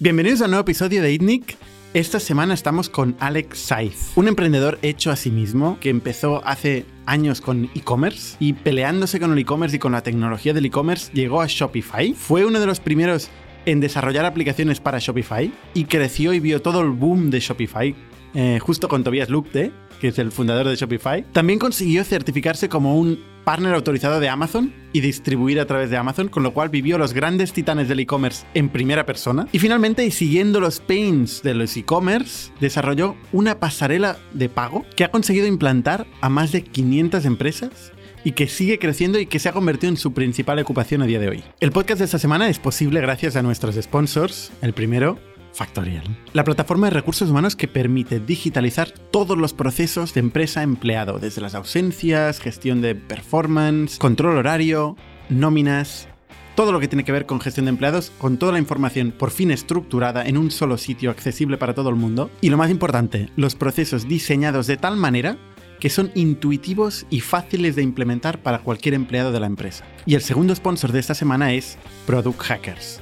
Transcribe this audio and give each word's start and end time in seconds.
Bienvenidos 0.00 0.42
a 0.42 0.44
un 0.44 0.52
nuevo 0.52 0.60
episodio 0.60 1.02
de 1.02 1.10
ITNIC. 1.10 1.56
Esta 1.92 2.20
semana 2.20 2.54
estamos 2.54 2.88
con 2.88 3.16
Alex 3.18 3.58
Saiz, 3.58 4.12
un 4.14 4.28
emprendedor 4.28 4.78
hecho 4.82 5.10
a 5.10 5.16
sí 5.16 5.32
mismo 5.32 5.76
que 5.80 5.90
empezó 5.90 6.40
hace 6.46 6.86
años 7.04 7.40
con 7.40 7.68
e-commerce 7.74 8.36
y 8.38 8.52
peleándose 8.52 9.18
con 9.18 9.32
el 9.32 9.38
e-commerce 9.40 9.74
y 9.74 9.80
con 9.80 9.90
la 9.90 10.04
tecnología 10.04 10.54
del 10.54 10.66
e-commerce 10.66 11.10
llegó 11.12 11.40
a 11.40 11.48
Shopify. 11.48 12.14
Fue 12.14 12.44
uno 12.44 12.60
de 12.60 12.66
los 12.66 12.78
primeros 12.78 13.28
en 13.66 13.80
desarrollar 13.80 14.24
aplicaciones 14.24 14.78
para 14.78 15.00
Shopify 15.00 15.52
y 15.74 15.86
creció 15.86 16.32
y 16.32 16.38
vio 16.38 16.62
todo 16.62 16.80
el 16.80 16.90
boom 16.90 17.30
de 17.30 17.40
Shopify 17.40 17.92
eh, 18.34 18.58
justo 18.60 18.88
con 18.88 19.04
Tobias 19.04 19.28
Lupte, 19.28 19.72
que 20.00 20.08
es 20.08 20.18
el 20.18 20.32
fundador 20.32 20.68
de 20.68 20.76
Shopify. 20.76 21.24
También 21.32 21.58
consiguió 21.58 22.04
certificarse 22.04 22.68
como 22.68 22.98
un 22.98 23.18
partner 23.44 23.74
autorizado 23.74 24.20
de 24.20 24.28
Amazon 24.28 24.74
y 24.92 25.00
distribuir 25.00 25.58
a 25.58 25.66
través 25.66 25.88
de 25.88 25.96
Amazon, 25.96 26.28
con 26.28 26.42
lo 26.42 26.52
cual 26.52 26.68
vivió 26.68 26.98
los 26.98 27.14
grandes 27.14 27.52
titanes 27.52 27.88
del 27.88 28.00
e-commerce 28.00 28.46
en 28.52 28.68
primera 28.68 29.06
persona. 29.06 29.48
Y 29.52 29.58
finalmente, 29.58 30.10
siguiendo 30.10 30.60
los 30.60 30.80
pains 30.80 31.42
de 31.42 31.54
los 31.54 31.76
e-commerce, 31.76 32.52
desarrolló 32.60 33.16
una 33.32 33.58
pasarela 33.58 34.18
de 34.34 34.48
pago 34.48 34.84
que 34.96 35.04
ha 35.04 35.10
conseguido 35.10 35.46
implantar 35.46 36.06
a 36.20 36.28
más 36.28 36.52
de 36.52 36.62
500 36.62 37.24
empresas 37.24 37.92
y 38.24 38.32
que 38.32 38.48
sigue 38.48 38.78
creciendo 38.78 39.18
y 39.18 39.24
que 39.24 39.38
se 39.38 39.48
ha 39.48 39.52
convertido 39.52 39.90
en 39.90 39.96
su 39.96 40.12
principal 40.12 40.58
ocupación 40.58 41.00
a 41.00 41.06
día 41.06 41.18
de 41.18 41.28
hoy. 41.28 41.44
El 41.60 41.72
podcast 41.72 42.00
de 42.00 42.04
esta 42.04 42.18
semana 42.18 42.50
es 42.50 42.58
posible 42.58 43.00
gracias 43.00 43.36
a 43.36 43.42
nuestros 43.42 43.76
sponsors. 43.76 44.52
El 44.60 44.74
primero, 44.74 45.18
Factorial, 45.58 46.04
la 46.34 46.44
plataforma 46.44 46.86
de 46.86 46.92
recursos 46.92 47.30
humanos 47.30 47.56
que 47.56 47.66
permite 47.66 48.20
digitalizar 48.20 48.92
todos 48.92 49.36
los 49.36 49.54
procesos 49.54 50.14
de 50.14 50.20
empresa 50.20 50.62
empleado, 50.62 51.18
desde 51.18 51.40
las 51.40 51.56
ausencias, 51.56 52.38
gestión 52.38 52.80
de 52.80 52.94
performance, 52.94 53.98
control 53.98 54.36
horario, 54.36 54.94
nóminas, 55.28 56.06
todo 56.54 56.70
lo 56.70 56.78
que 56.78 56.86
tiene 56.86 57.02
que 57.02 57.10
ver 57.10 57.26
con 57.26 57.40
gestión 57.40 57.66
de 57.66 57.70
empleados, 57.70 58.12
con 58.18 58.38
toda 58.38 58.52
la 58.52 58.60
información 58.60 59.10
por 59.10 59.32
fin 59.32 59.50
estructurada 59.50 60.24
en 60.24 60.38
un 60.38 60.52
solo 60.52 60.78
sitio 60.78 61.10
accesible 61.10 61.58
para 61.58 61.74
todo 61.74 61.88
el 61.90 61.96
mundo. 61.96 62.30
Y 62.40 62.50
lo 62.50 62.56
más 62.56 62.70
importante, 62.70 63.28
los 63.34 63.56
procesos 63.56 64.06
diseñados 64.06 64.68
de 64.68 64.76
tal 64.76 64.96
manera 64.96 65.38
que 65.80 65.90
son 65.90 66.12
intuitivos 66.14 67.04
y 67.10 67.18
fáciles 67.18 67.74
de 67.74 67.82
implementar 67.82 68.42
para 68.44 68.60
cualquier 68.60 68.94
empleado 68.94 69.32
de 69.32 69.40
la 69.40 69.46
empresa. 69.48 69.84
Y 70.06 70.14
el 70.14 70.22
segundo 70.22 70.54
sponsor 70.54 70.92
de 70.92 71.00
esta 71.00 71.14
semana 71.14 71.52
es 71.52 71.78
Product 72.06 72.40
Hackers, 72.42 73.00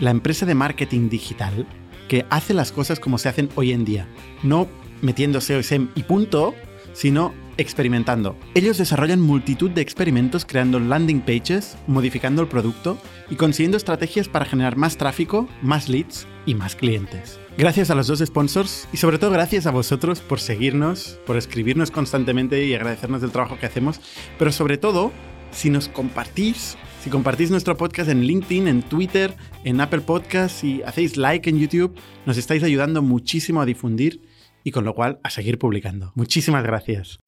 la 0.00 0.10
empresa 0.10 0.46
de 0.46 0.54
marketing 0.54 1.10
digital 1.10 1.66
que 2.08 2.26
hace 2.30 2.54
las 2.54 2.72
cosas 2.72 2.98
como 2.98 3.18
se 3.18 3.28
hacen 3.28 3.48
hoy 3.54 3.72
en 3.72 3.84
día, 3.84 4.08
no 4.42 4.68
metiendo 5.02 5.40
SEO 5.40 5.60
y 5.94 6.02
punto, 6.02 6.54
sino 6.92 7.32
experimentando. 7.58 8.36
Ellos 8.54 8.78
desarrollan 8.78 9.20
multitud 9.20 9.70
de 9.70 9.82
experimentos 9.82 10.44
creando 10.44 10.80
landing 10.80 11.20
pages, 11.20 11.76
modificando 11.86 12.42
el 12.42 12.48
producto 12.48 12.98
y 13.28 13.36
consiguiendo 13.36 13.76
estrategias 13.76 14.28
para 14.28 14.44
generar 14.44 14.76
más 14.76 14.96
tráfico, 14.96 15.48
más 15.60 15.88
leads 15.88 16.26
y 16.46 16.54
más 16.54 16.76
clientes. 16.76 17.38
Gracias 17.56 17.90
a 17.90 17.94
los 17.94 18.06
dos 18.06 18.20
sponsors 18.20 18.88
y 18.92 18.96
sobre 18.96 19.18
todo 19.18 19.32
gracias 19.32 19.66
a 19.66 19.72
vosotros 19.72 20.20
por 20.20 20.40
seguirnos, 20.40 21.18
por 21.26 21.36
escribirnos 21.36 21.90
constantemente 21.90 22.64
y 22.64 22.74
agradecernos 22.74 23.20
del 23.20 23.32
trabajo 23.32 23.58
que 23.58 23.66
hacemos, 23.66 24.00
pero 24.38 24.52
sobre 24.52 24.78
todo 24.78 25.12
si 25.50 25.70
nos 25.70 25.88
compartís 25.88 26.76
si 27.02 27.10
compartís 27.10 27.50
nuestro 27.50 27.76
podcast 27.76 28.10
en 28.10 28.22
LinkedIn, 28.22 28.68
en 28.68 28.82
Twitter, 28.82 29.34
en 29.64 29.80
Apple 29.80 30.00
Podcasts 30.00 30.64
y 30.64 30.82
hacéis 30.82 31.16
like 31.16 31.48
en 31.48 31.58
YouTube, 31.58 31.94
nos 32.26 32.36
estáis 32.36 32.62
ayudando 32.62 33.02
muchísimo 33.02 33.60
a 33.60 33.66
difundir 33.66 34.22
y 34.64 34.70
con 34.70 34.84
lo 34.84 34.94
cual 34.94 35.20
a 35.22 35.30
seguir 35.30 35.58
publicando. 35.58 36.12
Muchísimas 36.14 36.64
gracias. 36.64 37.20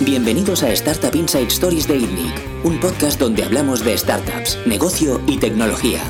Bienvenidos 0.00 0.62
a 0.62 0.72
Startup 0.72 1.14
Inside 1.14 1.46
Stories 1.46 1.86
de 1.86 1.96
INNIC, 1.96 2.64
un 2.64 2.78
podcast 2.80 3.20
donde 3.20 3.44
hablamos 3.44 3.84
de 3.84 3.96
startups, 3.96 4.58
negocio 4.66 5.20
y 5.28 5.38
tecnología. 5.38 6.00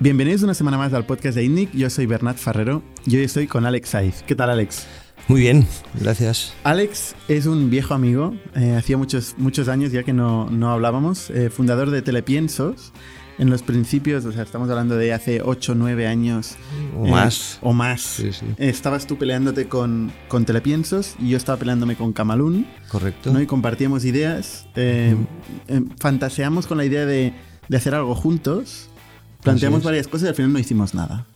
Bienvenidos 0.00 0.42
una 0.42 0.52
semana 0.52 0.76
más 0.76 0.92
al 0.92 1.06
podcast 1.06 1.36
de 1.36 1.44
INNIC. 1.44 1.72
Yo 1.72 1.88
soy 1.88 2.04
Bernat 2.04 2.36
Ferrero 2.36 2.82
y 3.06 3.16
hoy 3.16 3.24
estoy 3.24 3.46
con 3.46 3.64
Alex 3.64 3.88
Saiz. 3.88 4.22
¿Qué 4.26 4.34
tal, 4.34 4.50
Alex? 4.50 4.86
Muy 5.28 5.40
bien, 5.40 5.66
gracias. 5.94 6.54
Alex 6.62 7.16
es 7.26 7.46
un 7.46 7.68
viejo 7.68 7.94
amigo, 7.94 8.34
eh, 8.54 8.76
hacía 8.76 8.96
muchos, 8.96 9.34
muchos 9.38 9.66
años 9.66 9.90
ya 9.90 10.04
que 10.04 10.12
no, 10.12 10.48
no 10.50 10.70
hablábamos, 10.70 11.30
eh, 11.30 11.50
fundador 11.50 11.90
de 11.90 12.02
Telepiensos. 12.02 12.92
En 13.38 13.50
los 13.50 13.62
principios, 13.62 14.24
o 14.24 14.32
sea, 14.32 14.44
estamos 14.44 14.70
hablando 14.70 14.96
de 14.96 15.12
hace 15.12 15.42
8 15.42 15.72
o 15.72 15.74
9 15.74 16.06
años. 16.06 16.56
O 16.96 17.06
más. 17.06 17.58
O 17.60 17.74
más. 17.74 18.22
estabas 18.56 19.06
tú 19.06 19.18
peleándote 19.18 19.68
con, 19.68 20.10
con 20.28 20.46
Telepiensos 20.46 21.16
y 21.18 21.30
yo 21.30 21.36
estaba 21.36 21.58
peleándome 21.58 21.96
con 21.96 22.14
Camalún. 22.14 22.66
Correcto. 22.88 23.34
¿no? 23.34 23.42
Y 23.42 23.46
compartíamos 23.46 24.06
ideas. 24.06 24.66
fantaseamos 26.00 26.66
con 26.66 26.78
la 26.78 26.86
idea 26.86 27.04
de, 27.04 27.34
de 27.68 27.76
hacer 27.76 27.94
algo 27.94 28.14
juntos. 28.14 28.88
Planteamos 29.42 29.82
varias 29.82 30.08
cosas 30.08 30.26
y 30.26 30.28
al 30.28 30.34
final 30.34 30.54
no 30.54 30.58
hicimos 30.58 30.94
nada. 30.94 31.26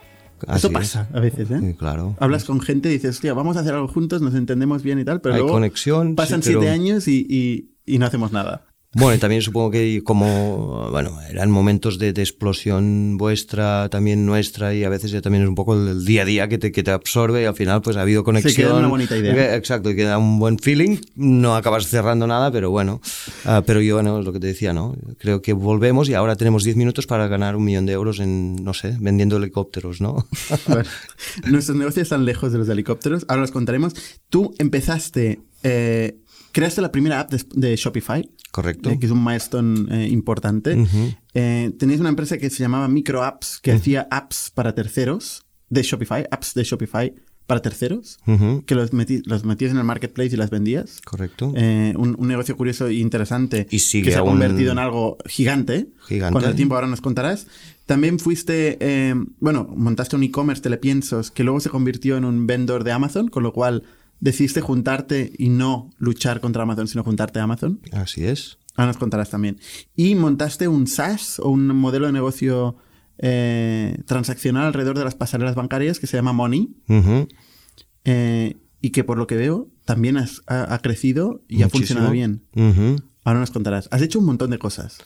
Eso 0.54 0.70
pasa 0.70 1.08
a 1.12 1.20
veces, 1.20 1.50
¿eh? 1.50 1.76
claro. 1.78 2.16
Hablas 2.18 2.44
con 2.44 2.60
gente 2.60 2.88
y 2.88 2.92
dices, 2.92 3.16
hostia, 3.16 3.34
vamos 3.34 3.56
a 3.56 3.60
hacer 3.60 3.74
algo 3.74 3.88
juntos, 3.88 4.22
nos 4.22 4.34
entendemos 4.34 4.82
bien 4.82 4.98
y 4.98 5.04
tal, 5.04 5.20
pero 5.20 5.34
Hay 5.34 5.40
luego 5.40 5.54
conexión, 5.54 6.14
pasan 6.14 6.42
siete 6.42 6.68
años 6.68 7.08
y, 7.08 7.70
y 7.86 7.98
no 7.98 8.06
hacemos 8.06 8.32
nada. 8.32 8.69
Bueno, 8.92 9.14
y 9.14 9.18
también 9.18 9.40
supongo 9.40 9.70
que 9.70 10.02
como, 10.02 10.90
bueno, 10.90 11.16
eran 11.30 11.48
momentos 11.48 11.96
de, 12.00 12.08
explosión 12.08 13.18
vuestra, 13.18 13.88
también 13.88 14.26
nuestra, 14.26 14.74
y 14.74 14.82
a 14.82 14.88
veces 14.88 15.12
ya 15.12 15.20
también 15.20 15.44
es 15.44 15.48
un 15.48 15.54
poco 15.54 15.74
el 15.74 16.04
día 16.04 16.22
a 16.22 16.24
día 16.24 16.48
que 16.48 16.58
te, 16.58 16.72
que 16.72 16.82
te 16.82 16.90
absorbe 16.90 17.42
y 17.42 17.44
al 17.44 17.54
final 17.54 17.82
pues 17.82 17.96
ha 17.96 18.02
habido 18.02 18.24
conexión. 18.24 18.52
Se 18.52 18.62
queda 18.62 18.74
una 18.74 18.88
bonita 18.88 19.16
idea. 19.16 19.54
Exacto, 19.54 19.90
y 19.90 19.96
queda 19.96 20.18
un 20.18 20.40
buen 20.40 20.58
feeling, 20.58 20.96
no 21.14 21.54
acabas 21.54 21.86
cerrando 21.86 22.26
nada, 22.26 22.50
pero 22.50 22.70
bueno. 22.70 23.00
Uh, 23.44 23.62
pero 23.64 23.80
yo, 23.80 23.94
bueno, 23.94 24.18
es 24.18 24.24
lo 24.24 24.32
que 24.32 24.40
te 24.40 24.48
decía, 24.48 24.72
¿no? 24.72 24.96
Creo 25.18 25.40
que 25.40 25.52
volvemos 25.52 26.08
y 26.08 26.14
ahora 26.14 26.34
tenemos 26.34 26.64
10 26.64 26.74
minutos 26.74 27.06
para 27.06 27.28
ganar 27.28 27.54
un 27.54 27.64
millón 27.64 27.86
de 27.86 27.92
euros 27.92 28.18
en, 28.18 28.56
no 28.56 28.74
sé, 28.74 28.96
vendiendo 28.98 29.36
helicópteros, 29.36 30.00
¿no? 30.00 30.26
Bueno, 30.66 30.84
nuestros 31.46 31.76
negocios 31.76 32.02
están 32.04 32.24
lejos 32.24 32.50
de 32.50 32.58
los 32.58 32.68
helicópteros, 32.68 33.24
ahora 33.28 33.42
los 33.42 33.52
contaremos. 33.52 33.94
Tú 34.28 34.52
empezaste... 34.58 35.40
Eh, 35.62 36.16
creaste 36.52 36.80
la 36.80 36.92
primera 36.92 37.20
app 37.20 37.32
de, 37.32 37.76
Shopify. 37.76 38.28
Correcto. 38.50 38.90
Eh, 38.90 38.98
que 38.98 39.06
es 39.06 39.12
un 39.12 39.24
milestone 39.24 39.86
eh, 39.90 40.08
importante. 40.08 40.76
Eh, 41.34 41.72
tenías 41.78 42.00
una 42.00 42.08
empresa 42.08 42.38
que 42.38 42.50
se 42.50 42.62
llamaba 42.62 42.88
Microapps, 42.88 43.60
que 43.60 43.72
hacía 43.72 44.08
apps 44.10 44.50
para 44.52 44.74
terceros 44.74 45.44
de 45.68 45.82
Shopify, 45.82 46.26
apps 46.30 46.54
de 46.54 46.64
Shopify 46.64 47.14
para 47.46 47.62
terceros, 47.62 48.20
que 48.66 48.76
los, 48.76 48.92
los, 48.92 49.44
metías 49.44 49.72
en 49.72 49.78
el 49.78 49.84
marketplace 49.84 50.34
y 50.34 50.36
las 50.36 50.50
vendías. 50.50 51.00
Correcto. 51.00 51.48
Un, 51.48 52.14
un, 52.16 52.28
negocio 52.28 52.56
curioso 52.56 52.86
e 52.86 52.94
interesante 52.94 53.66
y 53.70 53.80
sigue 53.80 54.04
que 54.04 54.12
se 54.12 54.18
ha 54.18 54.22
convertido 54.22 54.70
en 54.70 54.78
algo 54.78 55.18
gigante. 55.26 55.88
Gigante. 56.06 56.32
Con 56.32 56.48
el 56.48 56.54
tiempo 56.54 56.76
ahora 56.76 56.86
nos 56.86 57.00
contarás. 57.00 57.48
También 57.86 58.20
fuiste, 58.20 58.78
bueno, 59.40 59.68
montaste 59.68 60.14
un 60.14 60.22
e-commerce, 60.22 60.62
Telepiensos, 60.62 61.32
que 61.32 61.42
luego 61.42 61.58
se 61.58 61.70
convirtió 61.70 62.16
en 62.16 62.24
un 62.24 62.46
vendor 62.46 62.84
de 62.84 62.92
Amazon, 62.92 63.26
con 63.26 63.42
lo 63.42 63.52
cual 63.52 63.82
decidiste 64.20 64.60
juntarte 64.60 65.32
y 65.36 65.48
no 65.48 65.90
luchar 65.98 66.40
contra 66.40 66.62
Amazon, 66.62 66.86
sino 66.88 67.02
juntarte 67.02 67.40
a 67.40 67.44
Amazon. 67.44 67.80
Así 67.92 68.24
es. 68.24 68.58
Ahora 68.76 68.88
nos 68.88 68.98
contarás 68.98 69.30
también. 69.30 69.58
Y 69.96 70.14
montaste 70.14 70.68
un 70.68 70.86
SaaS 70.86 71.40
o 71.40 71.48
un 71.48 71.66
modelo 71.68 72.06
de 72.06 72.12
negocio 72.12 72.76
eh, 73.18 73.98
transaccional 74.06 74.66
alrededor 74.66 74.96
de 74.96 75.04
las 75.04 75.14
pasarelas 75.14 75.54
bancarias 75.54 75.98
que 75.98 76.06
se 76.06 76.16
llama 76.16 76.32
Money. 76.32 76.76
Eh, 78.04 78.56
y 78.80 78.90
que 78.90 79.04
por 79.04 79.18
lo 79.18 79.26
que 79.26 79.36
veo 79.36 79.68
también 79.84 80.16
ha, 80.16 80.78
crecido 80.78 81.42
y 81.48 81.62
ha 81.62 81.68
funcionado 81.68 82.10
bien. 82.10 82.44
Ahora 83.24 83.40
nos 83.40 83.50
contarás. 83.50 83.88
Has 83.90 84.02
hecho 84.02 84.18
un 84.18 84.24
montón 84.26 84.50
de 84.50 84.58
cosas. 84.58 84.98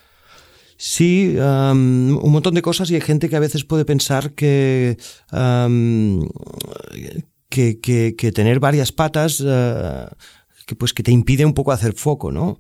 Sí, 0.77 1.37
um, 1.39 2.19
un 2.19 2.33
montón 2.33 2.55
de 2.55 2.63
cosas 2.63 2.91
y 2.91 2.97
hay 2.97 3.01
gente 3.01 3.29
que 3.29 3.37
a 3.37 3.41
veces 3.41 3.65
puede 3.65 3.85
pensar 3.85 4.33
que, 4.33 4.99
um, 5.33 6.27
que, 7.55 8.33
tener 8.35 8.61
varias 8.61 8.93
patas 8.93 9.43
eh, 9.45 10.07
que, 10.67 10.75
pues, 10.75 10.93
que 10.93 11.03
te 11.03 11.13
impide 11.13 11.45
un 11.45 11.55
poco 11.55 11.73
hacer 11.73 11.95
foco, 11.95 12.33
¿no? 12.33 12.59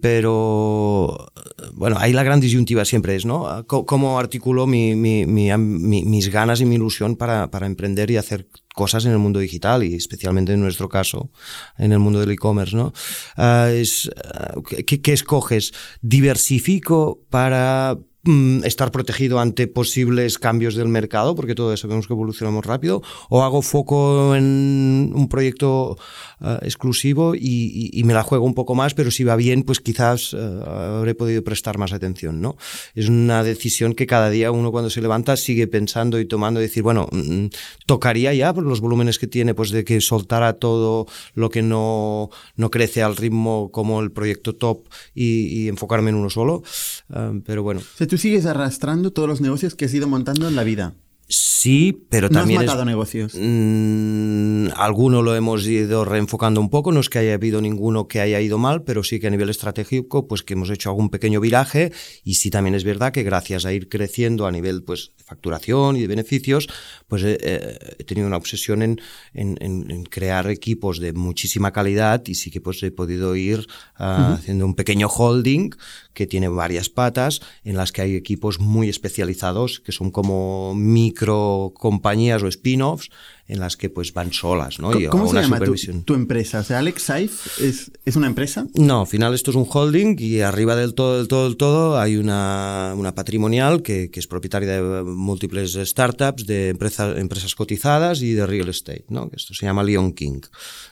pero 0.00 1.32
bueno, 1.72 1.96
ahí 1.98 2.12
la 2.12 2.22
gran 2.22 2.38
disyuntiva 2.38 2.84
siempre 2.84 3.16
es, 3.16 3.26
¿no? 3.26 3.66
¿Cómo 3.66 4.20
articulo 4.20 4.68
mi, 4.68 4.94
mis 4.94 6.28
ganas 6.30 6.60
y 6.60 6.64
mi 6.64 6.76
ilusión 6.76 7.16
para, 7.16 7.50
para, 7.50 7.66
emprender 7.66 8.12
y 8.12 8.18
hacer 8.18 8.46
cosas 8.72 9.06
en 9.06 9.12
el 9.12 9.18
mundo 9.18 9.40
digital 9.40 9.82
y 9.82 9.96
especialmente 9.96 10.52
en 10.52 10.60
nuestro 10.60 10.88
caso 10.88 11.30
en 11.76 11.90
el 11.90 11.98
mundo 11.98 12.20
del 12.20 12.30
e-commerce, 12.30 12.76
¿no? 12.76 12.92
Ah, 13.36 13.68
es, 13.72 14.10
ah, 14.32 14.54
¿qué, 14.86 15.12
escoges? 15.12 15.72
¿Diversifico 16.02 17.20
para 17.30 17.98
Mm, 18.22 18.64
estar 18.64 18.90
protegido 18.90 19.40
ante 19.40 19.66
posibles 19.66 20.38
cambios 20.38 20.74
del 20.74 20.88
mercado, 20.88 21.34
porque 21.34 21.54
todo 21.54 21.72
eso 21.72 21.88
vemos 21.88 22.06
que 22.06 22.12
evolucionamos 22.12 22.66
rápido, 22.66 23.02
o 23.30 23.42
hago 23.42 23.62
foco 23.62 24.36
en 24.36 25.10
un 25.14 25.26
proyecto 25.26 25.96
eh, 26.42 26.58
exclusivo 26.60 27.34
y, 27.34 28.02
me 28.04 28.12
la 28.12 28.22
juego 28.22 28.44
un 28.44 28.52
poco 28.52 28.74
más, 28.74 28.92
pero 28.92 29.10
si 29.10 29.24
va 29.24 29.36
bien, 29.36 29.62
pues 29.62 29.80
quizás 29.80 30.34
uh, 30.34 30.38
habré 30.38 31.14
podido 31.14 31.44
prestar 31.44 31.78
más 31.78 31.92
atención, 31.92 32.40
¿no? 32.40 32.56
Es 32.94 33.08
una 33.08 33.44
decisión 33.44 33.94
que 33.94 34.06
cada 34.06 34.30
día 34.30 34.50
uno 34.50 34.72
cuando 34.72 34.90
se 34.90 35.00
levanta 35.00 35.36
sigue 35.36 35.66
pensando 35.68 36.18
y 36.18 36.26
tomando 36.26 36.58
decir, 36.58 36.82
bueno, 36.82 37.08
mm, 37.12 37.46
tocaría 37.86 38.34
ya 38.34 38.52
por 38.52 38.64
los 38.64 38.80
volúmenes 38.80 39.18
que 39.18 39.28
tiene, 39.28 39.54
pues 39.54 39.70
de 39.70 39.84
que 39.84 40.00
soltara 40.00 40.54
todo 40.54 41.06
lo 41.34 41.50
que 41.50 41.62
no, 41.62 42.30
no 42.56 42.70
crece 42.70 43.02
al 43.02 43.16
ritmo 43.16 43.70
como 43.70 44.00
el 44.00 44.10
proyecto 44.10 44.56
top 44.56 44.88
y, 45.14 45.68
enfocarme 45.68 46.10
en 46.10 46.16
uno 46.16 46.30
solo, 46.30 46.62
uh, 47.10 47.40
pero 47.46 47.62
bueno 47.62 47.80
tú 48.10 48.18
sigues 48.18 48.44
arrastrando 48.44 49.12
todos 49.12 49.28
los 49.28 49.40
negocios 49.40 49.74
que 49.74 49.86
has 49.86 49.94
ido 49.94 50.06
montando 50.08 50.46
en 50.48 50.56
la 50.56 50.64
vida. 50.64 50.94
Sí, 51.32 52.06
pero 52.10 52.28
No 52.28 52.38
has 52.40 52.42
también... 52.42 52.60
es- 52.62 52.66
matado 52.66 52.84
negocios. 52.84 53.34
Mm, 53.38 54.68
alguno 54.74 55.22
lo 55.22 55.36
hemos 55.36 55.64
ido 55.66 56.04
reenfocando 56.04 56.60
un 56.60 56.70
poco, 56.70 56.90
no 56.90 56.98
es 56.98 57.08
que 57.08 57.20
haya 57.20 57.34
habido 57.34 57.60
ninguno 57.60 58.08
que 58.08 58.20
haya 58.20 58.40
ido 58.40 58.58
mal, 58.58 58.82
pero 58.82 59.04
sí 59.04 59.20
que 59.20 59.28
a 59.28 59.30
nivel 59.30 59.48
estratégico, 59.48 60.26
pues 60.26 60.42
que 60.42 60.54
hemos 60.54 60.70
hecho 60.70 60.88
algún 60.90 61.08
pequeño 61.08 61.40
viraje 61.40 61.92
y 62.24 62.34
sí 62.34 62.50
también 62.50 62.74
es 62.74 62.82
verdad 62.82 63.12
que 63.12 63.22
gracias 63.22 63.64
a 63.64 63.72
ir 63.72 63.88
creciendo 63.88 64.46
a 64.46 64.50
nivel 64.50 64.82
pues 64.82 65.12
de 65.18 65.22
facturación 65.24 65.96
y 65.96 66.00
de 66.00 66.06
beneficios, 66.08 66.68
pues 67.06 67.22
eh, 67.22 67.38
eh, 67.40 67.78
he 68.00 68.04
tenido 68.04 68.26
una 68.26 68.36
obsesión 68.36 68.82
en, 68.82 69.00
en- 69.32 69.56
en- 69.60 69.88
en 69.90 70.02
crear 70.04 70.48
equipos 70.50 70.98
de 70.98 71.12
muchísima 71.12 71.70
calidad 71.72 72.22
y 72.26 72.34
sí 72.34 72.50
que 72.50 72.60
pues 72.60 72.82
he 72.82 72.90
podido 72.90 73.36
ir 73.36 73.66
ah, 73.96 74.34
haciendo 74.38 74.66
un 74.66 74.74
pequeño 74.74 75.06
holding 75.08 75.70
que 76.14 76.26
tiene 76.26 76.48
varias 76.48 76.88
patas 76.88 77.40
en 77.64 77.76
las 77.76 77.92
que 77.92 78.02
hay 78.02 78.16
equipos 78.16 78.60
muy 78.60 78.88
especializados 78.88 79.80
que 79.80 79.92
son 79.92 80.10
como 80.10 80.74
micro 80.74 81.72
compañías 81.76 82.42
o 82.42 82.48
spin-offs 82.48 83.10
en 83.50 83.60
las 83.60 83.76
que 83.76 83.90
pues 83.90 84.12
van 84.12 84.32
solas, 84.32 84.78
¿no? 84.78 84.98
Y 84.98 85.06
¿Cómo 85.06 85.26
se 85.28 85.40
llama 85.40 85.58
tu, 85.58 85.64
supervisión. 85.64 86.02
tu 86.04 86.14
empresa? 86.14 86.60
O 86.60 86.64
sea, 86.64 86.78
Alex 86.78 87.02
Saif 87.02 87.60
es, 87.60 87.90
es 88.04 88.16
una 88.16 88.26
empresa. 88.28 88.66
No, 88.74 89.00
al 89.00 89.06
final 89.06 89.34
esto 89.34 89.50
es 89.50 89.56
un 89.56 89.66
holding 89.68 90.16
y 90.18 90.40
arriba 90.40 90.76
del 90.76 90.94
todo, 90.94 91.18
del 91.18 91.28
todo, 91.28 91.44
del 91.44 91.56
todo 91.56 91.98
hay 91.98 92.16
una, 92.16 92.94
una 92.96 93.14
patrimonial 93.14 93.82
que, 93.82 94.10
que 94.10 94.20
es 94.20 94.26
propietaria 94.26 94.68
de 94.80 95.02
múltiples 95.02 95.72
startups, 95.74 96.46
de 96.46 96.68
empresas, 96.68 97.18
empresas 97.18 97.54
cotizadas 97.54 98.22
y 98.22 98.32
de 98.34 98.46
real 98.46 98.68
estate, 98.68 99.04
¿no? 99.08 99.28
Esto 99.34 99.54
se 99.54 99.66
llama 99.66 99.82
Leon 99.82 100.12
King, 100.12 100.40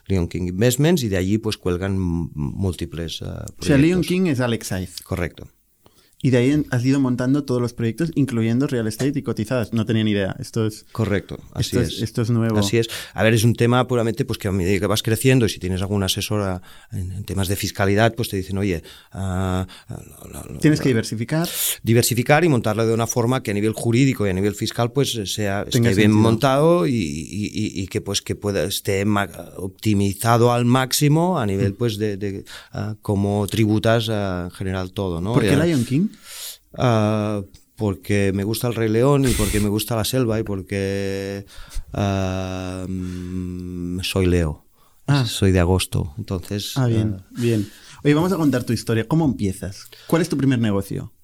Leon 0.07 0.29
King 0.29 0.49
Investments 0.49 1.03
y 1.03 1.09
de 1.09 1.17
allí 1.17 1.39
pues 1.39 1.57
cuelgan 1.57 1.99
múltiples 1.99 3.23
eh, 3.23 3.25
O 3.25 3.63
sea, 3.63 3.77
Leon 3.77 4.01
proyectos. 4.01 4.07
King 4.07 4.27
es 4.27 4.41
Alex 4.41 4.67
Saif. 4.67 5.01
Correcto. 5.03 5.49
Y 6.21 6.31
de 6.31 6.39
ahí 6.39 6.65
has 6.71 6.85
ido 6.85 6.99
montando 6.99 7.45
todos 7.45 7.61
los 7.63 7.73
proyectos, 7.75 8.11
incluyendo 8.17 8.67
real 8.67 8.89
estate 8.89 9.17
y 9.21 9.23
cotizadas. 9.23 9.73
No 9.73 9.87
tenía 9.87 10.03
ni 10.03 10.11
idea. 10.11 10.35
Esto 10.41 10.67
es. 10.67 10.85
Correcto, 10.91 11.39
así 11.55 11.77
Esto 11.77 11.81
es, 11.83 11.89
es- 11.99 12.03
esto 12.03 12.23
es 12.23 12.31
nuevo. 12.31 12.59
Así 12.59 12.77
es. 12.79 12.89
A 13.15 13.23
ver, 13.23 13.35
es 13.35 13.45
un 13.45 13.55
tema 13.55 13.87
puramente 13.87 14.25
pues 14.25 14.37
que 14.39 14.49
a 14.49 14.53
medida 14.53 14.81
que 14.81 14.87
vas 14.89 15.03
creciendo 15.05 15.47
y 15.47 15.49
si 15.49 15.61
tienes 15.61 15.81
alguna 15.81 16.07
asesora 16.07 16.61
en, 16.91 17.13
en 17.13 17.23
temas 17.25 17.47
de 17.47 17.55
fiscalidad, 17.55 18.15
pues 18.17 18.29
te 18.31 18.37
dicen, 18.37 18.59
oye, 18.59 18.83
lo- 19.15 20.59
Tienes 20.61 20.81
que 20.81 20.89
diversificar. 20.89 21.49
diversificar 21.83 22.45
y 22.45 22.49
montarlo 22.49 22.87
de 22.87 22.95
una 22.95 23.07
forma 23.07 23.43
que 23.43 23.51
a 23.53 23.55
nivel 23.55 23.73
jurídico 23.73 24.27
y 24.27 24.31
a 24.31 24.33
nivel 24.33 24.55
fiscal 24.55 24.91
pues 24.93 25.13
sea 25.33 25.63
esté 25.63 25.79
bien 25.81 25.95
sentido. 25.95 26.15
montado 26.19 26.87
y, 26.87 26.95
y- 26.95 27.47
y- 27.53 27.83
y 27.83 27.87
que 27.87 28.01
pues 28.01 28.23
que 28.23 28.35
pueda 28.35 28.65
esté 28.65 29.05
optimizado 29.57 30.53
al 30.53 30.65
máximo 30.65 31.39
a 31.39 31.47
nivel 31.47 31.75
pues 31.75 31.99
de, 31.99 32.17
de, 32.17 32.45
ah, 32.73 32.97
cómo 33.03 33.47
tributas 33.47 34.09
en 34.09 34.51
general 34.51 34.93
todo, 34.93 35.21
¿no? 35.21 35.33
¿Por 35.35 35.43
qué 35.43 35.57
Lion 35.57 35.85
King? 35.85 36.08
Ah, 36.77 37.43
porque 37.77 38.33
me 38.35 38.45
gusta 38.45 38.69
el 38.69 38.75
Rey 38.75 38.89
León 38.89 39.27
y 39.29 39.33
porque 39.33 39.61
me 39.61 39.69
gusta 39.69 39.97
la 39.97 40.05
selva 40.05 40.39
y 40.41 40.43
porque 40.43 41.47
ah, 41.93 42.85
mm, 42.89 44.01
soy 44.01 44.27
Leo. 44.27 44.65
Ah. 45.07 45.25
Soy 45.25 45.53
de 45.53 45.61
agosto, 45.61 46.13
entonces... 46.19 46.73
Ah, 46.77 46.87
bien, 46.87 47.23
bien. 47.31 47.67
Oye, 48.05 48.13
vamos 48.15 48.31
a 48.33 48.37
contar 48.37 48.65
tu 48.65 48.73
historia. 48.75 49.09
¿Cómo 49.09 49.25
empiezas? 49.25 49.85
¿Cuál 50.07 50.21
es 50.23 50.29
tu 50.29 50.37
primer 50.37 50.59
negocio? 50.59 51.15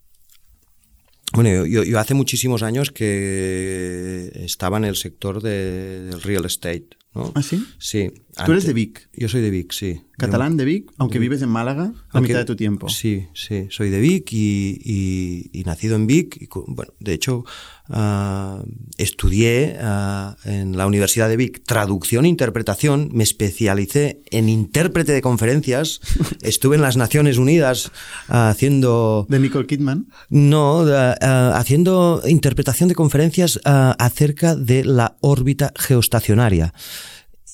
Bueno, 1.34 1.50
yo, 1.50 1.66
yo- 1.66 1.84
yo 1.84 1.98
hace 1.98 2.14
muchísimos 2.14 2.62
años 2.62 2.90
que 2.92 4.30
estaba 4.44 4.78
en 4.78 4.84
el 4.84 4.96
sector 4.96 5.42
de- 5.42 6.02
del 6.04 6.22
real 6.22 6.44
estate, 6.44 6.88
¿no? 7.14 7.32
¿Ah, 7.34 7.42
sí? 7.42 7.62
Sí. 7.78 8.10
Tú 8.44 8.52
eres 8.52 8.64
de 8.66 8.72
Vic. 8.72 9.08
Yo 9.14 9.28
soy 9.28 9.40
de 9.42 9.50
Vic, 9.50 9.72
sí. 9.72 10.00
Catalán 10.16 10.56
de 10.56 10.64
Vic, 10.64 10.92
aunque 10.98 11.18
vives 11.18 11.42
en 11.42 11.48
Málaga 11.48 11.86
la 11.86 12.00
Aunque- 12.10 12.28
mitad 12.28 12.38
de 12.40 12.44
tu 12.44 12.54
tiempo. 12.56 12.88
Sí, 12.88 13.26
sí, 13.34 13.66
soy 13.70 13.90
de 13.90 13.98
Vic 14.00 14.32
y, 14.32 14.78
y- 14.84 15.50
y 15.52 15.64
nacido 15.64 15.96
en 15.96 16.06
Vic. 16.06 16.36
y 16.40 16.48
bueno, 16.68 16.92
de 17.00 17.12
hecho, 17.14 17.44
ah, 17.88 18.62
estudié 18.96 19.76
ah, 19.80 20.36
en 20.44 20.76
la 20.76 20.86
Universidad 20.86 21.28
de 21.28 21.36
Vic 21.36 21.62
traducción 21.64 22.24
e 22.26 22.28
interpretación. 22.28 23.10
Me 23.12 23.24
especialicé 23.24 24.20
en 24.30 24.48
intérprete 24.48 25.10
de 25.12 25.20
conferencias. 25.20 26.00
Estuve 26.42 26.76
en 26.76 26.82
las 26.82 26.96
Naciones 26.96 27.36
Unidas 27.38 27.90
ah, 28.28 28.50
haciendo... 28.50 29.26
De 29.28 29.40
Nicole 29.40 29.66
Kidman. 29.66 30.06
No, 30.30 30.84
haciendo 31.20 32.22
interpretación 32.26 32.88
de 32.88 32.94
conferencias 32.94 33.60
acerca 33.64 34.54
de 34.54 34.84
la 34.84 35.16
órbita 35.20 35.72
geoestacionaria. 35.76 36.72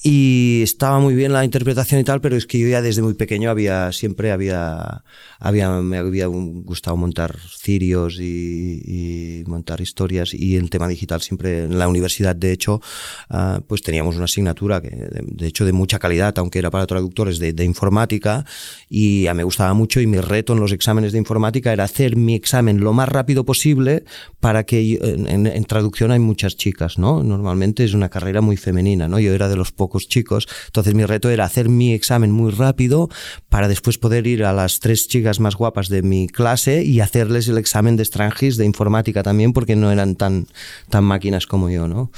Y 0.03 0.61
estaba 0.63 0.99
muy 0.99 1.15
bien 1.15 1.31
la 1.35 1.45
interpretación 1.45 2.01
y 2.01 2.05
tal, 2.05 2.23
pero 2.23 2.35
es 2.35 2.47
que 2.47 2.59
yo 2.59 2.67
ya 2.69 2.81
desde 2.81 3.03
muy 3.03 3.13
pequeño 3.13 3.51
había, 3.51 3.93
siempre 3.93 4.33
había, 4.33 5.05
había 5.39 5.69
me 5.83 5.99
había 5.99 6.25
gustado 6.27 6.97
montar 6.97 7.37
cirios 7.39 8.19
y, 8.19 8.81
y 8.83 9.45
montar 9.47 9.83
historias 9.83 10.33
y 10.33 10.57
el 10.57 10.71
tema 10.71 10.89
digital 10.89 11.21
siempre 11.21 11.65
en 11.65 11.79
la 11.79 11.87
universidad, 11.87 12.35
de 12.35 12.51
hecho, 12.51 12.81
ah, 13.29 13.61
pues 13.67 13.83
teníamos 13.83 14.17
una 14.17 14.25
asignatura 14.25 14.81
que, 14.81 14.89
de, 14.89 15.23
de 15.27 15.47
hecho, 15.47 15.67
de 15.67 15.73
mucha 15.75 15.99
calidad, 15.99 16.33
aunque 16.39 16.61
era 16.61 16.71
para 16.71 16.87
traductores 16.87 17.39
de, 17.39 17.53
de 17.53 17.65
informática 17.67 18.47
y 18.89 19.27
a 19.27 19.35
me 19.35 19.45
gustaba 19.45 19.75
mucho 19.75 20.01
y 20.01 20.07
mi 20.07 20.17
reto 20.19 20.55
en 20.55 20.61
los 20.61 20.73
exámenes 20.73 21.13
de 21.13 21.19
informática 21.19 21.75
era 21.75 21.85
hacer 21.85 22.17
mi 22.17 22.35
examen 22.35 22.81
lo 22.81 22.95
más 22.95 23.09
rápido 23.11 23.45
posible 23.45 24.05
para 24.41 24.65
que 24.65 24.89
yo- 24.89 25.01
en, 25.03 25.27
en- 25.29 25.47
en 25.47 25.65
traducción 25.65 26.11
hay 26.11 26.21
muchas 26.21 26.57
chicas, 26.57 26.99
¿no? 26.99 27.23
Normalmente 27.23 27.85
es 27.85 27.93
una 27.93 28.09
carrera 28.09 28.41
muy 28.41 28.57
femenina, 28.57 29.07
¿no? 29.07 29.19
Yo 29.21 29.35
era 29.35 29.49
de 29.51 29.57
los 29.57 29.73
pocos 29.73 29.90
chicos, 29.99 30.49
entonces 30.67 30.95
mi 30.95 31.05
reto 31.05 31.31
era 31.31 31.45
hacer 31.45 31.69
mi 31.69 31.93
examen 31.93 32.33
muy 32.33 32.53
rápido 32.53 33.09
para 33.49 33.69
después 33.69 33.99
poder 33.99 34.27
ir 34.27 34.45
a 34.45 34.53
las 34.53 34.81
tres 34.81 35.09
chicas 35.09 35.41
más 35.41 35.57
guapas 35.57 35.89
de 35.89 36.03
mi 36.03 36.29
clase 36.29 36.83
y 36.83 37.01
hacerles 37.01 37.49
el 37.49 37.59
examen 37.59 37.97
de 37.97 38.05
Strangis 38.05 38.57
de 38.57 38.65
informática 38.65 39.23
también 39.23 39.53
porque 39.53 39.77
no 39.77 39.91
eran 39.91 40.17
tan, 40.17 40.47
tan 40.89 41.05
máquinas 41.05 41.47
como 41.47 41.71
yo, 41.71 41.89
¿no? 41.89 42.11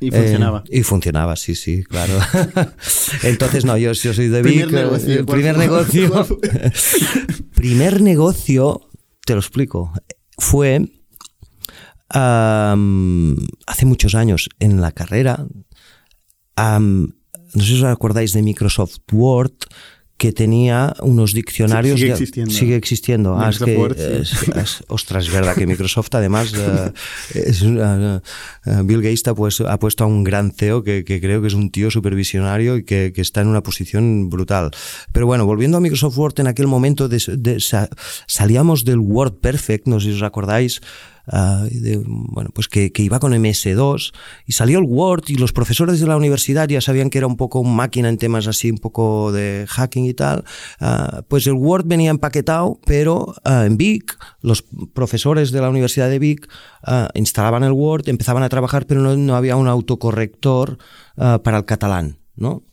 Y 0.00 0.10
funcionaba. 0.10 0.64
Eh, 0.68 0.80
y 0.80 0.82
funcionaba, 0.82 1.36
sí, 1.36 1.54
sí, 1.54 1.84
claro. 1.84 2.18
Entonces, 3.22 3.64
no, 3.64 3.76
yo, 3.76 3.92
yo 3.92 4.14
soy 4.14 4.28
de 4.28 4.42
Primer 4.42 4.66
Vic, 4.66 4.76
eh, 4.76 4.82
negocio, 4.82 5.18
el 5.20 5.24
¿cuál 5.24 5.36
primer 5.38 5.58
negocio. 5.58 6.26
Primer 7.54 8.00
negocio, 8.00 8.88
te 9.24 9.34
lo 9.34 9.40
explico, 9.40 9.92
fue 10.38 10.88
hace 12.14 13.86
muchos 13.86 14.14
años 14.14 14.50
en 14.58 14.80
la 14.80 14.92
carrera. 14.92 15.46
Am, 16.56 17.14
no 17.54 17.62
sé 17.62 17.68
si 17.68 17.74
os 17.74 17.84
acordáis 17.84 18.32
de 18.32 18.42
Microsoft 18.42 18.98
Word 19.12 19.52
que 20.18 20.30
tenía 20.30 20.94
unos 21.00 21.32
diccionarios 21.34 21.98
sigue 21.98 22.12
existiendo. 22.12 22.52
sigue 22.52 22.76
existiendo 22.76 23.34
Ah, 23.36 23.50
es 23.50 23.60
Microsoft 23.60 23.66
que 23.66 23.76
Word, 23.76 23.96
sí. 23.96 24.22
es- 24.52 24.56
es- 24.56 24.84
ostras 24.86 25.24
es 25.26 25.32
verdad 25.32 25.56
que 25.56 25.66
Microsoft 25.66 26.10
además 26.14 26.52
eh, 26.56 27.52
una- 27.64 28.22
eh, 28.64 28.80
Bill 28.84 29.02
Gates 29.02 29.26
ha, 29.26 29.34
pues- 29.34 29.60
ha 29.62 29.78
puesto 29.80 30.04
a 30.04 30.06
un 30.06 30.22
gran 30.22 30.52
CEO 30.52 30.84
que, 30.84 31.02
que 31.04 31.20
creo 31.20 31.40
que 31.40 31.48
es 31.48 31.54
un 31.54 31.70
tío 31.72 31.90
supervisionario 31.90 32.76
y 32.76 32.84
que, 32.84 33.12
que 33.12 33.20
está 33.20 33.40
en 33.40 33.48
una 33.48 33.62
posición 33.64 34.30
brutal 34.30 34.70
pero 35.10 35.26
bueno 35.26 35.44
volviendo 35.44 35.78
a 35.78 35.80
Microsoft 35.80 36.16
Word 36.16 36.38
en 36.38 36.46
aquel 36.46 36.68
momento 36.68 37.08
de- 37.08 37.22
de- 37.38 37.58
sa- 37.58 37.88
salíamos 38.28 38.84
del 38.84 38.98
Word 39.00 39.40
Perfect 39.40 39.88
no 39.88 39.98
sé 39.98 40.10
si 40.10 40.16
os 40.16 40.22
acordáis 40.22 40.82
ah, 41.26 41.66
bueno, 42.04 42.50
pues 42.54 42.68
que, 42.68 42.92
iba 42.96 43.20
con 43.20 43.32
MS2 43.32 44.12
y 44.46 44.52
salió 44.52 44.78
el 44.78 44.84
Word 44.84 45.24
y 45.28 45.34
los 45.34 45.52
profesores 45.52 46.00
de 46.00 46.06
la 46.06 46.16
universidad 46.16 46.68
ya 46.68 46.80
sabían 46.80 47.10
que 47.10 47.18
era 47.18 47.26
un 47.26 47.36
poco 47.36 47.64
máquina 47.64 48.08
en 48.08 48.18
temas 48.18 48.46
así, 48.46 48.70
un 48.70 48.78
poco 48.78 49.32
de 49.32 49.66
hacking 49.68 50.06
y 50.06 50.14
tal. 50.14 50.44
Ah, 50.80 51.22
pues 51.28 51.46
el 51.46 51.54
Word 51.54 51.86
venía 51.86 52.10
empaquetado, 52.10 52.80
pero 52.86 53.34
ah, 53.44 53.64
en 53.66 53.76
Vic, 53.76 54.18
los 54.40 54.62
profesores 54.92 55.50
de 55.52 55.60
la 55.60 55.68
Universidad 55.68 56.08
de 56.08 56.18
Vic 56.18 56.48
instalaban 57.14 57.62
el 57.62 57.72
Word, 57.72 58.08
empezaban 58.08 58.42
a 58.42 58.48
trabajar, 58.48 58.86
pero 58.86 59.00
no, 59.00 59.16
no 59.16 59.36
había 59.36 59.56
un 59.56 59.68
autocorrector 59.68 60.78
para 61.16 61.58
el 61.58 61.64
catalán, 61.64 62.18
¿no? 62.34 62.64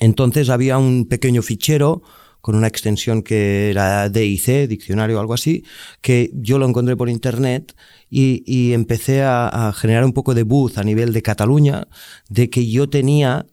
Entonces 0.00 0.48
había 0.48 0.78
un 0.78 1.06
pequeño 1.06 1.42
fichero 1.42 2.02
con 2.44 2.56
una 2.56 2.66
extensión 2.66 3.22
que 3.22 3.70
era 3.70 4.10
DIC, 4.10 4.68
diccionario 4.68 5.16
o 5.16 5.20
algo 5.20 5.32
así, 5.32 5.64
que 6.02 6.30
yo 6.34 6.58
lo 6.58 6.68
encontré 6.68 6.94
por 6.94 7.08
internet 7.08 7.74
y, 8.10 8.74
empecé 8.74 9.22
a, 9.22 9.48
a 9.48 9.72
generar 9.72 10.04
un 10.04 10.12
poco 10.12 10.34
de 10.34 10.42
buzz 10.42 10.76
a 10.76 10.84
nivel 10.84 11.14
de 11.14 11.22
Cataluña 11.22 11.88
de 12.28 12.50
que 12.50 12.68
yo 12.68 12.90
tenía 12.90 13.46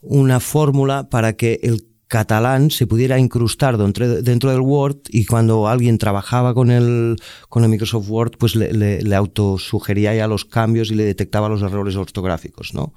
una 0.00 0.40
fórmula 0.40 1.10
para 1.10 1.34
que 1.34 1.60
el 1.62 1.89
catalán 2.10 2.72
se 2.72 2.88
pudiera 2.88 3.20
incrustar 3.20 3.78
dentro, 3.78 4.20
dentro 4.20 4.50
del 4.50 4.62
Word 4.62 4.96
y 5.10 5.26
cuando 5.26 5.68
alguien 5.68 5.96
trabajaba 5.96 6.54
con 6.54 6.72
el, 6.72 7.14
con 7.48 7.62
el 7.62 7.70
Microsoft 7.70 8.10
Word, 8.10 8.32
pues 8.36 8.56
le, 8.56 8.72
le, 8.72 9.00
le 9.00 9.14
autosugería 9.14 10.12
ya 10.12 10.26
los 10.26 10.44
cambios 10.44 10.90
y 10.90 10.96
le 10.96 11.04
detectaba 11.04 11.48
los 11.48 11.62
errores 11.62 11.94
ortográficos, 11.94 12.74
¿no? 12.74 12.94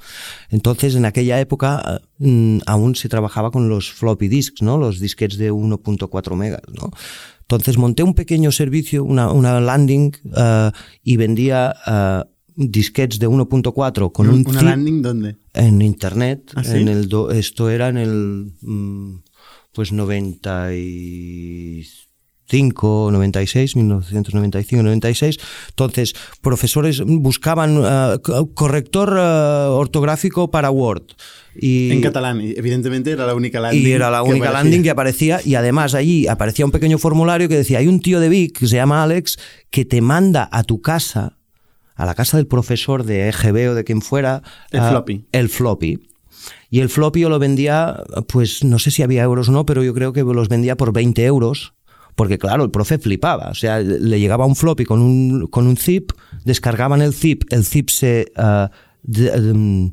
Entonces, 0.50 0.96
en 0.96 1.06
aquella 1.06 1.40
época 1.40 2.02
mm, 2.18 2.62
aún 2.66 2.96
se 2.96 3.08
trabajaba 3.08 3.52
con 3.52 3.70
los 3.70 3.94
floppy 3.94 4.28
disks, 4.30 4.64
¿no? 4.64 4.80
Los 4.80 5.00
disquets 5.00 5.38
de 5.38 5.52
1.4 5.52 6.36
megas, 6.36 6.64
¿no? 6.70 6.90
Entonces 7.42 7.78
monté 7.78 8.02
un 8.02 8.16
pequeño 8.16 8.52
servicio, 8.52 9.04
una, 9.04 9.32
una 9.32 9.62
landing, 9.62 10.12
uh, 10.26 10.72
y 11.04 11.18
vendía 11.18 11.76
uh, 11.86 12.33
disquets 12.56 13.20
de 13.20 13.28
1.4 13.28 14.12
con 14.12 14.30
un 14.30 14.44
¿Una 14.48 14.62
landing 14.62 15.02
dónde? 15.02 15.36
en 15.54 15.82
internet. 15.82 16.52
¿Ah, 16.56 16.64
sí? 16.64 16.78
en 16.78 16.88
el 16.88 17.08
do- 17.10 17.32
esto 17.32 17.70
era 17.70 17.90
en 17.90 17.98
el 17.98 18.54
mm, 18.62 19.16
pues 19.74 19.92
90 19.92 20.76
y 20.76 21.84
95, 22.54 23.10
96, 23.12 23.76
1995, 23.76 24.84
96. 24.84 25.38
Entonces, 25.70 26.14
profesores 26.42 27.02
buscaban 27.02 27.78
uh, 27.78 28.20
corrector 28.54 29.14
uh, 29.14 29.72
ortográfico 29.74 30.52
para 30.52 30.70
Word. 30.70 31.04
Y, 31.56 31.92
en 31.92 32.02
catalán, 32.02 32.42
evidentemente 32.42 33.12
era 33.12 33.26
la 33.26 33.36
única 33.36 33.60
landing. 33.60 33.88
Y 33.88 33.92
era 33.92 34.10
la 34.10 34.24
única 34.24 34.48
que 34.48 34.54
landing 34.54 34.84
que 34.84 34.90
aparecía. 34.90 35.40
Y 35.44 35.56
además 35.56 35.94
allí 35.94 36.28
aparecía 36.28 36.66
un 36.66 36.72
pequeño 36.72 36.98
formulario 36.98 37.48
que 37.48 37.58
decía: 37.58 37.80
hay 37.80 37.88
un 37.88 38.00
tío 38.00 38.20
de 38.20 38.30
Vic 38.30 38.60
que 38.60 38.68
se 38.68 38.76
llama 38.76 39.04
Alex 39.04 39.38
que 39.70 39.86
te 39.86 40.02
manda 40.02 40.50
a 40.52 40.64
tu 40.64 40.82
casa, 40.82 41.38
a 41.96 42.06
la 42.06 42.16
casa 42.16 42.38
del 42.38 42.48
profesor 42.48 43.04
de 43.04 43.30
EGB 43.30 43.72
o 43.72 43.76
de 43.76 43.84
quien 43.84 44.02
fuera, 44.02 44.42
el 44.72 44.82
uh, 44.82 44.90
floppy. 44.90 45.26
El 45.32 45.50
floppy. 45.50 46.00
Y 46.70 46.80
el 46.80 46.90
floppy 46.90 47.22
yo 47.22 47.30
lo 47.30 47.40
vendía, 47.40 48.04
pues 48.28 48.64
no 48.64 48.80
sé 48.80 48.92
si 48.92 49.04
había 49.04 49.24
euros 49.24 49.50
o 49.50 49.52
no, 49.52 49.66
pero 49.66 49.84
yo 49.84 49.94
creo 49.94 50.14
que 50.14 50.24
los 50.24 50.50
vendía 50.50 50.76
por 50.76 50.92
20 50.92 51.24
euros. 51.26 51.74
Porque 52.16 52.38
claro, 52.38 52.64
el 52.64 52.72
profe 52.72 53.00
flipaba. 53.00 53.50
O 53.50 53.56
sea, 53.56 53.80
le 53.80 54.20
llegaba 54.20 54.46
un 54.46 54.56
floppy 54.56 54.86
con 54.86 55.02
un, 55.02 55.48
con 55.48 55.66
un 55.66 55.78
zip, 55.78 56.12
descargaban 56.46 57.02
el 57.02 57.14
zip, 57.14 57.44
el 57.50 57.66
zip 57.66 57.90
se... 57.90 58.32
Uh, 58.38 58.68
de, 59.04 59.52
um, 59.52 59.92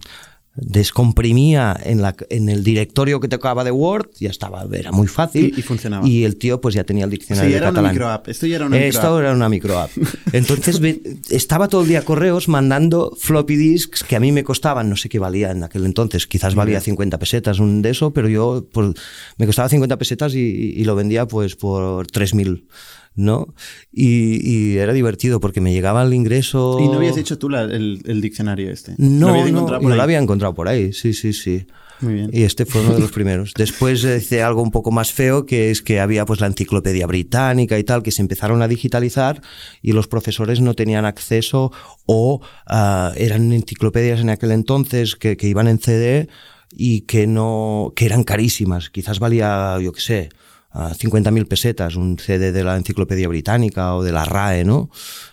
descomprimía 0.61 1.79
en, 1.83 2.02
la, 2.02 2.14
en 2.29 2.49
el 2.49 2.62
directorio 2.64 3.21
que 3.21 3.29
tocaba 3.29 3.64
de 3.64 3.71
Word, 3.71 4.11
ya 4.19 4.31
estaba, 4.31 4.67
era 4.73 4.93
muy 4.93 5.07
fácil. 5.07 5.52
Y, 5.57 5.61
y 5.61 5.62
funcionaba. 5.62 6.07
Y 6.07 6.25
el 6.25 6.37
tío 6.37 6.61
pues 6.61 6.75
ya 6.75 6.85
tenía 6.85 7.05
el 7.05 7.11
diccionario 7.11 7.50
sí, 7.50 7.57
era 7.57 7.67
de 7.67 7.73
catalán. 7.73 7.85
Una 7.85 7.93
microapp. 7.93 8.29
Esto 8.29 8.47
ya 8.47 8.57
era 8.57 8.67
una 8.67 8.79
Esto 8.79 9.00
microapp. 9.00 9.21
era 9.21 9.33
una 9.33 9.49
microapp. 9.49 9.90
Entonces 10.33 10.81
estaba 11.31 11.69
todo 11.69 11.83
el 11.83 11.88
día 11.88 12.05
correos 12.05 12.49
mandando 12.49 13.17
floppy 13.19 13.57
disks 13.57 14.05
que 14.05 14.17
a 14.17 14.21
mí 14.21 14.33
me 14.33 14.45
costaban, 14.45 14.88
no 14.88 14.97
sé 14.97 15.09
qué 15.09 15.19
valía 15.19 15.50
en 15.50 15.64
aquel 15.64 15.85
entonces, 15.85 16.26
quizás 16.26 16.55
valía 16.55 16.81
50 16.81 17.19
pesetas 17.19 17.59
un 17.59 17.83
de 17.83 17.90
eso, 17.90 18.12
pero 18.12 18.29
yo 18.29 18.67
pues, 18.73 18.95
me 19.38 19.47
costaba 19.47 19.69
50 19.69 19.97
pesetas 19.99 20.35
y, 20.35 20.38
y 20.38 20.85
lo 20.85 20.95
vendía 20.95 21.26
pues 21.26 21.57
por 21.57 22.07
3.000. 22.07 22.62
¿no? 23.14 23.55
Y, 23.93 24.40
y, 24.49 24.79
era 24.79 24.93
divertido 24.93 25.40
porque 25.40 25.61
me 25.61 25.73
llegaba 25.73 26.02
el 26.02 26.14
ingreso. 26.14 26.79
¿Y 26.81 26.88
no 26.88 26.95
habías 26.95 27.17
hecho 27.17 27.38
tú 27.38 27.49
la, 27.49 27.62
el, 27.62 28.02
el, 28.05 28.21
diccionario 28.21 28.71
este? 28.71 28.95
No, 28.99 29.45
¿Lo 29.45 29.50
no, 29.50 29.81
no 29.81 29.95
lo 29.97 30.02
había 30.02 30.19
encontrado 30.19 30.55
por 30.55 30.69
ahí, 30.69 30.93
sí, 30.93 31.12
sí, 31.12 31.33
sí. 31.33 31.67
Muy 32.00 32.14
bien. 32.14 32.31
Y 32.33 32.45
este 32.45 32.64
fue 32.64 32.81
uno 32.81 32.95
de 32.95 33.00
los 33.00 33.12
primeros. 33.12 33.52
Después 33.57 34.05
hice 34.05 34.43
algo 34.43 34.62
un 34.62 34.71
poco 34.71 34.90
más 34.90 35.12
feo, 35.12 35.45
que 35.45 35.71
es 35.71 35.83
que 35.83 36.00
había 36.00 36.25
pues 36.25 36.40
la 36.40 36.47
enciclopedia 36.47 37.07
británica 37.07 37.79
y 37.79 37.85
tal, 37.85 38.02
que 38.02 38.11
se 38.11 38.23
empezaron 38.23 38.62
a 38.62 38.69
digitalizar 38.69 39.43
y 39.83 39.93
los 39.93 40.09
profesores 40.09 40.61
no 40.61 40.75
tenían 40.75 41.05
acceso 41.05 41.73
o 42.07 42.40
uh, 42.71 43.12
eran 43.17 43.52
enciclopedias 43.52 44.21
en 44.21 44.31
aquel 44.31 44.52
entonces 44.52 45.14
que, 45.14 45.37
que 45.37 45.49
iban 45.49 45.69
en 45.69 45.79
CD 45.79 46.29
y 46.73 47.02
que 47.02 47.26
no 47.26 47.93
que 47.95 48.07
eran 48.07 48.25
carísimas. 48.25 48.88
Quizás 48.88 49.19
valía, 49.19 49.79
yo 49.81 49.93
qué 49.93 50.00
sé, 50.00 50.29
a 50.73 50.91
50.000 50.91 51.47
pesetas, 51.47 51.97
un 51.97 52.19
CD 52.19 52.53
de 52.53 52.65
la 52.65 52.77
Enciclopedia 52.77 53.29
Británica 53.29 53.95
o 53.95 54.03
de 54.03 54.12
la 54.12 54.25
RAE, 54.25 54.65
¿no? 54.65 54.91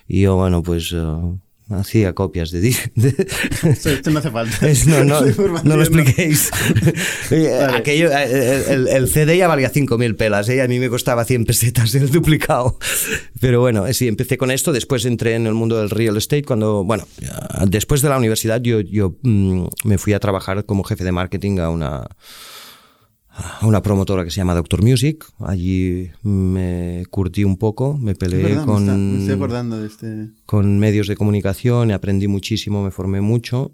Y 0.08 0.22
yo, 0.22 0.36
bueno, 0.36 0.64
pues 0.64 0.92
uh, 0.94 1.40
hacía 1.70 2.14
copias 2.14 2.50
de... 2.50 2.62
de 2.96 3.28
Esto 3.62 4.10
no 4.10 4.20
hace 4.20 4.32
falta. 4.32 4.68
Es, 4.68 4.88
no, 4.88 5.04
no, 5.04 5.22
no 5.64 5.78
lo 5.78 5.82
expliquéis. 5.82 6.50
vale. 7.30 7.78
Aquello, 7.78 8.12
el, 8.12 8.88
el, 8.88 9.08
CD 9.08 9.38
ya 9.38 9.48
valía 9.48 9.72
5.000 9.72 10.16
pelas, 10.16 10.50
¿eh? 10.50 10.62
a 10.62 10.68
mí 10.68 10.80
me 10.80 10.90
costaba 10.90 11.24
100 11.24 11.46
pesetas 11.46 11.94
el 11.94 12.10
duplicado. 12.10 12.80
Pero 13.40 13.60
bueno, 13.60 13.86
sí, 13.94 14.08
empecé 14.08 14.38
con 14.38 14.50
esto, 14.50 14.74
después 14.74 15.06
entré 15.06 15.36
en 15.36 15.46
el 15.46 15.54
mundo 15.54 15.78
del 15.78 15.92
real 15.92 16.18
estate, 16.18 16.44
cuando, 16.44 16.84
bueno, 16.84 17.08
después 17.68 18.02
de 18.02 18.10
la 18.10 18.18
universidad 18.18 18.60
yo, 18.62 18.80
yo 18.82 19.16
mmm, 19.22 19.68
me 19.84 20.00
fui 20.00 20.14
a 20.14 20.20
trabajar 20.20 20.66
como 20.66 20.84
jefe 20.84 21.04
de 21.04 21.12
marketing 21.12 21.60
a 21.60 21.70
una 21.70 22.08
una 23.68 23.82
promotora 23.82 24.24
que 24.24 24.32
se 24.32 24.38
llama 24.38 24.56
Doctor 24.56 24.82
Music. 24.82 25.26
Allí 25.40 26.10
me 26.24 27.04
curtí 27.10 27.44
un 27.44 27.58
poco, 27.58 27.98
me 27.98 28.16
peleé 28.16 28.44
verdad, 28.44 28.66
con, 28.66 28.86
me, 28.86 28.92
está, 28.92 28.98
me 28.98 29.20
estoy 29.20 29.36
acordando 29.36 29.80
de 29.80 29.88
este... 29.88 30.30
con 30.46 30.80
medios 30.80 31.08
de 31.08 31.16
comunicación, 31.16 31.92
aprendí 31.92 32.28
muchísimo, 32.28 32.84
me 32.84 32.92
formé 32.92 33.22
mucho. 33.22 33.72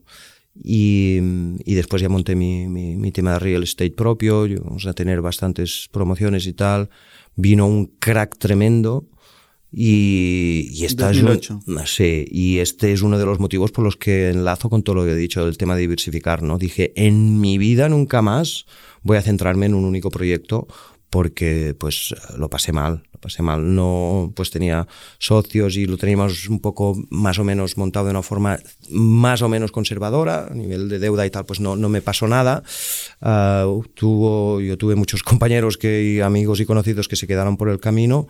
Y, 0.55 1.17
y 1.65 1.73
después 1.73 2.01
ya 2.01 2.09
monté 2.09 2.35
mi, 2.35 2.67
mi, 2.67 2.95
mi, 2.95 3.11
tema 3.11 3.33
de 3.33 3.39
real 3.39 3.63
estate 3.63 3.91
propio, 3.91 4.47
vamos 4.63 4.85
a 4.85 4.93
tener 4.93 5.21
bastantes 5.21 5.89
promociones 5.91 6.45
y 6.45 6.53
tal. 6.53 6.89
Vino 7.35 7.65
un 7.65 7.87
crack 7.99 8.37
tremendo 8.37 9.07
y, 9.75 10.69
y 10.71 10.85
esta 10.85 11.07
2008. 11.07 11.59
es 11.61 11.67
un, 11.67 11.87
sí, 11.87 12.25
y 12.29 12.59
este 12.59 12.93
es 12.93 13.01
uno 13.01 13.17
de 13.17 13.25
los 13.25 13.39
motivos 13.39 13.71
por 13.71 13.83
los 13.83 13.97
que 13.97 14.29
enlazo 14.29 14.69
con 14.69 14.83
todo 14.83 14.97
lo 14.97 15.05
que 15.05 15.13
he 15.13 15.15
dicho 15.15 15.43
del 15.43 15.57
tema 15.57 15.73
de 15.75 15.81
diversificar, 15.81 16.43
¿no? 16.43 16.59
Dije, 16.59 16.93
en 16.95 17.41
mi 17.41 17.57
vida 17.57 17.89
nunca 17.89 18.21
más 18.21 18.65
voy 19.01 19.17
a 19.17 19.23
centrarme 19.23 19.65
en 19.65 19.73
un 19.73 19.85
único 19.85 20.11
proyecto 20.11 20.67
porque 21.09 21.75
pues 21.77 22.15
lo 22.37 22.49
pasé 22.49 22.71
mal, 22.71 23.03
lo 23.13 23.19
pasé 23.19 23.43
mal. 23.43 23.75
No, 23.75 24.33
pues 24.35 24.49
tenía 24.49 24.87
socios 25.19 25.75
y 25.75 25.85
lo 25.85 25.97
teníamos 25.97 26.49
un 26.49 26.59
poco 26.59 26.95
más 27.11 27.37
o 27.37 27.43
menos 27.43 27.77
montado 27.77 28.05
de 28.05 28.11
una 28.11 28.23
forma 28.23 28.57
más 28.89 29.43
o 29.43 29.49
menos 29.49 29.71
conservadora, 29.71 30.47
a 30.49 30.55
nivel 30.55 30.89
de 30.89 30.97
deuda 30.97 31.23
y 31.27 31.29
tal, 31.29 31.45
pues 31.45 31.59
no, 31.59 31.75
no 31.75 31.87
me 31.87 32.01
pasó 32.01 32.27
nada. 32.27 32.63
Uh, 33.21 33.83
tuvo, 33.93 34.59
yo 34.59 34.75
tuve 34.75 34.95
muchos 34.95 35.21
compañeros 35.23 35.77
que, 35.77 36.03
y 36.03 36.19
amigos 36.19 36.59
y 36.59 36.65
conocidos 36.65 37.07
que 37.07 37.15
se 37.15 37.27
quedaron 37.27 37.57
por 37.57 37.69
el 37.69 37.79
camino, 37.79 38.27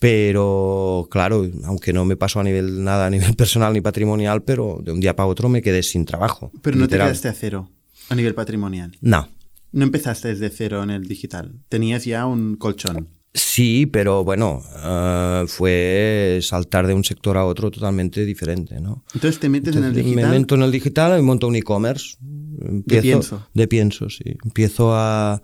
pero 0.00 1.06
claro, 1.10 1.46
aunque 1.64 1.92
no 1.92 2.06
me 2.06 2.16
pasó 2.16 2.40
a 2.40 2.42
nivel 2.42 2.82
nada 2.82 3.06
a 3.06 3.10
nivel 3.10 3.34
personal 3.36 3.72
ni 3.74 3.82
patrimonial, 3.82 4.42
pero 4.42 4.80
de 4.82 4.90
un 4.92 4.98
día 4.98 5.14
para 5.14 5.28
otro 5.28 5.48
me 5.48 5.62
quedé 5.62 5.84
sin 5.84 6.06
trabajo. 6.06 6.50
Pero 6.62 6.78
no 6.78 6.88
te 6.88 6.96
quedaste 6.96 7.28
a 7.28 7.34
cero 7.34 7.70
a 8.08 8.14
nivel 8.14 8.34
patrimonial. 8.34 8.96
No. 9.02 9.28
No 9.72 9.84
empezaste 9.84 10.28
desde 10.28 10.48
cero 10.48 10.82
en 10.82 10.90
el 10.90 11.06
digital. 11.06 11.54
Tenías 11.68 12.04
ya 12.04 12.26
un 12.26 12.56
colchón. 12.56 13.08
Sí, 13.34 13.86
pero 13.86 14.24
bueno, 14.24 14.62
uh, 14.84 15.46
fue 15.46 16.40
saltar 16.42 16.86
de 16.86 16.94
un 16.94 17.04
sector 17.04 17.36
a 17.36 17.44
otro 17.44 17.70
totalmente 17.70 18.24
diferente, 18.24 18.80
¿no? 18.80 19.04
Entonces 19.14 19.38
te 19.38 19.48
metes 19.48 19.76
Entonces, 19.76 19.92
en 19.92 19.98
el 19.98 20.04
digital. 20.04 20.30
Me 20.32 20.38
meto 20.38 20.54
en 20.56 20.62
el 20.62 20.72
digital 20.72 21.20
y 21.20 21.22
monto 21.22 21.46
un 21.46 21.56
e-commerce. 21.56 22.16
De 22.20 23.02
pienso. 23.02 23.46
De 23.52 23.68
pienso, 23.68 24.08
sí. 24.08 24.24
Empiezo 24.44 24.92
a 24.94 25.40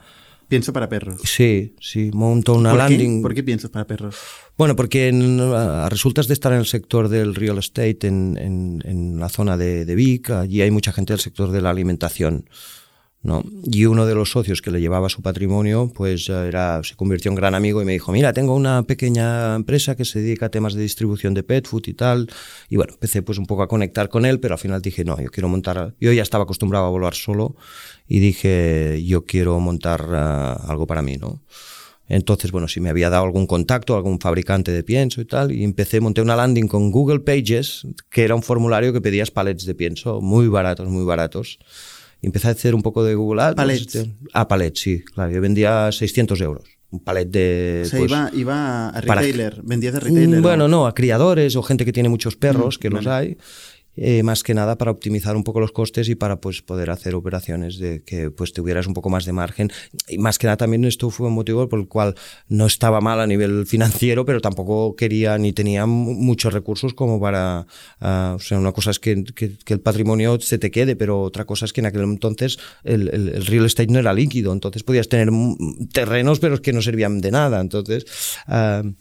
Pienso 0.48 0.72
para 0.72 0.88
perros. 0.88 1.20
Sí, 1.24 1.74
sí, 1.80 2.10
monto 2.12 2.54
una 2.54 2.70
¿Por 2.70 2.78
landing. 2.78 3.18
Qué? 3.18 3.22
¿Por 3.22 3.34
qué 3.34 3.42
piensas 3.42 3.70
para 3.70 3.86
perros? 3.86 4.16
Bueno, 4.56 4.76
porque 4.76 5.08
en, 5.08 5.40
a 5.40 5.88
resultas 5.88 6.28
de 6.28 6.34
estar 6.34 6.52
en 6.52 6.60
el 6.60 6.66
sector 6.66 7.08
del 7.08 7.34
real 7.34 7.58
estate 7.58 8.06
en, 8.06 8.38
en, 8.40 8.82
en 8.84 9.18
la 9.18 9.28
zona 9.28 9.56
de, 9.56 9.84
de, 9.84 9.94
Vic, 9.96 10.30
allí 10.30 10.62
hay 10.62 10.70
mucha 10.70 10.92
gente 10.92 11.12
del 11.12 11.20
sector 11.20 11.50
de 11.50 11.60
la 11.60 11.70
alimentación. 11.70 12.48
Y 13.64 13.86
uno 13.86 14.06
de 14.06 14.14
los 14.14 14.30
socios 14.30 14.62
que 14.62 14.70
le 14.70 14.80
llevaba 14.80 15.08
su 15.08 15.22
patrimonio, 15.22 15.90
pues 15.94 16.28
era, 16.28 16.82
se 16.84 16.94
convirtió 16.96 17.30
en 17.30 17.34
gran 17.34 17.54
amigo 17.54 17.82
y 17.82 17.84
me 17.84 17.92
dijo, 17.92 18.12
mira, 18.12 18.32
tengo 18.32 18.54
una 18.54 18.82
pequeña 18.84 19.54
empresa 19.54 19.96
que 19.96 20.04
se 20.04 20.20
dedica 20.20 20.46
a 20.46 20.48
temas 20.50 20.74
de 20.74 20.82
distribución 20.82 21.34
de 21.34 21.42
pet 21.42 21.66
food 21.66 21.86
y 21.86 21.94
tal. 21.94 22.28
Y 22.68 22.76
bueno, 22.76 22.92
empecé 22.94 23.22
pues 23.22 23.38
un 23.38 23.46
poco 23.46 23.62
a 23.62 23.68
conectar 23.68 24.08
con 24.08 24.24
él, 24.26 24.40
pero 24.40 24.54
al 24.54 24.60
final 24.60 24.82
dije, 24.82 25.04
no, 25.04 25.20
yo 25.20 25.30
quiero 25.30 25.48
montar, 25.48 25.94
yo 26.00 26.12
ya 26.12 26.22
estaba 26.22 26.44
acostumbrado 26.44 26.86
a 26.86 26.90
volar 26.90 27.14
solo 27.14 27.56
y 28.06 28.20
dije, 28.20 29.02
yo 29.04 29.24
quiero 29.24 29.58
montar 29.60 30.02
uh, 30.02 30.70
algo 30.70 30.86
para 30.86 31.02
mí, 31.02 31.16
¿no? 31.16 31.42
Entonces, 32.08 32.52
bueno, 32.52 32.68
si 32.68 32.80
me 32.80 32.88
había 32.88 33.10
dado 33.10 33.24
algún 33.24 33.46
contacto, 33.46 33.96
algún 33.96 34.20
fabricante 34.20 34.70
de 34.70 34.84
pienso 34.84 35.20
y 35.20 35.24
tal, 35.24 35.50
y 35.50 35.64
empecé, 35.64 36.00
monté 36.00 36.22
una 36.22 36.36
landing 36.36 36.68
con 36.68 36.92
Google 36.92 37.20
Pages, 37.20 37.86
que 38.10 38.22
era 38.22 38.36
un 38.36 38.42
formulario 38.42 38.92
que 38.92 39.00
pedías 39.00 39.32
palets 39.32 39.66
de 39.66 39.74
pienso, 39.74 40.20
muy 40.20 40.46
baratos, 40.46 40.88
muy 40.88 41.04
baratos. 41.04 41.58
Empecé 42.26 42.48
a 42.48 42.50
hacer 42.50 42.74
un 42.74 42.82
poco 42.82 43.04
de 43.04 43.14
Google 43.14 43.40
Ads. 43.40 43.54
Palets. 43.54 44.08
Ah, 44.32 44.48
palets, 44.48 44.80
sí, 44.80 45.00
claro. 45.04 45.30
Yo 45.30 45.40
vendía 45.40 45.92
600 45.92 46.40
euros. 46.40 46.64
Un 46.90 46.98
palet 46.98 47.28
de. 47.28 47.82
O 47.84 47.88
sea, 47.88 47.98
pues, 48.00 48.10
iba, 48.10 48.30
iba, 48.34 48.88
a 48.88 49.00
retailer, 49.00 49.54
para... 49.54 49.62
vendías 49.64 49.94
de 49.94 50.00
retailer. 50.00 50.40
Bueno, 50.40 50.66
no, 50.66 50.88
a 50.88 50.94
criadores 50.94 51.54
o 51.54 51.62
gente 51.62 51.84
que 51.84 51.92
tiene 51.92 52.08
muchos 52.08 52.34
perros, 52.34 52.78
Mm, 52.78 52.80
que 52.80 52.90
los 52.90 53.06
hay. 53.06 53.36
Eh, 53.96 54.22
más 54.22 54.42
que 54.42 54.54
nada 54.54 54.76
para 54.76 54.90
optimizar 54.90 55.36
un 55.36 55.44
poco 55.44 55.60
los 55.60 55.72
costes 55.72 56.08
y 56.08 56.14
para 56.14 56.40
pues 56.40 56.62
poder 56.62 56.90
hacer 56.90 57.14
operaciones 57.14 57.78
de 57.78 58.02
que 58.02 58.30
pues 58.30 58.52
tuvieras 58.52 58.86
un 58.86 58.94
poco 58.94 59.08
más 59.08 59.24
de 59.24 59.32
margen. 59.32 59.70
Y 60.08 60.18
más 60.18 60.38
que 60.38 60.46
nada 60.46 60.58
también 60.58 60.84
esto 60.84 61.10
fue 61.10 61.28
un 61.28 61.34
motivo 61.34 61.68
por 61.68 61.78
el 61.78 61.88
cual 61.88 62.14
no 62.48 62.66
estaba 62.66 63.00
mal 63.00 63.20
a 63.20 63.26
nivel 63.26 63.66
financiero 63.66 64.24
pero 64.24 64.40
tampoco 64.40 64.96
quería 64.96 65.38
ni 65.38 65.52
tenía 65.52 65.86
muchos 65.86 66.52
recursos 66.52 66.94
como 66.94 67.20
para 67.20 67.66
uh, 68.00 68.34
o 68.34 68.38
sea 68.38 68.58
una 68.58 68.72
cosa 68.72 68.90
es 68.90 68.98
que, 68.98 69.24
que, 69.24 69.56
que, 69.56 69.74
el 69.74 69.80
patrimonio 69.80 70.38
se 70.40 70.58
te 70.58 70.70
quede 70.70 70.96
pero 70.96 71.22
otra 71.22 71.44
cosa 71.44 71.64
es 71.64 71.72
que 71.72 71.80
en 71.80 71.86
aquel 71.86 72.02
entonces 72.02 72.58
el, 72.84 73.08
el, 73.08 73.28
el 73.30 73.46
real 73.46 73.64
estate 73.64 73.92
no 73.92 73.98
era 73.98 74.12
líquido. 74.12 74.52
Entonces 74.52 74.82
podías 74.82 75.08
tener 75.08 75.30
terrenos 75.92 76.38
pero 76.38 76.60
que 76.60 76.72
no 76.72 76.82
servían 76.82 77.20
de 77.20 77.30
nada. 77.30 77.60
Entonces 77.60 78.04
uh, 78.48 78.92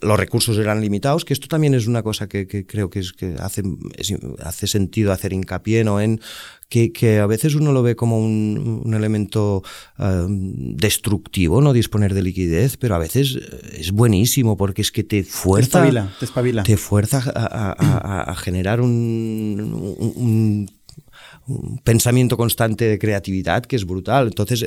los 0.00 0.18
recursos 0.18 0.58
eran 0.58 0.80
limitados, 0.80 1.24
que 1.24 1.32
esto 1.32 1.48
también 1.48 1.74
es 1.74 1.86
una 1.86 2.02
cosa 2.02 2.28
que, 2.28 2.46
que 2.46 2.66
creo 2.66 2.88
que, 2.88 3.00
es, 3.00 3.12
que 3.12 3.34
hace, 3.38 3.62
es, 3.96 4.14
hace 4.42 4.66
sentido 4.66 5.12
hacer 5.12 5.32
hincapié 5.32 5.82
¿no? 5.82 6.00
en 6.00 6.20
que, 6.68 6.92
que, 6.92 7.18
a 7.18 7.26
veces 7.26 7.54
uno 7.54 7.72
lo 7.72 7.82
ve 7.82 7.96
como 7.96 8.18
un, 8.18 8.82
un 8.84 8.94
elemento 8.94 9.62
uh, 9.98 10.26
destructivo, 10.28 11.60
no 11.60 11.72
disponer 11.72 12.14
de 12.14 12.22
liquidez, 12.22 12.76
pero 12.76 12.94
a 12.94 12.98
veces 12.98 13.38
es 13.72 13.90
buenísimo 13.92 14.56
porque 14.56 14.82
es 14.82 14.90
que 14.90 15.04
te 15.04 15.22
fuerza, 15.24 15.82
te 15.82 15.88
espabila, 15.88 16.16
te, 16.18 16.24
espabila. 16.24 16.62
te 16.62 16.76
fuerza 16.76 17.22
a, 17.34 17.44
a, 17.44 17.72
a, 17.72 18.30
a 18.30 18.36
generar 18.36 18.80
un, 18.80 19.94
un 19.98 20.12
un 20.16 20.68
pensamiento 21.84 22.36
constante 22.36 22.84
de 22.84 22.98
creatividad 22.98 23.64
que 23.64 23.76
es 23.76 23.84
brutal. 23.84 24.28
Entonces, 24.28 24.64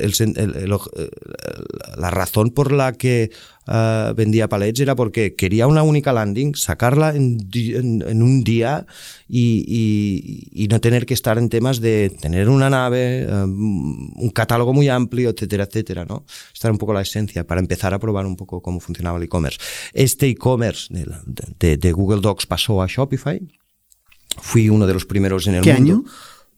la 1.96 2.10
razón 2.10 2.50
por 2.50 2.72
la 2.72 2.92
que 2.92 3.30
uh, 3.66 4.14
vendía 4.14 4.48
palets 4.48 4.80
era 4.80 4.94
porque 4.94 5.34
quería 5.34 5.66
una 5.66 5.82
única 5.82 6.12
landing, 6.12 6.54
sacarla 6.54 7.14
en, 7.14 7.38
en, 7.52 8.22
un 8.22 8.44
día 8.44 8.86
y, 9.28 9.64
y, 9.66 10.64
y, 10.64 10.68
no 10.68 10.80
tener 10.80 11.06
que 11.06 11.14
estar 11.14 11.38
en 11.38 11.48
temas 11.48 11.80
de 11.80 12.10
tener 12.20 12.48
una 12.48 12.68
nave, 12.68 13.26
um, 13.26 14.10
un 14.14 14.30
catálogo 14.30 14.72
muy 14.72 14.88
amplio, 14.88 15.30
etcétera, 15.30 15.64
etcétera, 15.64 16.04
¿no? 16.04 16.24
Esta 16.52 16.68
era 16.68 16.72
un 16.72 16.78
poco 16.78 16.92
la 16.92 17.00
esencia 17.00 17.46
para 17.46 17.60
empezar 17.60 17.94
a 17.94 17.98
probar 17.98 18.26
un 18.26 18.36
poco 18.36 18.60
cómo 18.60 18.80
funcionaba 18.80 19.18
el 19.18 19.24
e-commerce. 19.24 19.58
Este 19.92 20.28
e-commerce 20.28 20.92
de, 20.92 21.06
de, 21.58 21.76
de, 21.76 21.92
Google 21.92 22.20
Docs 22.20 22.46
pasó 22.46 22.82
a 22.82 22.86
Shopify. 22.86 23.40
Fui 24.38 24.68
uno 24.68 24.86
de 24.86 24.92
los 24.92 25.06
primeros 25.06 25.46
en 25.46 25.54
el 25.54 25.62
¿Qué 25.62 25.72
mundo. 25.72 25.94
año? 25.94 26.04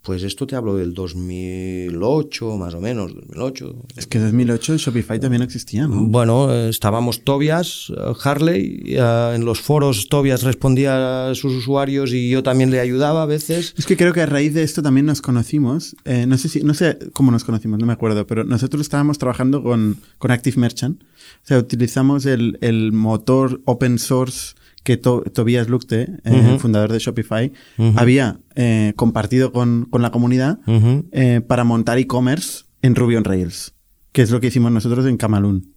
Pues 0.02 0.22
esto 0.22 0.46
te 0.46 0.56
hablo 0.56 0.76
del 0.76 0.94
2008, 0.94 2.56
más 2.56 2.74
o 2.74 2.80
menos, 2.80 3.14
2008. 3.14 3.74
Es 3.96 4.06
que 4.06 4.18
2008 4.18 4.76
Shopify 4.78 5.20
también 5.20 5.42
existía, 5.42 5.86
¿no? 5.86 6.04
Bueno, 6.06 6.52
estábamos 6.52 7.24
Tobias, 7.24 7.92
Harley, 8.22 8.96
en 8.96 9.44
los 9.44 9.60
foros 9.60 10.08
Tobias 10.08 10.42
respondía 10.42 11.28
a 11.28 11.34
sus 11.34 11.54
usuarios 11.54 12.12
y 12.12 12.30
yo 12.30 12.42
también 12.42 12.70
le 12.70 12.80
ayudaba 12.80 13.22
a 13.22 13.26
veces. 13.26 13.74
Es 13.76 13.86
que 13.86 13.96
creo 13.96 14.12
que 14.12 14.22
a 14.22 14.26
raíz 14.26 14.54
de 14.54 14.62
esto 14.62 14.82
también 14.82 15.06
nos 15.06 15.20
conocimos. 15.20 15.96
Eh, 16.04 16.26
no 16.26 16.38
sé 16.38 16.48
si, 16.48 16.62
no 16.62 16.74
sé 16.74 16.98
cómo 17.12 17.30
nos 17.30 17.44
conocimos, 17.44 17.78
no 17.78 17.86
me 17.86 17.92
acuerdo, 17.92 18.26
pero 18.26 18.44
nosotros 18.44 18.82
estábamos 18.82 19.18
trabajando 19.18 19.62
con, 19.62 19.98
con 20.18 20.30
Active 20.30 20.56
Merchant. 20.58 21.02
O 21.02 21.46
sea, 21.46 21.58
utilizamos 21.58 22.24
el, 22.26 22.58
el 22.60 22.92
motor 22.92 23.60
open 23.64 23.98
source 23.98 24.54
que 24.82 24.96
to 24.96 25.22
Tobias 25.32 25.68
Lukte, 25.68 26.02
eh, 26.02 26.30
uh 26.30 26.34
-huh. 26.34 26.58
fundador 26.58 26.92
de 26.92 26.98
Shopify, 26.98 27.52
uh 27.78 27.84
-huh. 27.84 27.92
había 27.96 28.40
eh, 28.54 28.92
compartido 28.96 29.52
con, 29.52 29.86
con, 29.90 30.02
la 30.02 30.10
comunidad 30.10 30.58
uh 30.66 30.72
-huh. 30.72 31.04
eh, 31.12 31.40
para 31.40 31.64
montar 31.64 31.98
e-commerce 31.98 32.64
en 32.82 32.94
Ruby 32.94 33.16
on 33.16 33.24
Rails, 33.24 33.74
que 34.12 34.22
es 34.22 34.30
lo 34.30 34.40
que 34.40 34.48
hicimos 34.48 34.72
nosotros 34.72 35.06
en 35.06 35.16
Camalún. 35.16 35.74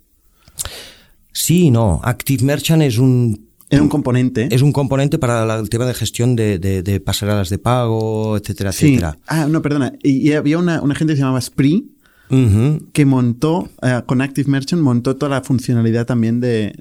Sí, 1.34 1.72
no. 1.72 2.02
Active 2.04 2.44
Merchant 2.44 2.84
es 2.84 2.98
un 2.98 3.52
era 3.70 3.82
un 3.82 3.88
componente. 3.90 4.50
Es 4.52 4.62
un 4.62 4.74
componente 4.74 5.18
para 5.18 5.46
la, 5.46 5.58
el 5.58 5.70
tema 5.70 5.86
de 5.86 5.94
gestión 5.94 6.36
de, 6.36 6.60
de, 6.60 6.84
de, 6.84 7.00
pasarelas 7.00 7.50
de 7.50 7.58
pago, 7.58 8.36
etcétera, 8.36 8.74
sí. 8.74 8.88
etcétera. 8.88 9.18
Ah, 9.28 9.48
no, 9.50 9.62
perdona. 9.62 9.94
Y, 10.04 10.28
y 10.28 10.34
había 10.34 10.58
una, 10.58 10.82
una, 10.82 10.94
gente 10.94 11.14
que 11.14 11.18
se 11.18 11.22
llamaba 11.22 11.40
Spree, 11.40 11.86
uh 12.30 12.36
-huh. 12.36 12.92
que 12.92 13.06
montó, 13.06 13.70
uh, 13.82 14.06
con 14.06 14.20
Active 14.20 14.50
Merchant, 14.50 14.82
montó 14.82 15.16
toda 15.16 15.30
la 15.30 15.42
funcionalidad 15.42 16.06
también 16.06 16.42
de 16.42 16.74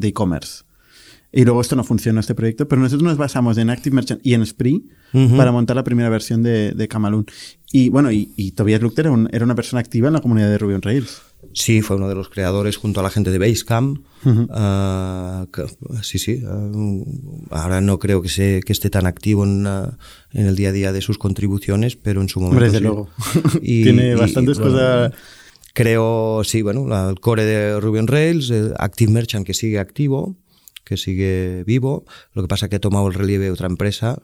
e-commerce. 0.00 0.64
Y 1.34 1.44
luego 1.44 1.62
esto 1.62 1.76
no 1.76 1.82
funcionó, 1.82 2.20
este 2.20 2.34
proyecto, 2.34 2.68
pero 2.68 2.82
nosotros 2.82 3.02
nos 3.02 3.16
basamos 3.16 3.56
en 3.56 3.70
Active 3.70 3.94
Merchant 3.96 4.20
y 4.22 4.34
en 4.34 4.44
Spree 4.44 4.84
uh 5.14 5.18
-huh. 5.18 5.36
para 5.38 5.50
montar 5.50 5.74
la 5.76 5.82
primera 5.82 6.10
versión 6.10 6.42
de, 6.42 6.72
de 6.72 6.88
Camalún. 6.88 7.24
Y 7.72 7.88
bueno, 7.88 8.12
y, 8.12 8.32
y 8.36 8.52
Tobias 8.52 8.82
Luchter 8.82 9.06
era, 9.06 9.14
un, 9.14 9.30
era, 9.32 9.42
una 9.46 9.54
persona 9.54 9.80
activa 9.80 10.08
en 10.08 10.12
la 10.12 10.20
comunidad 10.20 10.50
de 10.50 10.58
Ruby 10.58 10.74
on 10.74 10.82
Rails. 10.82 11.22
Sí, 11.54 11.80
fue 11.80 11.96
uno 11.96 12.06
de 12.06 12.14
los 12.14 12.28
creadores 12.28 12.76
junto 12.76 13.00
a 13.00 13.02
la 13.02 13.08
gente 13.08 13.30
de 13.30 13.38
Basecamp. 13.38 14.00
Uh 14.24 14.28
-huh. 14.28 15.42
uh, 15.42 15.50
que, 15.50 15.64
sí, 16.02 16.18
sí. 16.18 16.42
Uh, 16.44 17.46
ahora 17.50 17.80
no 17.80 17.98
creo 17.98 18.20
que, 18.20 18.28
se, 18.28 18.60
que 18.64 18.74
esté 18.74 18.90
tan 18.90 19.06
activo 19.06 19.44
en, 19.44 19.66
en, 20.32 20.46
el 20.46 20.54
día 20.54 20.68
a 20.68 20.72
día 20.72 20.92
de 20.92 21.00
sus 21.00 21.16
contribuciones, 21.16 21.96
pero 21.96 22.20
en 22.20 22.28
su 22.28 22.40
momento. 22.40 22.56
Hombre, 22.58 22.66
desde 22.66 22.78
sí. 22.78 22.84
luego. 22.84 23.08
Y, 23.62 23.84
Tiene 23.84 24.16
bastantes 24.16 24.58
y, 24.58 24.60
cosas. 24.60 25.12
Creo, 25.72 26.42
sí, 26.44 26.60
bueno, 26.60 26.86
el 27.08 27.18
core 27.20 27.46
de 27.46 27.80
Ruby 27.80 28.00
on 28.00 28.06
Rails, 28.06 28.52
Active 28.78 29.10
Merchant 29.10 29.46
que 29.46 29.54
sigue 29.54 29.78
activo 29.78 30.36
que 30.84 30.96
sigue 30.96 31.64
vivo. 31.64 32.04
Lo 32.32 32.42
que 32.42 32.48
pasa 32.48 32.66
es 32.66 32.70
que 32.70 32.76
ha 32.76 32.80
tomado 32.80 33.08
el 33.08 33.14
relieve 33.14 33.50
otra 33.50 33.66
empresa. 33.66 34.22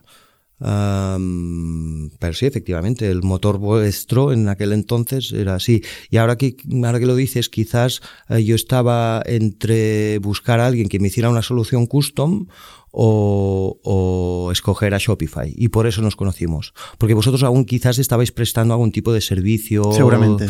Um, 0.61 2.11
pero 2.19 2.35
sí, 2.35 2.47
efectivamente, 2.47 3.09
el 3.09 3.23
motor 3.23 3.59
vuestro 3.59 4.33
en 4.33 4.49
aquel 4.49 4.73
entonces 4.73 5.33
era 5.33 5.55
así. 5.55 5.83
Y 6.11 6.17
ahora 6.17 6.37
que, 6.37 6.57
ahora 6.85 6.99
que 6.99 7.07
lo 7.07 7.15
dices, 7.15 7.49
quizás 7.49 8.01
uh, 8.29 8.39
yo 8.39 8.57
estaba 8.57 9.23
entre 9.25 10.19
buscar 10.19 10.59
a 10.61 10.67
alguien 10.67 10.89
que 10.89 10.99
me 10.99 11.09
hiciera 11.09 11.31
una 11.31 11.43
solución 11.43 11.87
custom 11.87 12.49
o, 12.91 13.79
o, 13.85 14.51
escoger 14.51 14.95
a 14.95 14.99
Shopify. 14.99 15.53
Y 15.55 15.69
por 15.69 15.87
eso 15.87 16.03
nos 16.03 16.17
conocimos. 16.17 16.75
Porque 16.99 17.15
vosotros 17.15 17.45
aún 17.45 17.65
quizás 17.65 17.99
estabais 17.99 18.33
prestando 18.33 18.75
algún 18.75 18.91
tipo 18.91 19.13
de 19.13 19.21
servicio. 19.21 19.93
Seguramente. 19.93 20.49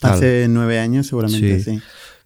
Tal. 0.00 0.14
Hace 0.14 0.46
nueve 0.48 0.78
años, 0.78 1.08
seguramente, 1.08 1.62
sí. 1.62 1.72
sí. 1.72 1.82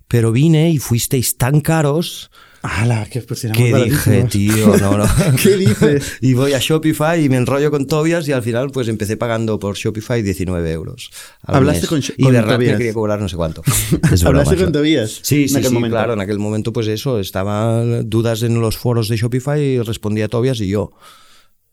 Pero 0.06 0.30
vine 0.30 0.70
y 0.70 0.78
fuisteis 0.78 1.36
tan 1.36 1.60
caros 1.60 2.30
¡Hala! 2.64 3.06
Que, 3.10 3.20
pues 3.20 3.46
¿Qué 3.52 3.74
dije, 3.74 4.24
tío? 4.24 4.76
No, 4.78 4.96
no. 4.96 5.04
¿Qué 5.42 5.56
dices? 5.58 6.16
y 6.22 6.32
voy 6.32 6.54
a 6.54 6.58
Shopify 6.58 7.22
y 7.22 7.28
me 7.28 7.36
enrollo 7.36 7.70
con 7.70 7.86
Tobias 7.86 8.26
y 8.26 8.32
al 8.32 8.42
final 8.42 8.70
pues 8.70 8.88
empecé 8.88 9.18
pagando 9.18 9.58
por 9.58 9.76
Shopify 9.76 10.22
19 10.22 10.72
euros. 10.72 11.10
¿Hablaste 11.42 11.82
mes. 11.82 11.88
con, 11.88 11.98
y 12.16 12.22
con 12.22 12.32
de 12.32 12.40
Tobias? 12.40 12.72
me 12.72 12.78
quería 12.78 12.94
cobrar 12.94 13.20
no 13.20 13.28
sé 13.28 13.36
cuánto. 13.36 13.62
¿Hablaste 14.24 14.56
con 14.56 14.72
Tobias? 14.72 15.20
Sí, 15.22 15.46
sí, 15.46 15.62
sí 15.62 15.82
claro. 15.90 16.14
En 16.14 16.20
aquel 16.20 16.38
momento 16.38 16.72
pues 16.72 16.86
eso, 16.86 17.20
estaban 17.20 18.08
dudas 18.08 18.42
en 18.42 18.58
los 18.58 18.78
foros 18.78 19.08
de 19.08 19.18
Shopify 19.18 19.60
y 19.60 19.80
respondía 19.80 20.28
Tobias 20.28 20.58
y 20.60 20.68
yo. 20.68 20.92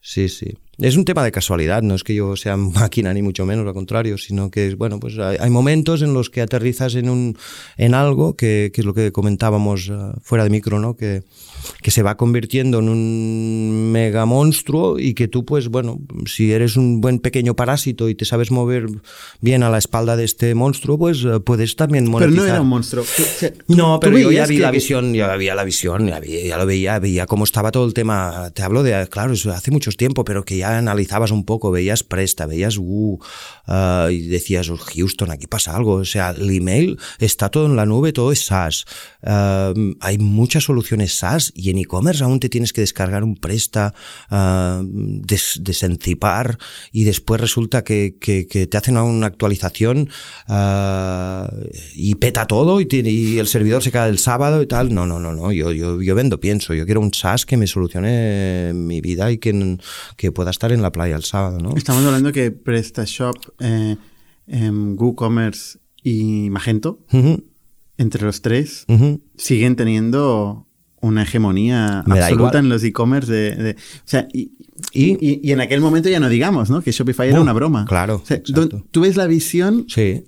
Sí, 0.02 0.28
sí. 0.28 0.58
Es 0.82 0.98
un 0.98 1.06
tema 1.06 1.24
de 1.24 1.32
casualidad, 1.32 1.84
no 1.84 1.94
es 1.94 2.04
que 2.04 2.16
yo 2.16 2.36
sea 2.36 2.58
máquina 2.58 3.14
ni 3.14 3.22
mucho 3.22 3.46
menos, 3.46 3.68
al 3.68 3.74
contrario, 3.74 4.18
sino 4.18 4.50
que, 4.50 4.74
bueno, 4.74 5.00
pues 5.00 5.18
hay, 5.20 5.38
hay 5.40 5.50
momentos 5.52 6.02
en 6.02 6.16
los 6.16 6.32
que 6.32 6.42
aterrizas 6.42 6.96
en, 6.96 7.08
un, 7.08 7.38
en 7.78 7.94
algo 7.94 8.36
que, 8.36 8.72
que 8.74 8.82
es 8.82 8.86
lo 8.86 8.96
que 8.96 9.12
comentábamos 9.12 9.90
uh, 9.90 10.14
fuera 10.24 10.44
de 10.44 10.50
micro, 10.50 10.80
¿no? 10.80 10.96
Que, 10.96 11.22
que 11.84 11.92
se 11.92 12.02
va 12.02 12.18
convirtiendo 12.18 12.80
en 12.80 12.90
un 12.90 13.92
mega 13.92 14.26
monstruo 14.26 14.98
y 14.98 15.14
que 15.14 15.28
tú, 15.28 15.46
pues, 15.46 15.68
bueno, 15.68 16.00
si 16.26 16.52
eres 16.52 16.76
un 16.78 17.00
buen 17.00 17.20
pequeño 17.20 17.56
parásito 17.56 18.10
y 18.10 18.16
te 18.16 18.26
sabes 18.26 18.50
mover 18.50 18.88
bien 19.40 19.62
a 19.62 19.70
la 19.70 19.78
espalda 19.78 20.16
de 20.16 20.24
este 20.24 20.56
monstruo, 20.56 20.98
pues 20.98 21.24
uh, 21.24 21.44
puedes 21.44 21.76
también 21.76 22.10
monetizar. 22.10 22.34
Pero 22.34 22.48
no 22.48 22.54
era 22.54 22.62
un 22.62 22.70
monstruo. 22.70 23.04
O 23.04 23.06
sea, 23.06 23.52
no, 23.68 24.00
pero 24.00 24.18
yo 24.18 24.32
ya 24.32 24.48
vi 24.48 24.56
que... 24.56 24.62
la 24.62 24.72
visión, 24.72 25.14
ya 25.14 25.32
había 25.32 25.54
la 25.54 25.64
visión, 25.64 26.08
ya, 26.08 26.20
vi, 26.20 26.48
ya 26.48 26.58
lo 26.58 26.66
veía, 26.66 26.98
veía 26.98 27.28
cómo 27.28 27.44
estaba 27.44 27.72
todo 27.72 27.86
el 27.86 27.94
tema. 27.94 28.50
Te 28.56 28.64
hablo 28.64 28.82
de, 28.82 29.08
claro, 29.10 29.34
eso 29.34 29.52
hace 29.52 29.70
mucho 29.70 29.92
tiempo, 29.92 30.24
pero 30.24 30.44
que 30.44 30.58
ya 30.58 30.71
analizabas 30.78 31.32
un 31.32 31.46
poco, 31.46 31.72
veías 31.72 32.04
Presta, 32.04 32.46
veías 32.46 32.78
uh, 32.78 33.20
uh, 33.68 34.10
y 34.10 34.28
decías, 34.28 34.70
oh, 34.70 34.78
Houston, 34.78 35.32
aquí 35.32 35.48
pasa 35.48 35.76
algo. 35.76 35.94
O 35.94 36.06
sea, 36.06 36.32
el 36.32 36.50
email 36.50 37.00
está 37.20 37.50
todo 37.50 37.66
en 37.66 37.76
la 37.76 37.86
nube, 37.86 38.14
todo 38.14 38.32
es 38.32 38.46
SaaS. 38.46 38.86
Uh, 39.22 39.94
hay 40.00 40.18
muchas 40.18 40.64
soluciones 40.64 41.18
SaaS 41.18 41.52
y 41.56 41.70
en 41.70 41.78
e-commerce 41.78 42.24
aún 42.24 42.40
te 42.40 42.50
tienes 42.50 42.74
que 42.74 42.82
descargar 42.82 43.24
un 43.24 43.36
Presta, 43.36 43.94
des, 44.30 45.60
desencipar 45.62 46.58
y 46.92 47.06
después 47.06 47.42
resulta 47.42 47.84
que, 47.84 48.18
que, 48.20 48.46
te 48.46 48.78
hacen 48.78 48.98
una 48.98 49.28
actualización 49.28 50.10
y 51.96 52.16
peta 52.16 52.46
todo 52.48 52.82
y, 52.82 53.40
el 53.40 53.48
servidor 53.48 53.82
se 53.82 53.92
cae 53.92 54.10
el 54.10 54.20
sábado 54.20 54.62
y 54.62 54.68
tal. 54.68 54.94
No, 54.94 55.06
no, 55.06 55.20
no, 55.20 55.34
no. 55.34 55.52
Yo, 55.52 55.72
yo, 55.72 56.02
yo 56.02 56.16
vendo, 56.16 56.40
pienso. 56.40 56.74
Yo 56.74 56.86
quiero 56.86 57.02
un 57.02 57.14
SaaS 57.14 57.46
que 57.46 57.58
me 57.58 57.68
solucione 57.68 58.74
mi 58.74 59.02
vida 59.02 59.32
y 59.32 59.38
que, 59.38 59.78
que 60.18 60.32
pueda 60.32 60.52
estar 60.52 60.61
en 60.70 60.82
la 60.82 60.92
playa 60.92 61.16
el 61.16 61.24
sábado, 61.24 61.60
¿no? 61.60 61.76
Estamos 61.76 62.06
hablando 62.06 62.32
que 62.32 62.52
PrestaShop, 62.52 63.36
eh, 63.60 63.98
eh, 64.48 64.70
WooCommerce 64.70 65.80
y 66.04 66.50
Magento, 66.52 67.00
uh 67.12 67.18
-huh. 67.18 67.44
entre 67.98 68.24
los 68.24 68.42
tres, 68.42 68.86
uh 68.88 68.94
-huh. 68.94 69.22
siguen 69.38 69.76
teniendo 69.76 70.68
una 71.02 71.24
hegemonía 71.24 72.04
Me 72.06 72.20
absoluta 72.20 72.60
en 72.60 72.70
los 72.70 72.84
e-commerce 72.84 73.32
de, 73.32 73.56
de, 73.56 73.72
o 73.72 74.06
sea, 74.06 74.28
y, 74.32 74.52
y, 74.94 75.18
y, 75.20 75.40
y, 75.44 75.52
en 75.52 75.62
aquel 75.62 75.82
momento 75.82 76.10
ya 76.10 76.20
no 76.20 76.30
digamos, 76.30 76.70
¿no? 76.70 76.82
Que 76.82 76.92
Shopify 76.92 77.30
era 77.30 77.42
una 77.42 77.54
broma. 77.54 77.86
Claro. 77.86 78.22
O 78.24 78.26
sea, 78.26 78.42
tú 78.92 79.02
ves 79.02 79.16
la 79.18 79.26
visión 79.26 79.86
sí. 79.88 80.24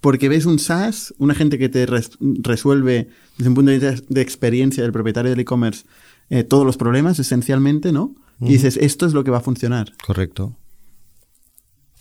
porque 0.00 0.28
ves 0.28 0.44
un 0.44 0.58
SaaS, 0.58 1.14
una 1.18 1.34
gente 1.34 1.58
que 1.58 1.70
te 1.70 1.86
res 1.86 2.10
resuelve 2.20 3.08
desde 3.38 3.48
un 3.48 3.54
punto 3.54 3.70
de 3.70 3.78
vista 3.78 4.04
de 4.06 4.20
experiencia 4.20 4.82
del 4.82 4.92
propietario 4.92 5.30
del 5.30 5.40
e-commerce 5.40 5.84
eh, 6.30 6.44
todos 6.44 6.66
los 6.66 6.76
problemas 6.76 7.18
esencialmente, 7.18 7.90
¿no? 7.90 8.14
Y 8.40 8.52
dices, 8.52 8.76
esto 8.76 9.06
es 9.06 9.14
lo 9.14 9.24
que 9.24 9.30
va 9.30 9.38
a 9.38 9.42
funcionar. 9.42 9.92
Correcto. 10.04 10.56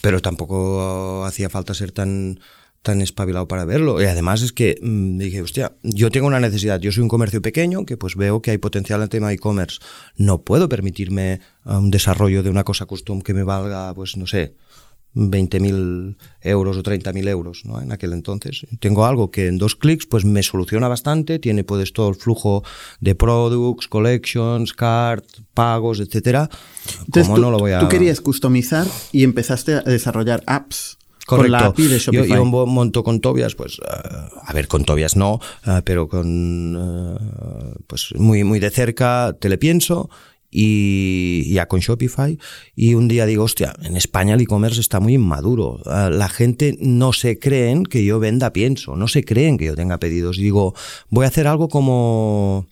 Pero 0.01 0.21
tampoco 0.21 1.25
hacía 1.25 1.49
falta 1.49 1.73
ser 1.73 1.91
tan, 1.91 2.39
tan 2.83 3.01
espabilado 3.01 3.47
para 3.47 3.65
verlo. 3.65 4.01
Y 4.01 4.05
además 4.05 4.41
es 4.43 4.53
que 4.53 4.77
mmm, 4.81 5.17
dije, 5.17 5.41
hostia, 5.41 5.75
yo 5.81 6.11
tengo 6.11 6.27
una 6.27 6.39
necesidad. 6.39 6.79
Yo 6.79 6.91
soy 6.91 7.03
un 7.03 7.09
comercio 7.09 7.41
pequeño 7.41 7.85
que 7.85 7.97
pues 7.97 8.15
veo 8.15 8.41
que 8.41 8.51
hay 8.51 8.57
potencial 8.59 8.99
en 8.99 9.03
el 9.03 9.09
tema 9.09 9.29
de 9.29 9.35
e-commerce. 9.35 9.79
No 10.15 10.41
puedo 10.43 10.69
permitirme 10.69 11.41
un 11.65 11.89
desarrollo 11.91 12.43
de 12.43 12.49
una 12.49 12.63
cosa 12.63 12.85
custom 12.85 13.21
que 13.21 13.33
me 13.33 13.43
valga, 13.43 13.93
pues 13.93 14.15
no 14.15 14.27
sé, 14.27 14.55
20.000 15.17 16.15
euros 16.41 16.77
o 16.77 16.83
30.000 16.83 17.27
euros 17.27 17.65
¿no? 17.65 17.81
en 17.81 17.91
aquel 17.91 18.13
entonces. 18.13 18.65
Tengo 18.79 19.05
algo 19.05 19.31
que 19.31 19.47
en 19.47 19.57
dos 19.57 19.75
clics 19.75 20.05
pues 20.05 20.25
me 20.25 20.43
soluciona 20.43 20.87
bastante, 20.87 21.39
tiene 21.39 21.63
pues 21.63 21.91
todo 21.91 22.09
el 22.09 22.15
flujo 22.15 22.63
de 23.01 23.15
products, 23.15 23.87
collections, 23.87 24.73
cart, 24.73 25.25
pagos, 25.53 25.99
etcétera. 25.99 26.49
Entonces, 27.05 27.33
tú, 27.33 27.41
no 27.41 27.51
lo 27.51 27.57
voy 27.57 27.71
a... 27.71 27.79
tú 27.79 27.89
querías 27.89 28.21
customizar 28.21 28.87
y 29.11 29.23
empezaste 29.23 29.73
a 29.73 29.81
desarrollar 29.81 30.43
apps 30.45 30.97
Correcto. 31.27 31.51
Con 31.51 31.61
la 31.61 31.67
API 31.67 31.87
de 31.87 31.99
Shopify. 31.99 32.29
Yo, 32.29 32.35
yo 32.35 32.45
monto 32.45 33.03
con 33.03 33.19
Tobias, 33.19 33.53
pues, 33.53 33.79
uh, 33.79 33.83
a 34.41 34.53
ver, 34.53 34.69
con 34.69 34.85
Tobias 34.85 35.17
no, 35.17 35.41
uh, 35.65 35.81
pero 35.83 36.07
con, 36.07 36.73
uh, 36.73 37.83
pues, 37.85 38.13
muy, 38.15 38.45
muy 38.45 38.61
de 38.61 38.69
cerca, 38.69 39.35
te 39.37 39.49
le 39.49 39.57
pienso 39.57 40.09
y 40.49 41.51
ya 41.53 41.67
con 41.67 41.79
Shopify 41.79 42.37
y 42.75 42.93
un 42.93 43.07
día 43.07 43.25
digo, 43.25 43.43
hostia, 43.43 43.75
en 43.83 43.97
España 43.97 44.35
el 44.35 44.41
e-commerce 44.41 44.79
está 44.79 44.99
muy 44.99 45.15
inmaduro. 45.15 45.81
Ah, 45.85 46.09
la 46.11 46.29
gente 46.29 46.77
no 46.79 47.13
se 47.13 47.37
creen 47.39 47.83
que 47.83 48.05
yo 48.05 48.19
venda 48.19 48.53
pienso, 48.53 48.95
no 48.95 49.07
se 49.07 49.23
creen 49.23 49.57
que 49.57 49.65
yo 49.65 49.75
tenga 49.75 49.99
pedidos. 49.99 50.37
Digo, 50.37 50.73
voy 51.09 51.25
a 51.25 51.29
hacer 51.29 51.47
algo 51.47 51.67
como 51.67 52.67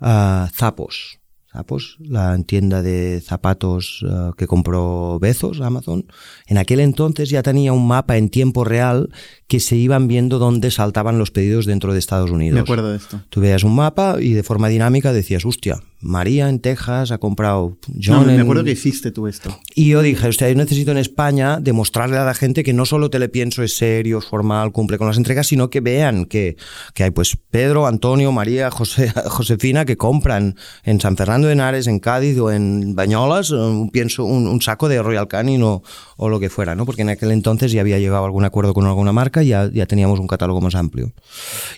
uh, 0.00 0.46
Zapos. 0.54 1.18
Zapos, 1.56 1.96
la 2.00 2.36
tienda 2.42 2.82
de 2.82 3.22
zapatos 3.24 4.02
uh, 4.02 4.34
que 4.36 4.46
compró 4.46 5.18
Bezos, 5.18 5.62
Amazon. 5.62 6.04
En 6.46 6.58
aquel 6.58 6.80
entonces 6.80 7.30
ya 7.30 7.42
tenía 7.42 7.72
un 7.72 7.88
mapa 7.88 8.18
en 8.18 8.28
tiempo 8.28 8.62
real 8.62 9.08
que 9.46 9.58
se 9.58 9.76
iban 9.76 10.06
viendo 10.06 10.38
dónde 10.38 10.70
saltaban 10.70 11.18
los 11.18 11.30
pedidos 11.30 11.64
dentro 11.64 11.94
de 11.94 11.98
Estados 11.98 12.30
Unidos. 12.30 12.54
Me 12.54 12.60
acuerdo 12.60 12.90
de 12.90 12.98
esto. 12.98 13.22
Tú 13.30 13.40
veías 13.40 13.64
un 13.64 13.74
mapa 13.74 14.16
y 14.20 14.34
de 14.34 14.42
forma 14.42 14.68
dinámica 14.68 15.14
decías, 15.14 15.46
hostia, 15.46 15.80
María 16.00 16.48
en 16.48 16.60
Texas 16.60 17.10
ha 17.10 17.18
comprado 17.18 17.78
John 17.86 18.26
No, 18.26 18.30
en... 18.30 18.36
me 18.36 18.42
acuerdo 18.42 18.64
que 18.64 18.72
hiciste 18.72 19.10
tú 19.10 19.26
esto. 19.26 19.58
Y 19.74 19.88
yo 19.88 20.02
dije, 20.02 20.28
hostia, 20.28 20.48
yo 20.48 20.54
necesito 20.54 20.90
en 20.90 20.98
España 20.98 21.58
demostrarle 21.60 22.18
a 22.18 22.24
la 22.24 22.34
gente 22.34 22.64
que 22.64 22.72
no 22.72 22.84
solo 22.84 23.08
Telepienso 23.08 23.62
es 23.62 23.76
serio, 23.76 24.18
es 24.18 24.26
formal, 24.26 24.72
cumple 24.72 24.98
con 24.98 25.06
las 25.06 25.16
entregas, 25.16 25.46
sino 25.46 25.70
que 25.70 25.80
vean 25.80 26.26
que, 26.26 26.56
que 26.94 27.04
hay 27.04 27.10
pues 27.12 27.38
Pedro, 27.50 27.86
Antonio, 27.86 28.30
María, 28.30 28.70
José, 28.70 29.10
Josefina 29.26 29.84
que 29.84 29.96
compran 29.96 30.56
en 30.84 31.00
San 31.00 31.16
Fernando 31.16 31.45
de 31.46 31.52
Henares, 31.52 31.86
en 31.86 31.98
Cádiz 31.98 32.38
o 32.38 32.50
en 32.50 32.94
Bañolas 32.94 33.50
un, 33.50 33.90
pienso, 33.90 34.24
un, 34.24 34.46
un 34.46 34.60
saco 34.60 34.88
de 34.88 35.02
Royal 35.02 35.28
Canin 35.28 35.62
o, 35.62 35.82
o, 36.16 36.28
lo 36.28 36.40
que 36.40 36.50
fuera, 36.50 36.74
¿no? 36.74 36.86
Porque 36.86 37.02
en 37.02 37.10
aquel 37.10 37.30
entonces 37.32 37.72
ya 37.72 37.80
había 37.80 37.98
llegado 37.98 38.22
a 38.22 38.26
algún 38.26 38.44
acuerdo 38.44 38.74
con 38.74 38.86
alguna 38.86 39.12
marca 39.12 39.42
y 39.42 39.48
ya, 39.48 39.70
ya 39.72 39.86
teníamos 39.86 40.18
un 40.18 40.26
catálogo 40.26 40.60
más 40.60 40.74
amplio. 40.74 41.12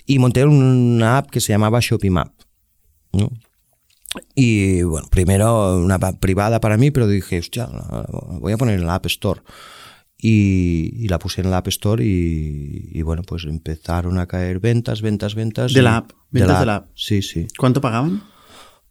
Y 0.05 0.19
monté 0.19 0.43
una 0.45 1.17
app 1.17 1.29
que 1.29 1.39
se 1.39 1.53
llamaba 1.53 1.79
Shopimap, 1.81 2.33
¿no? 3.13 3.29
Y 4.35 4.81
bueno, 4.83 5.07
primero 5.09 5.77
una 5.77 5.99
privada 5.99 6.59
para 6.59 6.77
mí, 6.77 6.91
pero 6.91 7.07
dije, 7.07 7.39
hostia, 7.39 7.69
voy 8.39 8.53
a 8.53 8.57
poner 8.57 8.79
en 8.79 8.87
la 8.87 8.95
App 8.95 9.05
Store. 9.05 9.41
Y, 10.21 10.95
y 10.97 11.07
la 11.07 11.17
puse 11.17 11.41
en 11.41 11.49
la 11.49 11.57
App 11.57 11.67
Store 11.67 12.03
y, 12.03 12.89
y, 12.91 13.01
bueno, 13.03 13.21
pues 13.23 13.45
empezaron 13.45 14.19
a 14.19 14.25
caer 14.25 14.59
ventas, 14.59 15.01
ventas, 15.01 15.33
ventas. 15.33 15.73
¿De 15.73 15.81
la 15.81 15.97
app? 15.97 16.11
¿Ventas 16.29 16.59
de 16.59 16.65
la, 16.65 16.75
app? 16.75 16.89
Sí, 16.93 17.21
sí. 17.21 17.47
¿Cuánto 17.57 17.79
pagaban? 17.79 18.21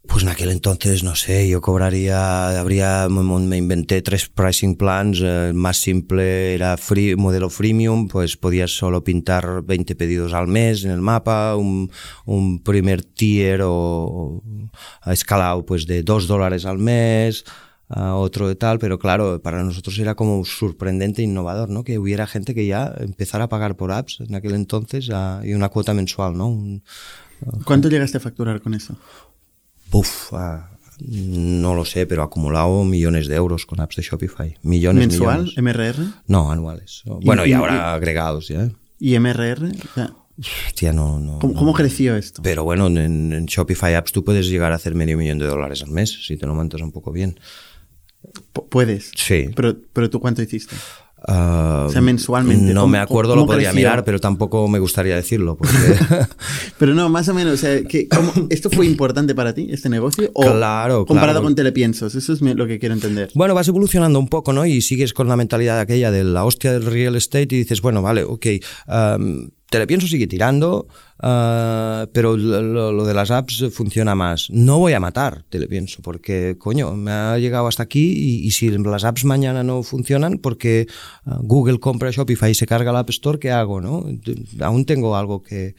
Pues 0.09 0.23
en 0.23 0.31
aquel 0.31 0.51
entonces, 0.51 1.05
no 1.05 1.15
sé, 1.15 1.49
yo 1.51 1.61
cobraría, 1.61 2.59
habría, 2.59 3.09
me 3.11 3.57
inventé 3.59 4.01
tres 4.01 4.27
pricing 4.29 4.75
plans, 4.75 5.21
el 5.21 5.53
más 5.53 5.77
simple 5.77 6.55
era 6.55 6.79
free, 6.79 7.15
modelo 7.15 7.51
freemium, 7.51 8.09
pues 8.09 8.39
podías 8.39 8.71
solo 8.71 9.05
pintar 9.05 9.63
20 9.63 9.95
pedidos 9.97 10.33
al 10.33 10.49
mes 10.49 10.83
en 10.85 10.93
el 10.93 11.03
mapa, 11.03 11.57
un, 11.57 11.91
primer 12.65 13.05
tier 13.05 13.61
o, 13.63 14.43
escalado 15.07 15.67
pues 15.67 15.87
de 15.87 16.03
2 16.03 16.27
dólares 16.27 16.65
al 16.65 16.79
mes, 16.79 17.45
a 17.91 18.15
otro 18.15 18.49
de 18.49 18.57
tal, 18.57 18.79
pero 18.79 18.99
claro, 18.99 19.43
para 19.43 19.63
nosotros 19.63 19.99
era 19.99 20.15
como 20.15 20.43
sorprendente 20.47 21.21
e 21.21 21.27
innovador, 21.27 21.69
¿no? 21.69 21.85
Que 21.85 21.99
hubiera 21.99 22.27
gente 22.27 22.55
que 22.55 22.67
ya 22.67 22.95
empezara 22.99 23.45
a 23.45 23.49
pagar 23.49 23.77
por 23.77 23.93
apps 23.93 24.21
en 24.21 24.35
aquel 24.35 24.55
entonces 24.55 25.11
y 25.45 25.53
una 25.53 25.69
cuota 25.69 25.93
mensual, 25.93 26.37
¿no? 26.37 26.81
¿Cuánto 27.65 27.89
llegaste 27.89 28.17
a 28.17 28.21
facturar 28.21 28.61
con 28.63 28.75
eso? 28.75 28.97
Uf, 29.93 30.33
uh, 30.33 30.61
no 31.01 31.75
lo 31.75 31.85
sé, 31.85 32.07
pero 32.07 32.23
acumulado 32.23 32.85
millones 32.85 33.29
de 33.29 33.37
euros 33.37 33.67
con 33.67 33.81
apps 33.81 33.97
de 33.97 34.03
Shopify. 34.03 34.57
Millones, 34.63 35.09
¿Mensual? 35.09 35.45
millones. 35.45 35.59
¿MRR? 35.63 36.05
No, 36.27 36.51
anuales. 36.51 37.03
Bueno, 37.05 37.47
y, 37.47 37.51
y 37.51 37.53
ahora 37.53 37.75
y, 37.75 37.79
agregados 37.97 38.49
ya. 38.49 38.69
¿Y 38.99 39.19
MRR? 39.19 39.65
O 39.65 39.95
sea, 39.95 40.13
Hostia, 40.67 40.93
no, 40.93 41.19
no, 41.19 41.41
¿Cómo, 41.41 41.55
no, 41.55 41.59
¿Cómo, 41.59 41.73
creció 41.73 42.17
esto? 42.17 42.43
Pero 42.43 42.63
bueno, 42.63 42.87
en, 42.87 43.33
en, 43.33 43.47
Shopify 43.47 43.95
Apps 43.95 44.13
tú 44.13 44.23
puedes 44.23 44.47
llegar 44.47 44.71
a 44.71 44.77
hacer 44.77 44.95
medio 44.95 45.19
millón 45.19 45.39
de 45.39 45.47
dólares 45.47 45.83
al 45.83 45.91
mes 45.91 46.27
si 46.27 46.37
te 46.37 46.47
lo 46.47 46.55
montas 46.55 46.81
un 46.81 46.93
poco 46.93 47.11
bien. 47.11 47.41
P 48.53 48.63
¿Puedes? 48.69 49.11
Sí. 49.17 49.51
Pero, 49.57 49.77
pero 49.93 50.11
tú 50.11 50.21
cuánto 50.21 50.43
hiciste? 50.43 50.77
Uh, 51.27 51.87
o 51.87 51.91
sea, 51.91 52.01
mensualmente. 52.01 52.73
No 52.73 52.83
¿Cómo, 52.83 52.93
me 52.93 52.99
acuerdo, 52.99 53.35
lo 53.35 53.45
podría 53.45 53.73
mirar, 53.73 54.05
pero 54.05 54.21
tampoco 54.21 54.69
me 54.69 54.79
gustaría 54.79 55.17
decirlo. 55.17 55.57
Porque... 55.57 55.75
pero 56.79 56.95
no, 56.95 57.09
más 57.09 57.29
o 57.29 57.35
menos, 57.35 57.55
o 57.55 57.57
sea, 57.57 57.83
¿qué, 57.83 58.09
cómo, 58.09 58.33
¿esto 58.51 58.71
fue 58.71 58.87
importante 58.87 59.35
para 59.35 59.53
ti, 59.53 59.69
este 59.71 59.89
negocio? 59.89 60.31
¿O 60.35 60.43
claro, 60.43 61.05
comparado 61.07 61.39
claro. 61.39 61.45
con 61.45 61.55
Telepiensos? 61.57 62.15
Eso 62.15 62.33
es 62.33 62.41
lo 62.41 62.67
que 62.67 62.79
quiero 62.79 62.95
entender. 62.95 63.31
Bueno, 63.35 63.55
vas 63.55 63.67
evolucionando 63.67 64.19
un 64.19 64.29
poco, 64.29 64.53
¿no? 64.53 64.65
Y 64.65 64.81
sigues 64.81 65.13
con 65.13 65.29
la 65.29 65.37
mentalidad 65.37 65.81
aquella 65.81 66.11
de 66.11 66.23
la 66.23 66.45
hostia 66.45 66.73
del 66.73 66.87
real 66.87 67.17
estate 67.17 67.49
y 67.51 67.59
dices, 67.59 67.83
bueno, 67.83 68.01
vale, 68.01 68.23
ok, 68.23 68.47
um, 68.87 69.49
Telepienso 69.71 70.07
sigue 70.07 70.27
tirando, 70.27 70.87
uh, 71.23 72.07
pero 72.13 72.37
lo, 72.37 72.93
lo, 72.93 73.05
de 73.05 73.15
las 73.15 73.31
apps 73.31 73.67
funciona 73.71 74.15
más. 74.15 74.49
No 74.51 74.79
voy 74.79 74.95
a 74.95 75.01
matar 75.01 75.45
Telepienso, 75.51 76.01
porque, 76.03 76.57
coño, 76.59 76.95
me 76.95 77.11
ha 77.11 77.39
llegado 77.39 77.67
hasta 77.67 77.83
aquí 77.83 78.13
y, 78.17 78.47
y 78.47 78.51
si 78.53 78.71
las 78.71 79.05
apps 79.05 79.25
mañana 79.25 79.63
no 79.63 79.83
funcionan, 79.83 80.39
porque 80.39 80.87
uh, 81.27 81.35
Google 81.43 81.81
compra 81.81 82.11
Shopify 82.11 82.51
y 82.53 82.55
se 82.55 82.67
carga 82.67 82.93
la 82.93 83.01
App 83.01 83.11
Store, 83.11 83.39
¿qué 83.39 83.51
hago, 83.51 83.81
no? 83.81 84.07
Aún 84.61 84.87
tengo 84.87 85.17
algo 85.17 85.43
que, 85.43 85.75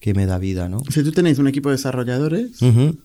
que 0.00 0.14
me 0.14 0.26
da 0.26 0.38
vida, 0.38 0.68
¿no? 0.68 0.82
Si 0.90 1.04
tú 1.04 1.12
tenéis 1.12 1.38
un 1.38 1.48
equipo 1.48 1.68
de 1.68 1.76
desarrolladores... 1.76 2.60
Uh 2.60 2.66
-huh. 2.66 2.98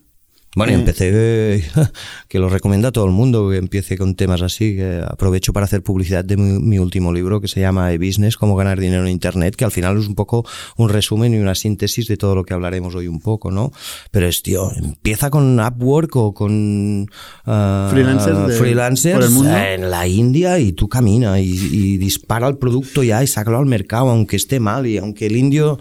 Bueno, 0.56 0.74
y 0.74 0.76
empecé, 0.76 1.10
eh, 1.12 1.64
que 2.28 2.38
lo 2.38 2.48
recomiendo 2.48 2.88
a 2.88 2.92
todo 2.92 3.06
el 3.06 3.12
mundo, 3.12 3.50
que 3.50 3.58
empiece 3.58 3.98
con 3.98 4.16
temas 4.16 4.42
así, 4.44 4.76
que 4.76 5.02
aprovecho 5.06 5.52
para 5.52 5.66
hacer 5.66 5.82
publicidad 5.82 6.24
de 6.24 6.38
mi, 6.38 6.60
mi 6.60 6.78
último 6.78 7.12
libro 7.12 7.42
que 7.42 7.48
se 7.48 7.60
llama 7.60 7.92
E-Business, 7.92 8.38
cómo 8.38 8.56
ganar 8.56 8.80
dinero 8.80 9.04
en 9.04 9.10
Internet, 9.10 9.56
que 9.56 9.66
al 9.66 9.72
final 9.72 9.98
es 9.98 10.08
un 10.08 10.16
poco 10.16 10.46
un 10.78 10.90
resumen 10.90 11.34
y 11.34 11.40
una 11.40 11.56
síntesis 11.56 12.08
de 12.08 12.18
todo 12.18 12.36
lo 12.36 12.44
que 12.44 12.54
hablaremos 12.54 12.94
hoy 12.94 13.08
un 13.08 13.20
poco, 13.20 13.50
¿no? 13.50 13.72
Pero 14.12 14.28
es, 14.28 14.44
tío, 14.44 14.72
empieza 14.76 15.32
con 15.32 15.60
Upwork 15.60 16.16
o 16.16 16.34
con 16.34 17.02
uh, 17.04 17.90
freelancers, 17.90 18.48
de, 18.48 18.54
freelancers 18.54 19.36
en 19.36 19.90
la 19.90 20.08
India 20.08 20.60
y 20.60 20.74
tú 20.74 20.88
camina 20.88 21.40
y, 21.40 21.50
y 21.50 21.98
dispara 21.98 22.48
el 22.48 22.58
producto 22.58 23.02
ya 23.02 23.24
y 23.24 23.28
sácalo 23.28 23.58
al 23.58 23.66
mercado, 23.66 24.10
aunque 24.10 24.36
esté 24.36 24.60
mal 24.60 24.86
y 24.86 24.98
aunque 24.98 25.26
el 25.26 25.36
indio 25.36 25.80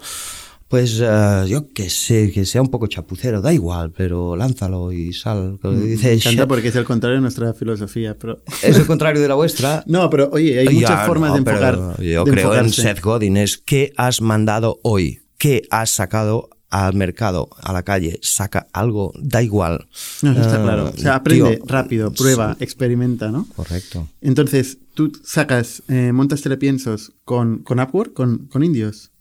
pues 0.73 0.99
uh, 1.01 1.45
yo 1.45 1.71
que 1.71 1.87
sé, 1.87 2.31
que 2.31 2.45
sea 2.45 2.59
un 2.59 2.69
poco 2.69 2.87
chapucero, 2.87 3.41
da 3.41 3.53
igual, 3.53 3.91
pero 3.91 4.35
lánzalo 4.35 4.91
y 4.91 5.13
sal. 5.13 5.59
Dice, 5.61 6.07
Me 6.07 6.13
encanta 6.15 6.47
porque 6.47 6.69
es 6.69 6.75
el 6.75 6.83
contrario 6.83 7.17
de 7.17 7.21
nuestra 7.21 7.53
filosofía. 7.53 8.17
Pero... 8.17 8.41
Es 8.63 8.75
el 8.79 8.87
contrario 8.87 9.21
de 9.21 9.27
la 9.27 9.35
vuestra. 9.35 9.83
no, 9.87 10.09
pero 10.09 10.31
oye, 10.31 10.57
hay 10.57 10.73
muchas 10.73 10.89
ya, 10.89 11.05
formas 11.05 11.29
no, 11.29 11.35
de 11.35 11.39
enfocar. 11.41 11.75
Yo 12.01 12.23
de 12.23 12.31
creo 12.31 12.53
enfocarse. 12.53 12.81
en 12.81 12.87
Seth 12.87 13.03
Godin, 13.03 13.37
es 13.37 13.59
¿qué 13.59 13.93
has 13.97 14.19
mandado 14.19 14.79
hoy? 14.81 15.21
¿Qué 15.37 15.61
has 15.69 15.91
sacado 15.91 16.49
al 16.71 16.95
mercado, 16.95 17.49
a 17.61 17.71
la 17.71 17.83
calle? 17.83 18.17
Saca 18.23 18.65
algo, 18.73 19.13
da 19.21 19.43
igual. 19.43 19.87
No, 20.23 20.31
eso 20.31 20.41
está 20.41 20.59
Uh, 20.59 20.63
claro. 20.63 20.91
O 20.91 20.97
sea, 20.97 21.13
aprende 21.13 21.57
tío, 21.57 21.65
rápido, 21.67 22.11
prueba, 22.13 22.55
sí. 22.57 22.63
experimenta, 22.63 23.29
¿no? 23.29 23.45
Correcto. 23.55 24.09
Entonces, 24.21 24.79
tú 24.95 25.11
sacas, 25.23 25.83
eh, 25.87 26.11
montas 26.13 26.41
telepiensos 26.41 27.13
con, 27.25 27.59
con 27.59 27.79
Upwork, 27.79 28.13
con, 28.13 28.47
con 28.47 28.63
indios. 28.63 29.11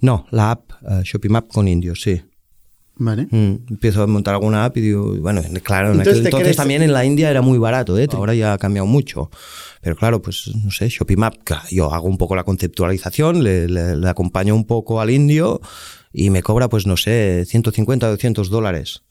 No, 0.00 0.26
la 0.30 0.52
app, 0.52 0.70
uh, 0.82 1.02
Shopimap 1.02 1.48
con 1.48 1.68
indios, 1.68 2.00
sí. 2.02 2.22
Vale. 3.02 3.28
Mm, 3.30 3.54
empiezo 3.70 4.02
a 4.02 4.06
montar 4.06 4.34
alguna 4.34 4.66
app 4.66 4.76
y 4.76 4.82
digo, 4.82 5.14
bueno, 5.20 5.40
claro, 5.62 5.88
en 5.88 5.92
Entonces, 6.00 6.12
aquel 6.12 6.22
¿te 6.22 6.28
entonces 6.28 6.46
crees- 6.48 6.56
también 6.56 6.82
en 6.82 6.92
la 6.92 7.04
India 7.04 7.30
era 7.30 7.40
muy 7.40 7.56
barato, 7.58 7.98
¿eh? 7.98 8.06
ahora 8.12 8.34
ya 8.34 8.52
ha 8.52 8.58
cambiado 8.58 8.86
mucho. 8.86 9.30
Pero 9.80 9.96
claro, 9.96 10.20
pues 10.20 10.50
no 10.62 10.70
sé, 10.70 10.88
Shopimap, 10.90 11.36
claro, 11.42 11.62
yo 11.70 11.92
hago 11.94 12.06
un 12.08 12.18
poco 12.18 12.36
la 12.36 12.44
conceptualización, 12.44 13.42
le, 13.42 13.68
le- 13.68 13.96
le 13.96 14.08
acompaño 14.08 14.54
un 14.54 14.66
poco 14.66 15.00
al 15.00 15.10
indio 15.10 15.62
y 16.12 16.28
me 16.28 16.42
cobra, 16.42 16.68
pues 16.68 16.86
no 16.86 16.98
sé, 16.98 17.44
150 17.46 18.06
o 18.06 18.10
200 18.10 18.50
dólares. 18.50 19.02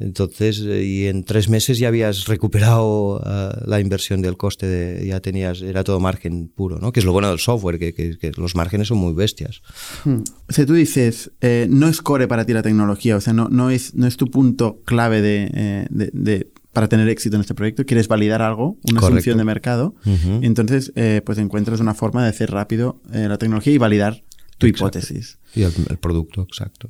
Entonces, 0.00 0.60
eh, 0.64 0.84
y 0.84 1.06
en 1.06 1.24
tres 1.24 1.48
meses 1.48 1.78
ya 1.78 1.88
habías 1.88 2.26
recuperado 2.26 3.16
uh, 3.16 3.68
la 3.68 3.80
inversión 3.80 4.22
del 4.22 4.36
coste, 4.36 4.66
de, 4.66 5.06
ya 5.06 5.20
tenías, 5.20 5.60
era 5.60 5.82
todo 5.82 5.98
margen 5.98 6.48
puro, 6.48 6.78
¿no? 6.78 6.92
Que 6.92 7.00
es 7.00 7.06
lo 7.06 7.12
bueno 7.12 7.28
del 7.30 7.40
software, 7.40 7.78
que, 7.78 7.92
que, 7.92 8.16
que 8.16 8.30
los 8.36 8.54
márgenes 8.54 8.88
son 8.88 8.98
muy 8.98 9.12
bestias. 9.12 9.60
Hmm. 10.04 10.22
O 10.48 10.52
sea, 10.52 10.64
tú 10.66 10.74
dices, 10.74 11.32
eh, 11.40 11.66
no 11.68 11.88
es 11.88 12.00
core 12.00 12.28
para 12.28 12.44
ti 12.46 12.52
la 12.52 12.62
tecnología, 12.62 13.16
o 13.16 13.20
sea, 13.20 13.32
no, 13.32 13.48
no, 13.48 13.70
es, 13.70 13.94
no 13.94 14.06
es 14.06 14.16
tu 14.16 14.26
punto 14.30 14.80
clave 14.84 15.20
de, 15.20 15.50
eh, 15.52 15.86
de, 15.90 16.10
de 16.12 16.48
para 16.72 16.88
tener 16.88 17.08
éxito 17.08 17.34
en 17.34 17.40
este 17.40 17.54
proyecto, 17.54 17.84
quieres 17.84 18.06
validar 18.06 18.40
algo, 18.40 18.76
una 18.88 19.00
Correcto. 19.00 19.06
asunción 19.06 19.38
de 19.38 19.44
mercado, 19.44 19.94
Uh 20.04 20.10
-huh. 20.10 20.38
entonces 20.44 20.92
eh, 20.94 21.22
pues 21.26 21.38
encuentras 21.38 21.80
una 21.80 21.94
forma 21.94 22.22
de 22.22 22.28
hacer 22.28 22.52
rápido 22.52 23.00
eh, 23.12 23.26
la 23.28 23.36
tecnología 23.36 23.72
y 23.72 23.78
validar 23.78 24.22
tu 24.58 24.66
Exacto. 24.68 24.98
hipótesis. 24.98 25.38
Y 25.56 25.62
el, 25.62 25.72
el 25.90 25.98
producto, 25.98 26.42
exacto. 26.42 26.88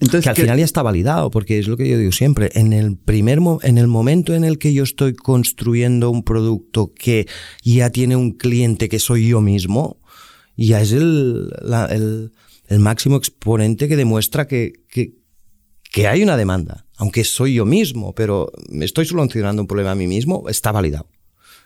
Entonces, 0.00 0.22
que 0.24 0.28
al 0.30 0.34
¿qué- 0.36 0.42
final 0.42 0.58
ya 0.58 0.64
está 0.64 0.82
validado, 0.82 1.30
porque 1.30 1.58
es 1.58 1.68
lo 1.68 1.76
que 1.76 1.88
yo 1.88 1.98
digo 1.98 2.12
siempre, 2.12 2.50
en 2.54 2.72
el 2.72 2.96
primer 2.96 3.40
mo- 3.40 3.60
en 3.62 3.78
el 3.78 3.86
momento 3.86 4.34
en 4.34 4.44
el 4.44 4.58
que 4.58 4.72
yo 4.72 4.82
estoy 4.82 5.14
construyendo 5.14 6.10
un 6.10 6.22
producto 6.24 6.92
que 6.94 7.26
ya 7.62 7.90
tiene 7.90 8.16
un 8.16 8.32
cliente 8.32 8.88
que 8.88 8.98
soy 8.98 9.28
yo 9.28 9.40
mismo, 9.40 10.00
ya 10.56 10.80
es 10.80 10.92
el, 10.92 11.48
la- 11.62 11.86
el, 11.86 12.32
el 12.68 12.78
máximo 12.80 13.16
exponente 13.16 13.88
que 13.88 13.96
demuestra 13.96 14.46
que, 14.46 14.72
que, 14.88 15.14
que 15.92 16.06
hay 16.06 16.22
una 16.22 16.36
demanda, 16.36 16.86
aunque 16.96 17.24
soy 17.24 17.54
yo 17.54 17.66
mismo, 17.66 18.14
pero 18.14 18.50
me 18.68 18.84
estoy 18.84 19.04
solucionando 19.06 19.60
un 19.62 19.68
problema 19.68 19.90
a 19.92 19.94
mí 19.96 20.06
mismo, 20.06 20.48
está 20.48 20.72
validado. 20.72 21.08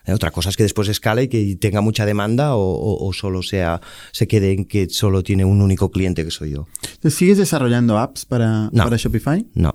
Eh, 0.07 0.13
Otra 0.13 0.31
cosa 0.31 0.51
es 0.51 0.57
que 0.57 0.63
después 0.63 0.89
escale 0.89 1.25
y 1.25 1.29
que 1.29 1.57
tenga 1.57 1.81
mucha 1.81 2.05
demanda 2.07 2.57
o, 2.57 2.61
o- 2.63 3.07
o 3.09 3.13
solo 3.13 3.43
sea, 3.43 3.81
se 4.13 4.27
quede 4.29 4.53
en 4.53 4.65
que 4.67 4.89
solo 4.91 5.23
tiene 5.23 5.45
un 5.45 5.61
único 5.63 5.91
cliente 5.91 6.25
que 6.25 6.31
soy 6.31 6.51
yo. 6.53 6.67
¿Sigues 7.09 7.39
desarrollando 7.39 7.99
apps 7.99 8.25
para, 8.27 8.71
No. 8.73 8.85
para 8.85 8.97
Shopify? 8.97 9.47
No. 9.55 9.75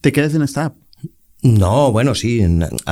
¿Te 0.00 0.12
quedas 0.12 0.34
en 0.34 0.42
esta 0.42 0.66
app? 0.66 0.76
No, 1.42 1.90
bueno, 1.90 2.14
sí. 2.14 2.42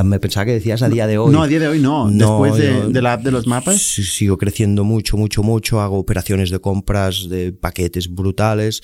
Me 0.04 0.18
pensaba 0.20 0.46
que 0.46 0.52
decías 0.52 0.80
a 0.80 0.88
día 0.88 1.06
de 1.06 1.18
hoy. 1.18 1.30
No, 1.30 1.42
a 1.42 1.46
día 1.46 1.60
de 1.60 1.68
hoy 1.68 1.80
no. 1.80 2.08
Después 2.10 2.56
de, 2.56 3.02
la 3.02 3.12
app 3.12 3.22
de 3.22 3.30
los 3.30 3.46
mapas. 3.46 3.76
Sigo 3.82 4.38
creciendo 4.38 4.84
mucho, 4.84 5.18
mucho, 5.18 5.42
mucho. 5.42 5.82
Hago 5.82 5.98
operaciones 5.98 6.48
de 6.48 6.58
compras 6.58 7.28
de 7.28 7.52
paquetes 7.52 8.08
brutales. 8.14 8.80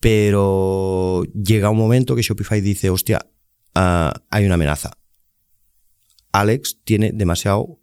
Pero 0.00 1.22
llega 1.34 1.70
un 1.70 1.78
momento 1.78 2.16
que 2.16 2.22
Shopify 2.22 2.60
dice, 2.60 2.90
hostia, 2.90 3.26
ah, 3.74 4.12
hay 4.30 4.44
una 4.44 4.54
amenaza. 4.54 4.92
Alex 6.40 6.78
tiene 6.84 7.12
demasiado 7.12 7.78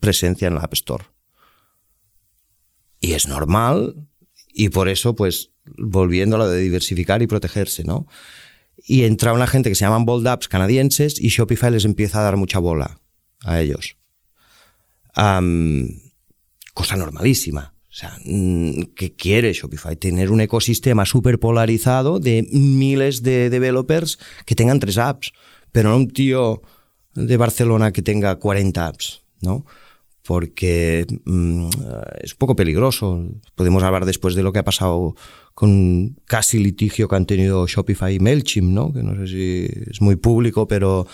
presencia 0.00 0.48
en 0.48 0.54
la 0.54 0.60
App 0.60 0.74
Store. 0.74 1.04
Y 3.00 3.12
es 3.12 3.28
normal. 3.28 4.08
Y 4.52 4.68
por 4.68 4.88
eso, 4.88 5.14
pues, 5.14 5.50
volviendo 5.76 6.36
a 6.36 6.38
lo 6.40 6.48
de 6.48 6.60
diversificar 6.60 7.22
y 7.22 7.26
protegerse, 7.26 7.84
¿no? 7.84 8.06
y 8.86 9.04
entra 9.04 9.32
una 9.32 9.46
gente 9.46 9.68
que 9.68 9.74
se 9.74 9.84
llaman 9.84 10.04
Bold 10.04 10.26
Apps 10.26 10.48
canadienses 10.48 11.20
y 11.20 11.28
Shopify 11.28 11.70
les 11.70 11.84
empieza 11.84 12.20
a 12.20 12.24
dar 12.24 12.36
mucha 12.36 12.58
bola 12.58 13.00
a 13.42 13.60
ellos. 13.60 13.96
cosa 15.14 16.96
normalísima. 16.96 17.74
O 17.88 17.96
sea, 17.96 18.18
mm, 18.24 18.94
¿qué 18.96 19.14
quiere 19.14 19.52
Shopify? 19.52 19.94
Tener 19.94 20.32
un 20.32 20.40
ecosistema 20.40 21.06
súper 21.06 21.38
polarizado 21.38 22.18
de 22.18 22.46
miles 22.50 23.22
de 23.22 23.50
developers 23.50 24.18
que 24.44 24.56
tengan 24.56 24.80
tres 24.80 24.98
apps, 24.98 25.32
pero 25.70 25.90
no 25.90 25.96
un 25.96 26.10
tío 26.10 26.62
de 27.14 27.36
Barcelona 27.36 27.92
que 27.92 28.02
tenga 28.02 28.36
40 28.36 28.86
apps, 28.86 29.22
¿no? 29.40 29.64
Porque 30.22 31.06
mm, 31.24 31.68
es 32.22 32.32
un 32.32 32.38
poco 32.38 32.56
peligroso. 32.56 33.26
Podemos 33.54 33.82
hablar 33.82 34.06
después 34.06 34.34
de 34.34 34.42
lo 34.42 34.52
que 34.52 34.60
ha 34.60 34.64
pasado 34.64 35.14
con 35.54 36.16
casi 36.24 36.58
litigio 36.58 37.08
que 37.08 37.16
han 37.16 37.26
tenido 37.26 37.66
Shopify 37.66 38.14
y 38.14 38.18
MailChimp, 38.20 38.72
¿no? 38.72 38.92
Que 38.92 39.02
no 39.02 39.14
sé 39.16 39.26
si 39.26 39.68
es 39.90 40.00
muy 40.00 40.16
público, 40.16 40.66
pero 40.66 41.06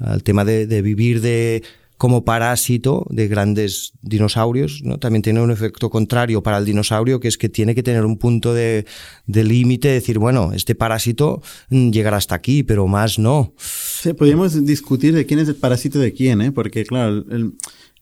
el 0.00 0.22
tema 0.22 0.44
de, 0.44 0.82
vivir 0.82 1.20
de 1.20 1.62
como 1.98 2.24
parásito 2.24 3.06
de 3.10 3.26
grandes 3.28 3.92
dinosaurios, 4.02 4.80
¿no? 4.84 4.98
También 4.98 5.22
tiene 5.22 5.40
un 5.40 5.50
efecto 5.50 5.90
contrario 5.90 6.42
para 6.42 6.58
el 6.58 6.64
dinosaurio, 6.64 7.18
que 7.18 7.26
es 7.28 7.36
que 7.36 7.48
tiene 7.48 7.74
que 7.74 7.82
tener 7.82 8.04
un 8.04 8.18
punto 8.18 8.54
de, 8.54 8.86
límite, 9.26 9.88
decir, 9.88 10.18
bueno, 10.18 10.52
este 10.54 10.76
parásito 10.76 11.42
mm, 11.70 11.90
llegará 11.90 12.16
hasta 12.16 12.36
aquí, 12.36 12.62
pero 12.62 12.86
más 12.86 13.18
no. 13.18 13.52
Sí, 13.58 14.12
podríamos 14.14 14.64
discutir 14.64 15.12
de 15.12 15.26
quién 15.26 15.40
es 15.40 15.48
el 15.48 15.56
parásito 15.56 15.98
de 15.98 16.12
quién, 16.12 16.40
¿eh? 16.40 16.52
Porque, 16.52 16.86
claro, 16.86 17.24
el, 17.28 17.54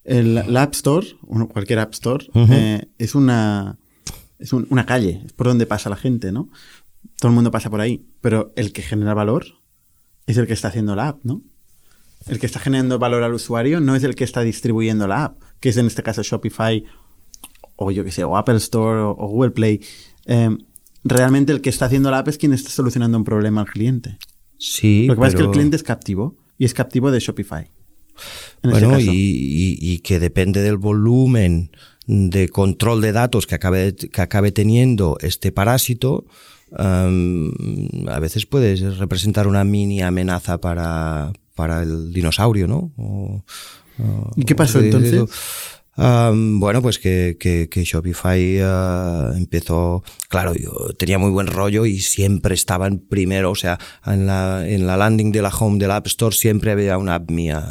el, 0.05 0.57
App 0.57 0.75
Store, 0.75 1.07
cualquier 1.51 1.79
App 1.79 1.95
Store, 1.95 2.27
eh, 2.35 2.85
es 2.99 3.15
una 3.15 3.79
es 4.39 4.53
una 4.53 4.85
calle, 4.85 5.23
es 5.25 5.33
por 5.33 5.47
donde 5.47 5.67
pasa 5.67 5.89
la 5.89 5.97
gente, 5.97 6.33
¿no? 6.33 6.51
Todo 7.19 7.31
el 7.31 7.35
mundo 7.35 7.51
pasa 7.51 7.71
por 7.71 7.81
ahí, 7.81 8.07
pero 8.21 8.53
el 8.57 8.73
que 8.73 8.83
genera 8.83 9.15
valor 9.15 9.47
es 10.27 10.37
el 10.37 10.47
que 10.47 10.53
está 10.53 10.69
haciendo 10.69 10.95
la 10.95 11.09
app, 11.09 11.25
¿no? 11.25 11.43
El 12.27 12.41
que 12.41 12.47
está 12.47 12.59
generando 12.59 12.99
valor 12.99 13.23
al 13.23 13.35
usuario 13.35 13.81
no 13.81 13.95
es 13.95 14.03
el 14.03 14.15
que 14.15 14.25
está 14.25 14.41
distribuyendo 14.41 15.07
la 15.07 15.25
app, 15.25 15.43
que 15.61 15.69
es 15.69 15.77
en 15.77 15.87
este 15.87 16.03
caso 16.03 16.23
Shopify 16.23 16.85
o 17.77 17.91
yo 17.91 18.05
que 18.05 18.11
sé, 18.11 18.25
o 18.25 18.37
Apple 18.37 18.57
Store 18.57 19.01
o, 19.01 19.15
Google 19.15 19.51
Play. 19.51 19.81
Em, 20.25 20.59
realmente 21.05 21.53
el 21.53 21.61
que 21.61 21.71
está 21.71 21.87
haciendo 21.87 22.11
la 22.11 22.19
app 22.19 22.29
es 22.29 22.39
quien 22.39 22.53
está 22.53 22.71
solucionando 22.71 23.17
un 23.17 23.25
problema 23.25 23.61
al 23.61 23.69
cliente. 23.69 24.19
Sí. 24.59 25.07
Lo 25.07 25.15
que 25.15 25.21
pasa 25.21 25.29
es 25.29 25.35
que 25.37 25.43
el 25.43 25.51
cliente 25.51 25.77
es 25.77 25.83
captivo 25.83 26.37
y 26.59 26.65
es 26.65 26.75
captivo 26.75 27.11
de 27.11 27.21
Shopify. 27.21 27.71
bueno, 28.63 28.97
y, 28.99 29.99
que 29.99 30.19
depende 30.19 30.63
del 30.63 30.79
volumen 30.79 31.71
de 32.07 32.49
control 32.49 33.03
de 33.03 33.13
datos 33.13 33.47
que 33.47 33.57
acabe, 33.57 33.95
que 33.95 34.21
acabe 34.21 34.53
teniendo 34.53 35.19
este 35.21 35.53
parásito, 35.53 36.25
a 36.73 38.19
veces 38.21 38.47
puede 38.47 38.77
representar 38.93 39.47
una 39.47 39.65
mini 39.65 40.03
amenaza 40.03 40.61
para, 40.61 41.33
para 41.57 41.83
el 41.83 42.13
dinosaurio, 42.13 42.69
¿no? 42.69 42.93
¿Y 44.37 44.45
qué 44.45 44.55
pasó 44.55 44.79
entonces? 44.79 45.25
bueno, 45.97 46.83
pues 46.83 46.99
que, 46.99 47.39
que, 47.41 47.85
Shopify 47.85 48.59
ah, 48.63 49.33
empezó, 49.35 50.05
claro, 50.29 50.55
yo 50.55 50.93
tenía 50.99 51.19
muy 51.19 51.31
buen 51.31 51.47
rollo 51.47 51.87
y 51.87 52.01
siempre 52.01 52.55
estaba 52.55 52.87
en 52.87 52.99
primero, 52.99 53.51
o 53.51 53.55
sea, 53.55 53.79
en 54.05 54.27
la, 54.27 54.69
en 54.69 54.87
la 54.87 54.99
landing 54.99 55.33
de 55.33 55.41
la 55.41 55.49
home 55.49 55.79
del 55.79 55.91
App 55.93 56.07
Store 56.07 56.37
siempre 56.37 56.73
había 56.73 56.99
una 56.99 57.15
app 57.15 57.31
mía, 57.31 57.65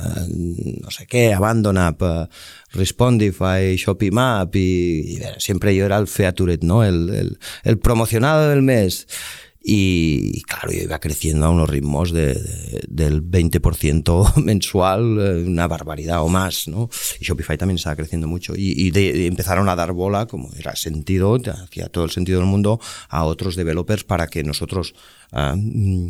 no 0.81 0.89
sé 0.89 1.05
qué, 1.05 1.33
Abandon 1.33 1.77
App, 1.77 2.01
uh, 2.01 2.27
Respondify, 2.71 3.75
Shopimap 3.75 4.55
y, 4.55 4.59
y, 4.59 5.19
siempre 5.37 5.75
yo 5.75 5.85
era 5.85 5.97
el 5.97 6.07
featured, 6.07 6.63
¿no? 6.63 6.83
El, 6.83 7.09
el, 7.11 7.39
el 7.63 7.77
promocionado 7.77 8.49
del 8.49 8.63
mes. 8.63 9.07
Y, 9.67 10.43
claro, 10.43 10.71
yo 10.71 10.83
iba 10.83 10.99
creciendo 10.99 11.47
a 11.47 11.49
unos 11.49 11.67
ritmos 11.67 12.11
de, 12.11 12.35
del 12.87 13.23
20% 13.23 14.35
mensual, 14.43 15.17
eh, 15.19 15.43
una 15.43 15.67
barbaridad 15.67 16.21
o 16.21 16.27
más, 16.27 16.67
¿no? 16.67 16.87
Y 17.19 17.25
Shopify 17.25 17.57
también 17.57 17.77
estaba 17.77 17.95
creciendo 17.95 18.27
mucho. 18.27 18.53
Y, 18.55 18.91
empezaron 19.25 19.67
a 19.67 19.75
dar 19.75 19.91
bola, 19.91 20.27
como 20.27 20.53
era 20.53 20.75
sentido, 20.75 21.35
hacía 21.63 21.87
todo 21.87 22.03
el 22.03 22.11
sentido 22.11 22.41
del 22.41 22.47
mundo, 22.47 22.79
a 23.09 23.23
otros 23.23 23.55
developers 23.55 24.03
para 24.03 24.27
que 24.27 24.43
nosotros 24.43 24.93
ah, 25.31 25.55
mm, 25.57 26.09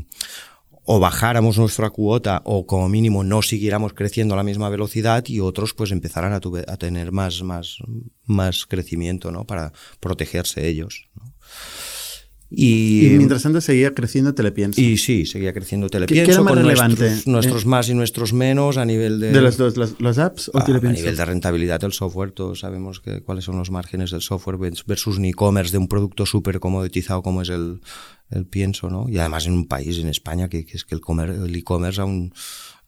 o 0.84 1.00
bajáramos 1.00 1.58
nuestra 1.58 1.92
cuota 1.92 2.42
o 2.44 2.68
como 2.68 2.90
mínimo 2.90 3.24
no 3.24 3.42
siguiéramos 3.42 3.94
creciendo 3.94 4.34
a 4.34 4.38
la 4.38 4.44
misma 4.44 4.68
velocidad 4.68 5.24
y 5.28 5.40
otros 5.40 5.74
pues 5.74 5.92
empezaran 5.92 6.34
a, 6.34 6.42
a 6.68 6.78
tener 6.78 7.14
más, 7.14 7.42
más, 7.42 7.78
más 8.26 8.66
crecimiento, 8.66 9.32
¿no? 9.32 9.46
Para 9.46 9.72
protegerse 10.02 10.68
ellos, 10.68 11.08
¿no? 11.16 11.35
Y, 12.50 13.10
mientras 13.18 13.42
tanto 13.42 13.60
seguía 13.60 13.94
creciendo 13.94 14.36
Telepienso. 14.36 14.80
Y 14.80 14.98
sí, 14.98 15.26
seguía 15.26 15.52
creciendo 15.52 15.90
Telepienso. 15.90 16.26
¿Qué, 16.26 16.32
era 16.32 16.42
más 16.42 16.56
relevante? 16.56 17.22
Nuestros, 17.26 17.66
más 17.66 17.90
y 17.90 17.96
nuestros 17.96 18.34
menos 18.34 18.78
a 18.78 18.86
nivel 18.86 19.20
de... 19.20 19.32
¿De 19.32 19.42
los 19.42 19.58
dos, 19.58 19.76
los, 19.78 20.18
apps 20.20 20.52
o 20.54 20.60
a, 20.60 20.64
A 20.64 20.92
nivel 20.92 21.16
de 21.18 21.26
rentabilidad 21.26 21.80
del 21.80 21.92
software, 21.92 22.32
todos 22.32 22.60
sabemos 22.60 23.00
que, 23.00 23.22
cuáles 23.22 23.46
son 23.46 23.58
los 23.58 23.72
márgenes 23.72 24.12
del 24.12 24.22
software 24.22 24.58
versus 24.86 25.18
un 25.18 25.26
e-commerce 25.26 25.72
de 25.72 25.80
un 25.80 25.88
producto 25.88 26.26
súper 26.26 26.60
comoditizado 26.60 27.24
como 27.24 27.42
es 27.42 27.50
el, 27.50 27.82
el 28.30 28.46
pienso, 28.46 28.90
¿no? 28.90 29.10
Y 29.10 29.18
además 29.18 29.48
en 29.48 29.54
un 29.54 29.68
país, 29.68 29.98
en 29.98 30.08
España, 30.08 30.48
que, 30.48 30.66
es 30.72 30.86
que 30.86 30.96
el 30.96 31.56
e-commerce 31.56 32.00
aún 32.00 32.32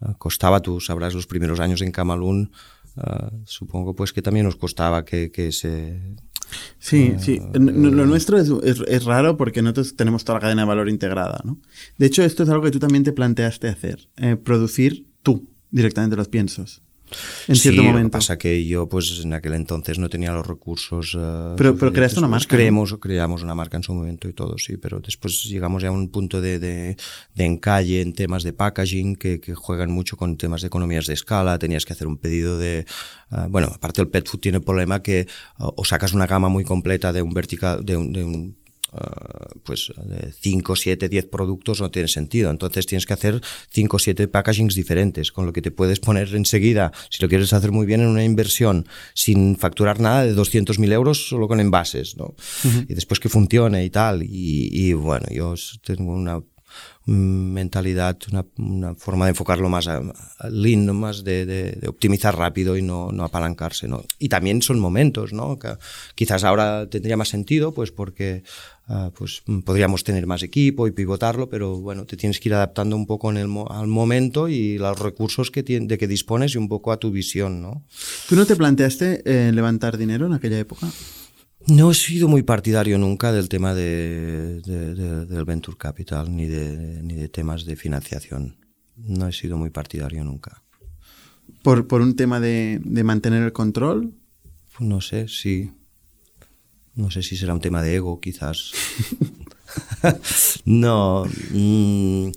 eh, 0.02 0.14
costaba, 0.18 0.62
tú 0.62 0.80
sabrás, 0.80 1.14
los 1.14 1.28
primeros 1.28 1.60
años 1.60 1.82
en 1.82 1.92
Camalún, 1.92 2.52
uh, 2.96 3.36
supongo 3.46 3.96
pues 3.96 4.14
que 4.14 4.22
también 4.22 4.46
nos 4.46 4.56
costaba 4.56 5.04
que, 5.04 5.32
que 5.32 5.52
se 5.52 6.00
Sí, 6.80 7.14
ah, 7.16 7.20
sí. 7.20 7.42
Lo 7.54 8.06
nuestro 8.06 8.38
es, 8.38 8.50
es, 8.64 9.04
raro 9.04 9.36
porque 9.38 9.62
nosotros 9.62 9.96
tenemos 9.96 10.24
toda 10.24 10.38
la 10.38 10.42
cadena 10.42 10.62
de 10.62 10.68
valor 10.68 10.90
integrada, 10.90 11.42
¿no? 11.44 11.60
De 11.98 12.06
hecho, 12.06 12.24
esto 12.24 12.44
es 12.44 12.50
algo 12.50 12.64
que 12.64 12.72
tú 12.72 12.80
también 12.80 13.04
te 13.04 13.12
planteaste 13.12 13.68
hacer, 13.68 14.08
eh, 14.18 14.36
producir 14.38 15.08
tú 15.24 15.50
directamente 15.72 16.16
los 16.16 16.30
piensos 16.30 16.82
en 17.48 17.56
cierto 17.56 17.84
momento. 17.84 18.00
Lo 18.00 18.10
que 18.10 18.12
pasa 18.12 18.38
que 18.38 18.66
yo, 18.66 18.88
pues 18.88 19.22
en 19.24 19.34
aquel 19.34 19.54
entonces 19.54 20.00
no 20.00 20.10
tenía 20.10 20.32
los 20.32 20.46
recursos. 20.46 21.16
Uh, 21.16 21.56
pero, 21.58 21.76
pero 21.78 21.94
creaste 21.94 22.20
una 22.20 22.28
marca. 22.28 22.48
Creemos, 22.48 22.96
creamos 23.00 23.44
una 23.44 23.56
marca 23.56 23.78
en 23.78 23.84
su 23.84 23.94
momento 23.94 24.28
y 24.28 24.34
todo, 24.34 24.58
sí, 24.58 24.78
pero 24.78 25.00
después 25.00 25.44
llegamos 25.44 25.84
ya 25.84 25.90
a 25.90 25.92
un 25.92 26.10
punto 26.10 26.42
de, 26.42 26.60
de, 26.60 26.98
de 27.36 27.46
encalle 27.46 28.02
en 28.02 28.14
temas 28.14 28.44
de 28.44 28.54
packaging 28.54 29.16
que, 29.16 29.40
que, 29.40 29.56
juegan 29.56 29.92
mucho 29.92 30.18
con 30.18 30.38
temas 30.38 30.62
de 30.62 30.68
economías 30.68 31.06
de 31.08 31.14
escala. 31.14 31.60
Tenías 31.60 31.86
que 31.86 31.94
hacer 31.94 32.08
un 32.08 32.18
pedido 32.18 32.58
de. 32.58 32.86
Uh, 33.32 33.50
bueno, 33.50 33.72
aparte 33.74 34.02
el 34.02 34.10
pet 34.10 34.28
food 34.28 34.40
tiene 34.40 34.58
el 34.60 34.64
problema 34.64 35.02
que 35.02 35.28
uh, 35.60 35.72
o 35.76 35.86
sacas 35.86 36.14
una 36.14 36.28
gama 36.28 36.50
muy 36.50 36.64
completa 36.64 37.14
de 37.14 37.22
un 37.22 37.34
vertical, 37.34 37.86
de 37.86 37.98
un, 37.98 38.14
de 38.14 38.24
un 38.24 38.67
Ah, 38.94 39.50
pues 39.64 39.92
5, 40.40 40.76
7, 40.76 41.10
10 41.10 41.26
productos 41.26 41.82
no 41.82 41.92
tiene 41.92 42.08
sentido. 42.08 42.50
Entonces 42.50 42.86
tienes 42.86 43.06
que 43.06 43.14
hacer 43.14 43.42
5 43.72 43.96
o 43.96 44.00
7 44.00 44.28
packagings 44.28 44.76
diferentes, 44.76 45.32
con 45.32 45.46
lo 45.46 45.54
que 45.54 45.62
te 45.62 45.72
puedes 45.72 46.00
poner 46.00 46.34
enseguida, 46.36 46.92
si 47.10 47.22
lo 47.22 47.30
quieres 47.30 47.52
hacer 47.54 47.72
muy 47.72 47.86
bien, 47.86 48.02
en 48.02 48.08
una 48.08 48.24
inversión 48.24 48.88
sin 49.14 49.58
facturar 49.58 50.00
nada 50.00 50.26
de 50.26 50.36
200.000 50.36 50.92
euros 50.94 51.28
solo 51.28 51.48
con 51.48 51.60
envases, 51.60 52.16
¿no? 52.18 52.36
Y 52.88 52.94
después 52.94 53.20
que 53.20 53.30
funcione 53.30 53.84
y 53.84 53.90
tal. 53.90 54.24
Y, 54.24 54.70
y 54.72 54.94
bueno, 54.94 55.28
yo 55.32 55.54
tengo 55.84 56.14
una 56.14 56.42
mentalidad, 57.08 58.18
una, 58.58 58.94
forma 58.96 59.26
de 59.26 59.30
enfocarlo 59.30 59.70
más 59.70 59.88
a, 59.88 60.02
más 60.02 61.24
de, 61.24 61.80
optimizar 61.88 62.38
rápido 62.38 62.76
y 62.76 62.82
no, 62.82 63.10
apalancarse. 63.24 63.88
Y 64.20 64.28
también 64.30 64.62
son 64.62 64.80
momentos, 64.80 65.32
¿no? 65.32 65.58
Quizás 66.16 66.44
ahora 66.44 66.90
tendría 66.90 67.16
más 67.16 67.30
sentido, 67.30 67.74
pues 67.74 67.92
porque 67.92 68.44
uh, 68.90 69.12
pues 69.12 69.42
podríamos 69.64 70.04
tener 70.04 70.28
más 70.28 70.44
equipo 70.44 70.86
y 70.86 70.92
pivotarlo, 70.92 71.50
pero 71.50 71.78
bueno, 71.78 72.06
te 72.06 72.18
tienes 72.18 72.42
que 72.42 72.50
ir 72.50 72.56
adaptando 72.56 72.98
un 72.98 73.06
poco 73.06 73.30
al 73.30 73.88
momento 73.88 74.50
y 74.50 74.78
los 74.78 75.00
recursos 75.00 75.50
que 75.50 75.64
de 75.64 75.98
que 75.98 76.08
dispones 76.08 76.56
y 76.56 76.58
un 76.58 76.68
poco 76.68 76.92
a 76.92 76.98
tu 76.98 77.12
visión, 77.12 77.62
¿no? 77.62 77.86
¿Tú 78.28 78.36
no 78.36 78.46
te 78.46 78.56
planteaste 78.58 79.22
eh, 79.26 79.52
levantar 79.54 79.98
dinero 79.98 80.26
en 80.26 80.34
aquella 80.34 80.60
época? 80.60 80.88
No 81.68 81.92
he 81.92 81.94
sido 81.94 82.28
muy 82.28 82.44
partidario 82.44 82.98
nunca 82.98 83.32
del 83.32 83.50
tema 83.50 83.74
de, 83.74 84.62
del 84.62 85.46
venture 85.46 85.78
capital 85.78 86.34
ni 86.36 86.46
de, 86.46 87.02
ni 87.04 87.16
de 87.16 87.28
temas 87.30 87.66
de 87.66 87.76
financiación. 87.76 88.56
No 88.96 89.28
he 89.28 89.34
sido 89.34 89.58
muy 89.58 89.70
partidario 89.70 90.24
nunca. 90.24 90.64
¿Por, 91.64 91.88
por 91.88 92.02
un 92.02 92.16
tema 92.16 92.40
de, 92.40 92.80
de 92.84 93.04
mantener 93.04 93.44
el 93.44 93.52
control? 93.52 94.14
No 94.80 95.02
sé, 95.02 95.28
sí. 95.28 95.72
No 96.96 97.12
sé 97.12 97.22
si 97.22 97.36
será 97.36 97.54
un 97.54 97.62
tema 97.62 97.82
de 97.82 97.96
ego, 97.96 98.20
quizás. 98.20 98.72
no. 100.66 101.26
Mm, 101.52 102.32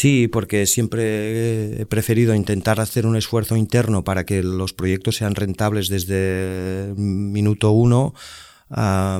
Sí, 0.00 0.28
porque 0.28 0.64
siempre 0.64 1.82
he 1.82 1.84
preferido 1.84 2.34
intentar 2.34 2.80
hacer 2.80 3.04
un 3.04 3.16
esfuerzo 3.16 3.54
interno 3.58 4.02
para 4.02 4.24
que 4.24 4.42
los 4.42 4.72
proyectos 4.72 5.16
sean 5.16 5.34
rentables 5.34 5.90
desde 5.90 6.94
minuto 6.96 7.72
uno 7.72 8.14
a, 8.70 9.18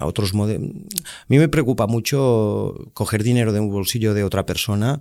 otros 0.00 0.34
modelos. 0.34 0.70
A 0.70 1.26
mí 1.28 1.38
me 1.38 1.48
preocupa 1.48 1.86
mucho 1.86 2.90
coger 2.94 3.22
dinero 3.22 3.52
de 3.52 3.60
un 3.60 3.70
bolsillo 3.70 4.14
de 4.14 4.24
otra 4.24 4.44
persona, 4.44 5.00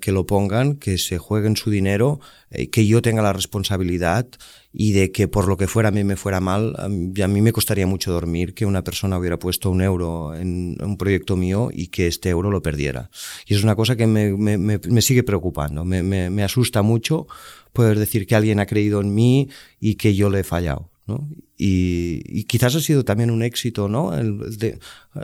que 0.00 0.12
lo 0.12 0.26
pongan, 0.26 0.74
que 0.76 0.98
se 0.98 1.18
jueguen 1.18 1.56
su 1.56 1.70
dinero, 1.70 2.20
eh, 2.50 2.68
que 2.68 2.86
yo 2.86 3.00
tenga 3.00 3.22
la 3.22 3.32
responsabilidad 3.32 4.26
y 4.72 4.92
de 4.92 5.12
que 5.12 5.28
por 5.28 5.48
lo 5.48 5.56
que 5.56 5.68
fuera 5.68 5.88
a 5.88 5.92
mí 5.92 6.04
me 6.04 6.16
fuera 6.16 6.40
mal, 6.40 6.74
a 6.78 6.88
mí, 6.88 7.40
me 7.40 7.52
costaría 7.52 7.86
mucho 7.86 8.12
dormir 8.12 8.54
que 8.54 8.66
una 8.66 8.82
persona 8.82 9.18
hubiera 9.18 9.38
puesto 9.38 9.70
un 9.70 9.82
euro 9.82 10.34
en 10.34 10.76
un 10.82 10.96
proyecto 10.98 11.36
mío 11.36 11.70
y 11.72 11.86
que 11.86 12.08
este 12.08 12.28
euro 12.28 12.50
lo 12.50 12.60
perdiera. 12.60 13.08
Y 13.46 13.54
es 13.54 13.62
una 13.62 13.74
cosa 13.76 13.96
que 13.96 14.06
me, 14.06 14.36
me, 14.36 14.58
me 14.58 15.02
sigue 15.02 15.22
preocupando, 15.22 15.84
me, 15.84 16.44
asusta 16.44 16.82
mucho 16.82 17.26
poder 17.72 17.98
decir 17.98 18.26
que 18.26 18.34
alguien 18.34 18.60
ha 18.60 18.66
creído 18.66 19.00
en 19.00 19.14
mí 19.14 19.48
y 19.80 19.94
que 19.94 20.14
yo 20.14 20.28
le 20.28 20.40
he 20.40 20.44
fallado. 20.44 20.90
¿No? 21.06 21.28
Y, 21.56 22.44
quizás 22.44 22.74
ha 22.74 22.80
sido 22.80 23.04
también 23.04 23.30
un 23.30 23.42
éxito, 23.42 23.88
¿no? 23.88 24.16
El 24.16 24.58
de 24.58 24.78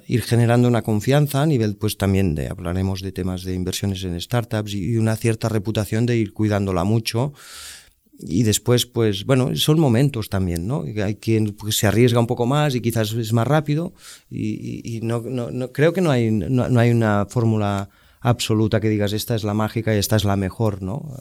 ir 0.06 0.22
generando 0.22 0.68
una 0.68 0.82
confianza 0.82 1.42
a 1.42 1.46
nivel, 1.46 1.76
pues 1.76 1.96
también 1.96 2.34
de, 2.34 2.48
hablaremos 2.48 3.02
de 3.02 3.12
temas 3.12 3.42
de 3.42 3.54
inversiones 3.54 4.02
en 4.04 4.18
startups 4.20 4.74
y 4.74 4.96
una 4.96 5.16
cierta 5.16 5.48
reputación 5.48 6.06
de 6.06 6.16
ir 6.16 6.32
cuidándola 6.32 6.84
mucho. 6.84 7.32
Y 8.18 8.44
después, 8.44 8.86
pues, 8.86 9.24
bueno, 9.24 9.54
son 9.56 9.80
momentos 9.80 10.28
también, 10.28 10.66
¿no? 10.66 10.84
Hay 11.02 11.16
quien 11.16 11.54
pues, 11.54 11.76
se 11.76 11.88
arriesga 11.88 12.20
un 12.20 12.26
poco 12.28 12.46
más 12.46 12.74
y 12.74 12.80
quizás 12.80 13.12
es 13.12 13.32
más 13.32 13.46
rápido. 13.46 13.92
Y, 14.30 15.00
no, 15.02 15.20
no, 15.22 15.72
creo 15.72 15.92
que 15.92 16.00
no 16.00 16.10
hay, 16.10 16.30
no 16.30 16.78
hay 16.78 16.90
una 16.90 17.26
fórmula 17.28 17.90
absoluta 18.22 18.80
que 18.80 18.88
digas 18.88 19.12
esta 19.12 19.34
es 19.34 19.44
la 19.44 19.54
mágica 19.54 19.94
y 19.94 19.98
esta 19.98 20.16
es 20.16 20.24
la 20.24 20.36
mejor, 20.36 20.82
¿no? 20.82 21.14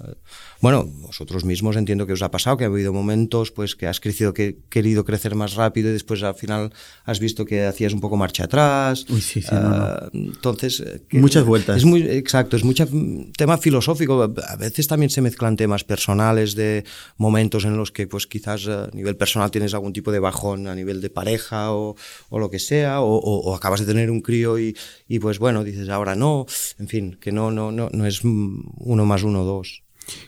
Bueno, 0.61 0.85
vosotros 0.85 1.43
mismos 1.43 1.75
entiendo 1.75 2.05
que 2.05 2.13
os 2.13 2.21
ha 2.21 2.31
pasado, 2.31 2.57
que 2.57 2.63
ha 2.63 2.67
habido 2.67 2.93
momentos 2.93 3.51
pues 3.51 3.75
que 3.75 3.87
has 3.87 3.99
crecido, 3.99 4.33
que 4.33 4.59
querido 4.69 5.03
crecer 5.03 5.35
más 5.35 5.55
rápido 5.55 5.89
y 5.89 5.93
después 5.93 6.21
al 6.23 6.35
final 6.35 6.71
has 7.03 7.19
visto 7.19 7.45
que 7.45 7.65
hacías 7.65 7.93
un 7.93 8.01
poco 8.01 8.17
marcha 8.17 8.43
atrás. 8.45 9.05
Uy, 9.09 9.21
sí, 9.21 9.41
sí, 9.41 9.53
uh, 9.53 10.09
Entonces... 10.13 10.79
Eh, 10.79 11.01
Muchas 11.13 11.43
vueltas. 11.43 11.77
Es 11.77 11.85
muy, 11.85 12.03
exacto, 12.03 12.55
es 12.55 12.63
mucho 12.63 12.87
tema 13.35 13.57
filosófico. 13.57 14.23
A 14.23 14.55
veces 14.55 14.87
también 14.87 15.09
se 15.09 15.21
mezclan 15.21 15.57
temas 15.57 15.83
personales 15.83 16.55
de 16.55 16.85
momentos 17.17 17.65
en 17.65 17.77
los 17.77 17.91
que 17.91 18.07
pues 18.07 18.27
quizás 18.27 18.67
a 18.67 18.89
nivel 18.93 19.17
personal 19.17 19.51
tienes 19.51 19.73
algún 19.73 19.93
tipo 19.93 20.11
de 20.11 20.19
bajón 20.19 20.67
a 20.67 20.75
nivel 20.75 21.01
de 21.01 21.09
pareja 21.09 21.71
o, 21.73 21.95
o 22.29 22.39
lo 22.39 22.49
que 22.49 22.59
sea, 22.59 23.01
o, 23.01 23.17
o, 23.17 23.55
acabas 23.55 23.79
de 23.79 23.85
tener 23.85 24.11
un 24.11 24.21
crío 24.21 24.59
y, 24.59 24.75
y 25.07 25.19
pues 25.19 25.39
bueno, 25.39 25.63
dices 25.63 25.89
ahora 25.89 26.15
no, 26.15 26.45
en 26.77 26.87
fin, 26.91 27.17
que 27.21 27.31
no, 27.31 27.51
no, 27.51 27.71
no, 27.71 27.89
no 27.91 28.05
es 28.05 28.23
uno 28.23 29.05
más 29.05 29.23
uno 29.23 29.43
dos. 29.43 29.83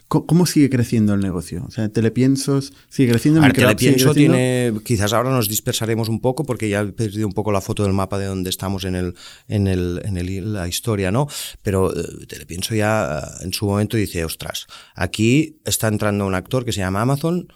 ¿Cómo 0.07 0.45
sigue 0.45 0.69
creciendo 0.69 1.13
el 1.13 1.19
negocio? 1.19 1.65
O 1.67 1.71
sea, 1.71 1.89
Telepiensos 1.89 2.71
sigue 2.87 3.11
creciendo. 3.11 3.43
El 3.43 3.51
Telepienso 3.51 4.13
tiene, 4.13 4.71
quizás 4.85 5.11
ahora 5.11 5.31
nos 5.31 5.49
dispersaremos 5.49 6.07
un 6.07 6.21
poco 6.21 6.45
porque 6.45 6.69
ya 6.69 6.81
he 6.81 6.91
perdido 6.93 7.27
un 7.27 7.33
poco 7.33 7.51
la 7.51 7.59
foto 7.59 7.83
del 7.83 7.93
mapa 7.93 8.17
de 8.19 8.27
donde 8.27 8.49
estamos 8.49 8.85
en 8.85 8.95
el, 8.95 9.15
en 9.47 9.67
el, 9.67 10.01
en 10.05 10.17
el, 10.17 10.53
la 10.53 10.67
historia, 10.67 11.11
¿no? 11.11 11.27
Pero 11.63 11.91
eh, 11.91 12.25
Telepienso 12.27 12.75
ya 12.75 13.23
en 13.41 13.51
su 13.51 13.65
momento 13.65 13.97
dice, 13.97 14.23
ostras, 14.23 14.67
aquí 14.95 15.57
está 15.65 15.87
entrando 15.87 16.25
un 16.27 16.35
actor 16.35 16.63
que 16.63 16.71
se 16.71 16.79
llama 16.79 17.01
Amazon 17.01 17.47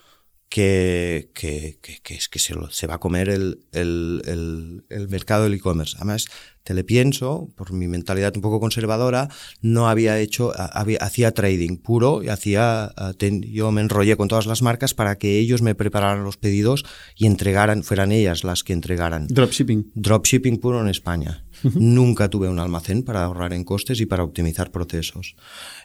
que, 0.49 1.29
que, 1.33 1.79
que, 1.81 2.13
es 2.15 2.29
que 2.29 2.39
se, 2.39 2.53
se, 2.69 2.88
va 2.88 2.95
a 2.95 2.99
comer 2.99 3.29
el, 3.29 3.65
el, 3.73 4.83
el, 4.89 5.10
mercado 5.10 5.43
del 5.43 5.55
e-commerce. 5.55 5.95
Además, 5.97 6.27
Telepienso, 6.63 7.49
por 7.55 7.71
mi 7.71 7.88
mentalidad 7.88 8.36
un 8.36 8.41
poco 8.41 8.60
conservadora, 8.60 9.29
no 9.62 9.88
había 9.88 10.19
hecho, 10.19 10.51
había, 10.57 10.97
hacía 10.99 11.31
trading 11.31 11.77
puro 11.77 12.23
y 12.23 12.27
hacía, 12.27 12.93
yo 13.19 13.71
me 13.71 13.81
enrollé 13.81 14.17
con 14.17 14.27
todas 14.27 14.47
las 14.47 14.62
marcas 14.62 14.93
para 14.93 15.17
que 15.17 15.39
ellos 15.39 15.62
me 15.62 15.75
prepararan 15.75 16.25
los 16.25 16.36
pedidos 16.36 16.83
y 17.15 17.25
entregaran, 17.25 17.83
fueran 17.83 18.12
ellas 18.12 18.43
las 18.43 18.63
que 18.63 18.73
entregaran. 18.73 19.27
Dropshipping. 19.27 19.91
Dropshipping 19.95 20.57
puro 20.57 20.81
en 20.81 20.89
España. 20.89 21.45
Nunca 21.73 22.29
tuve 22.29 22.49
un 22.49 22.60
almacén 22.60 23.03
para 23.03 23.23
ahorrar 23.23 23.53
en 23.53 23.63
costes 23.63 24.01
y 24.01 24.05
para 24.05 24.23
optimizar 24.23 24.71
procesos. 24.71 25.36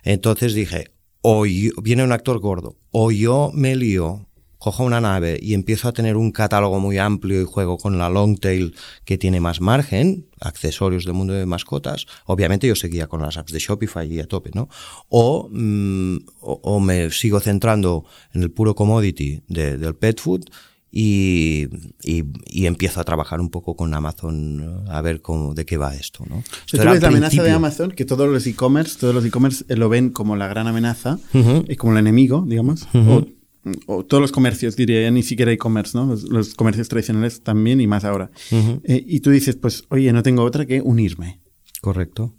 Entonces 0.03 0.53
dije, 0.53 0.91
o 1.21 1.43
viene 1.43 2.03
un 2.03 2.13
actor 2.13 2.41
gordo, 2.41 2.77
o 2.91 3.13
yo 3.13 3.53
me 3.55 3.77
lío 3.77 4.29
cojo 4.63 4.85
una 4.85 5.01
nave 5.01 5.41
y 5.43 5.55
empiezo 5.55 5.89
a 5.89 5.93
tener 5.93 6.17
un 6.17 6.31
catálogo 6.31 6.79
muy 6.79 6.97
amplio 6.97 7.43
y 7.43 7.45
juego 7.45 7.79
con 7.79 7.99
la 7.99 8.09
long 8.09 8.39
tail 8.39 8.77
que 9.05 9.19
tiene 9.19 9.41
más 9.41 9.61
margen, 9.61 10.27
accesorios 10.41 11.05
del 11.05 11.15
mundo 11.15 11.33
de 11.33 11.47
mascotas, 11.47 12.07
obviamente 12.27 12.69
yo 12.69 12.77
seguía 12.77 13.09
con 13.09 13.23
las 13.23 13.37
apps 13.37 13.51
de 13.51 13.59
Shopify 13.59 14.07
y 14.07 14.21
a 14.21 14.27
tope, 14.27 14.53
¿no? 14.55 14.69
O, 15.09 15.49
mm, 15.51 16.17
o, 16.41 16.79
me 16.79 17.11
sigo 17.11 17.41
centrando 17.41 18.05
en 18.35 18.45
el 18.45 18.53
puro 18.53 18.77
commodity 18.77 19.43
del 19.49 19.97
pet 19.97 20.21
food 20.21 20.45
y, 20.93 21.67
y, 22.05 22.67
empiezo 22.67 23.01
a 23.01 23.05
trabajar 23.05 23.41
un 23.41 23.51
poco 23.51 23.75
con 23.75 23.93
Amazon 23.95 24.85
a 24.89 25.01
ver 25.01 25.23
cómo, 25.23 25.55
de 25.55 25.65
qué 25.65 25.77
va 25.77 25.97
esto. 25.97 26.25
¿no? 26.29 26.45
tú 26.71 26.77
ves 26.77 27.03
la 27.03 27.09
amenaza 27.09 27.43
de 27.43 27.51
Amazon, 27.51 27.91
que 27.91 28.05
todos 28.05 28.29
los 28.29 28.47
e-commerce, 28.47 28.97
todos 28.97 29.13
los 29.13 29.25
e-commerce 29.25 29.65
lo 29.75 29.89
ven 29.89 30.11
como 30.11 30.37
la 30.37 30.47
gran 30.47 30.69
amenaza, 30.69 31.19
y 31.33 31.75
como 31.75 31.95
el 31.95 31.99
enemigo, 31.99 32.45
digamos, 32.47 32.87
o 32.95 33.27
todos 33.87 34.21
los 34.21 34.33
comercios, 34.33 34.77
diría, 34.77 35.03
ya 35.03 35.11
ni 35.11 35.23
siquiera 35.23 35.53
e-commerce, 35.53 35.97
¿no? 35.97 36.17
Los, 36.31 36.55
comercios 36.55 36.89
tradicionales 36.89 37.43
también 37.43 37.81
y 37.81 37.87
más 37.87 38.05
ahora. 38.05 38.31
Eh, 38.51 39.05
y 39.07 39.21
tú 39.21 39.31
dices, 39.31 39.57
pues, 39.57 39.85
oye, 39.89 40.13
no 40.13 40.23
tengo 40.23 40.43
otra 40.43 40.67
que 40.67 40.81
unirme. 40.81 41.41
Correcto. 41.81 42.35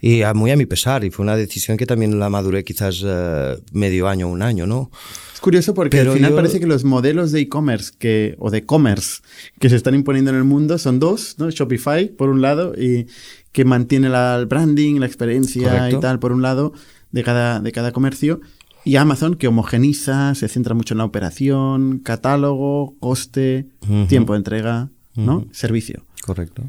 Y 0.00 0.22
muy 0.34 0.50
a 0.50 0.56
mi 0.56 0.66
pesar, 0.66 1.04
y 1.04 1.10
fue 1.10 1.24
una 1.24 1.36
decisión 1.36 1.76
que 1.76 1.86
también 1.86 2.18
la 2.18 2.28
maduré 2.28 2.62
quizás 2.62 3.02
uh, 3.02 3.60
medio 3.72 4.06
año, 4.06 4.28
un 4.28 4.42
año, 4.42 4.66
¿no? 4.66 4.90
Es 5.32 5.40
curioso 5.40 5.72
porque 5.74 6.00
al 6.00 6.10
final 6.10 6.34
parece 6.34 6.60
que 6.60 6.66
los 6.66 6.84
modelos 6.84 7.32
de 7.32 7.40
e-commerce 7.40 7.92
que, 7.98 8.36
o 8.38 8.50
de 8.50 8.64
commerce 8.66 9.22
que 9.58 9.68
se 9.70 9.76
están 9.76 9.94
imponiendo 9.94 10.30
en 10.30 10.36
el 10.36 10.44
mundo 10.44 10.78
son 10.78 11.00
dos, 11.00 11.36
¿no? 11.38 11.50
Shopify, 11.50 12.08
por 12.08 12.28
un 12.28 12.42
lado, 12.42 12.74
y 12.74 13.06
que 13.52 13.64
mantiene 13.64 14.08
la, 14.08 14.36
el 14.36 14.46
branding, 14.46 15.00
la 15.00 15.06
experiencia 15.06 15.90
y 15.90 15.98
tal, 16.00 16.18
por 16.18 16.32
un 16.32 16.42
lado, 16.42 16.72
de 17.10 17.22
cada, 17.22 17.60
de 17.60 17.72
cada 17.72 17.92
comercio. 17.92 18.40
Y 18.84 18.96
Amazon 18.96 19.34
que 19.34 19.48
homogeniza, 19.48 20.34
se 20.34 20.48
centra 20.48 20.74
mucho 20.74 20.94
en 20.94 20.98
la 20.98 21.04
operación, 21.04 22.00
catálogo, 22.00 22.94
coste, 23.00 23.68
tiempo 24.08 24.34
de 24.34 24.38
entrega, 24.38 24.90
¿no? 25.14 25.46
Servicio. 25.52 26.04
Correcto. 26.22 26.62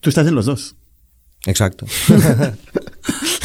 Tú 0.00 0.10
estás 0.10 0.26
en 0.26 0.34
los 0.34 0.46
dos. 0.46 0.76
Exacto. 1.46 1.86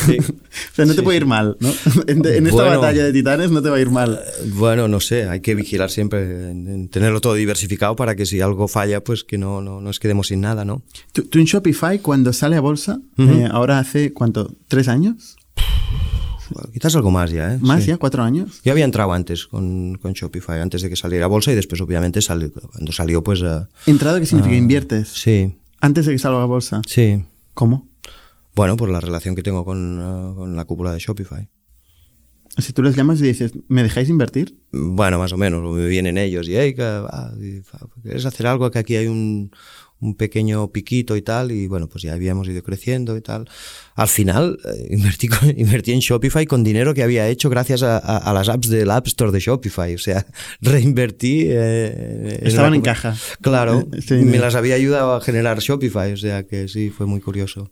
O 0.08 0.75
sea, 0.75 0.86
no 0.86 0.93
te 0.93 1.01
puede 1.01 1.17
ir 1.17 1.25
mal, 1.25 1.58
¿no? 1.60 1.73
En, 2.08 2.45
esta 2.45 2.63
batalla 2.63 3.05
de 3.05 3.13
titanes 3.13 3.49
no 3.49 3.62
te 3.62 3.69
va 3.69 3.77
a 3.77 3.79
ir 3.79 3.89
mal. 3.89 4.19
Bueno, 4.53 4.88
no 4.88 4.99
sé, 4.99 5.27
hay 5.27 5.39
que 5.39 5.55
vigilar 5.55 5.89
siempre, 5.89 6.51
en, 6.51 6.89
tenerlo 6.89 7.21
todo 7.21 7.34
diversificado 7.34 7.95
para 7.95 8.15
que 8.15 8.25
si 8.25 8.41
algo 8.41 8.67
falla, 8.67 9.03
pues 9.03 9.23
que 9.23 9.38
no, 9.38 9.62
no 9.62 9.81
nos 9.81 9.99
quedemos 9.99 10.27
sin 10.27 10.41
nada, 10.41 10.63
¿no? 10.63 10.84
¿Tú, 11.12 11.27
en 11.34 11.45
Shopify, 11.45 11.99
cuando 11.99 12.34
sale 12.34 12.55
a 12.55 12.62
bolsa, 12.62 12.99
eh, 13.17 13.47
ahora 13.49 13.79
hace, 13.79 14.13
¿cuánto? 14.13 14.53
¿Tres 14.67 14.88
años? 14.88 15.38
Quizás 16.73 16.95
algo 16.95 17.12
más 17.12 17.31
ya, 17.31 17.53
¿eh? 17.53 17.60
¿Más 17.62 17.86
ya? 17.86 17.97
¿Cuatro 17.97 18.23
años? 18.23 18.62
Yo 18.63 18.71
había 18.71 18.86
entrado 18.86 19.13
antes 19.13 19.47
con, 19.47 19.97
con, 20.01 20.13
Shopify, 20.13 20.62
antes 20.62 20.81
de 20.81 20.89
que 20.89 20.95
saliera 20.95 21.25
a 21.25 21.27
bolsa 21.27 21.51
y 21.51 21.55
después, 21.55 21.81
obviamente, 21.81 22.21
salió, 22.21 22.51
cuando 22.51 22.91
salió, 22.91 23.23
pues... 23.23 23.41
Uh, 23.41 23.65
¿Entrado 23.86 24.19
qué 24.19 24.25
significa? 24.25 24.55
¿Inviertes? 24.55 25.10
Sí. 25.10 25.58
¿Antes 25.81 26.05
de 26.05 26.13
que 26.13 26.19
salga 26.19 26.41
a 26.41 26.45
bolsa? 26.45 26.81
Sí. 26.88 27.23
¿Cómo? 27.53 27.88
Bueno, 28.55 28.77
por 28.77 28.89
la 28.89 29.01
relación 29.01 29.36
que 29.36 29.43
tengo 29.43 29.65
con, 29.65 30.34
con 30.36 30.55
la 30.55 30.65
cúpula 30.65 30.93
de 30.93 30.99
Shopify. 30.99 31.49
Si 32.58 32.71
tú 32.71 32.81
les 32.81 32.95
llamas 32.95 33.19
y 33.19 33.23
dices, 33.23 33.51
¿me 33.67 33.84
dejáis 33.84 34.08
invertir? 34.08 34.58
Bueno, 34.71 35.19
más 35.19 35.34
o 35.34 35.38
menos. 35.38 35.62
Me 35.75 35.88
vienen 35.88 36.17
ellos 36.17 36.47
y, 36.47 36.55
hey, 36.55 36.73
¿quieres 36.73 38.25
hacer 38.25 38.47
algo? 38.47 38.71
Que 38.71 38.79
aquí 38.79 38.95
hay 38.95 39.08
un, 39.08 39.51
un 39.99 40.15
pequeño 40.15 40.71
piquito 40.71 41.15
y 41.15 41.21
tal, 41.21 41.51
y 41.51 41.67
bueno, 41.67 41.88
pues 41.88 42.03
ya 42.03 42.13
habíamos 42.13 42.47
ido 42.47 42.62
creciendo 42.63 43.15
y 43.15 43.21
tal. 43.21 43.49
Al 43.95 44.08
final, 44.08 44.60
eh, 44.65 44.88
invertí, 44.91 45.29
invertí 45.58 45.93
en 45.93 45.99
Shopify 45.99 46.45
con 46.45 46.63
dinero 46.63 46.93
que 46.93 47.03
había 47.03 47.27
hecho 47.27 47.49
gracias 47.49 47.84
a, 47.84 48.34
las 48.34 48.49
apps 48.49 48.69
del 48.69 48.91
App 48.91 49.08
Store 49.08 49.31
de 49.31 49.39
Shopify. 49.39 49.95
O 49.95 49.97
sea, 49.97 50.25
reinvertí. 50.62 51.45
Eh, 51.47 52.39
Estaban 52.43 52.75
en, 52.75 52.81
caja. 52.81 53.15
Claro, 53.41 53.88
eh, 54.10 54.13
me 54.15 54.37
las 54.37 54.56
había 54.56 54.75
ayudado 54.75 55.15
a 55.15 55.21
generar 55.21 55.60
Shopify, 55.60 56.12
o 56.13 56.17
sea 56.17 56.43
que 56.43 56.67
sí, 56.67 56.89
fue 56.89 57.06
muy 57.06 57.21
curioso. 57.21 57.71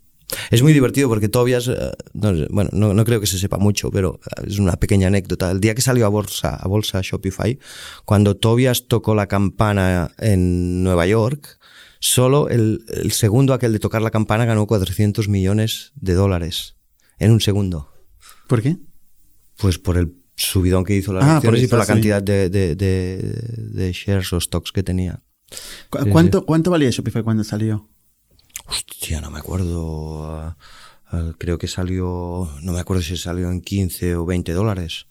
Es 0.49 0.63
muy 0.63 0.73
divertido 0.73 1.09
porque 1.09 1.29
Tobias, 1.29 1.69
bueno, 2.13 2.69
no, 2.73 2.93
no, 2.95 3.05
creo 3.05 3.19
que 3.19 3.27
se 3.27 3.37
sepa 3.37 3.57
mucho, 3.57 3.91
pero 3.91 4.19
es 4.47 4.57
una 4.57 4.77
pequeña 4.77 5.07
anécdota. 5.07 5.51
El 5.51 5.59
día 5.59 5.75
que 5.75 5.81
salió 5.81 6.07
a 6.07 6.09
bolsa, 6.09 6.55
a 6.55 6.67
bolsa 6.67 7.01
Shopify, 7.03 7.59
cuando 8.03 8.35
Tobias 8.35 8.87
tocó 8.87 9.13
la 9.13 9.27
campana 9.27 10.09
en 10.17 10.83
Nueva 10.83 11.05
York, 11.05 11.59
Solo 12.05 12.49
el, 12.49 12.83
segundo, 13.13 13.53
aquel 13.53 13.71
de 13.71 13.79
tocar 13.79 14.01
la 14.01 14.11
campana, 14.11 14.43
ganó 14.43 14.67
400 14.67 15.29
millones 15.29 15.93
de 15.95 16.13
dólares 16.13 16.75
en 17.17 17.31
un 17.31 17.39
segundo. 17.39 17.93
¿Por 18.49 18.61
qué? 18.61 18.77
pues 19.55 19.79
por 19.79 19.97
el 19.97 20.13
subidón 20.35 20.83
que 20.83 20.97
hizo 20.97 21.13
las 21.13 21.23
ah, 21.23 21.37
acciones 21.37 21.63
y 21.63 21.67
por 21.67 21.79
la 21.79 21.85
cantidad 21.85 22.21
de, 22.21 22.49
de, 22.49 23.91
shares 23.93 24.33
o 24.33 24.41
stocks 24.41 24.73
que 24.73 24.83
tenía. 24.83 25.23
¿Cuánto, 25.89 26.45
¿Cuánto 26.45 26.71
valía 26.71 26.89
Shopify 26.89 27.23
cuando 27.23 27.45
salió? 27.45 27.89
Hostia, 28.65 29.21
no 29.21 29.31
me 29.31 29.39
acuerdo. 29.39 30.57
creo 31.37 31.57
que 31.57 31.69
salió, 31.69 32.49
no 32.63 32.73
me 32.73 32.81
acuerdo 32.81 33.01
si 33.01 33.15
salió 33.15 33.49
en 33.49 33.61
15 33.61 34.17
o 34.17 34.25
20 34.25 34.51
dólares. 34.51 35.07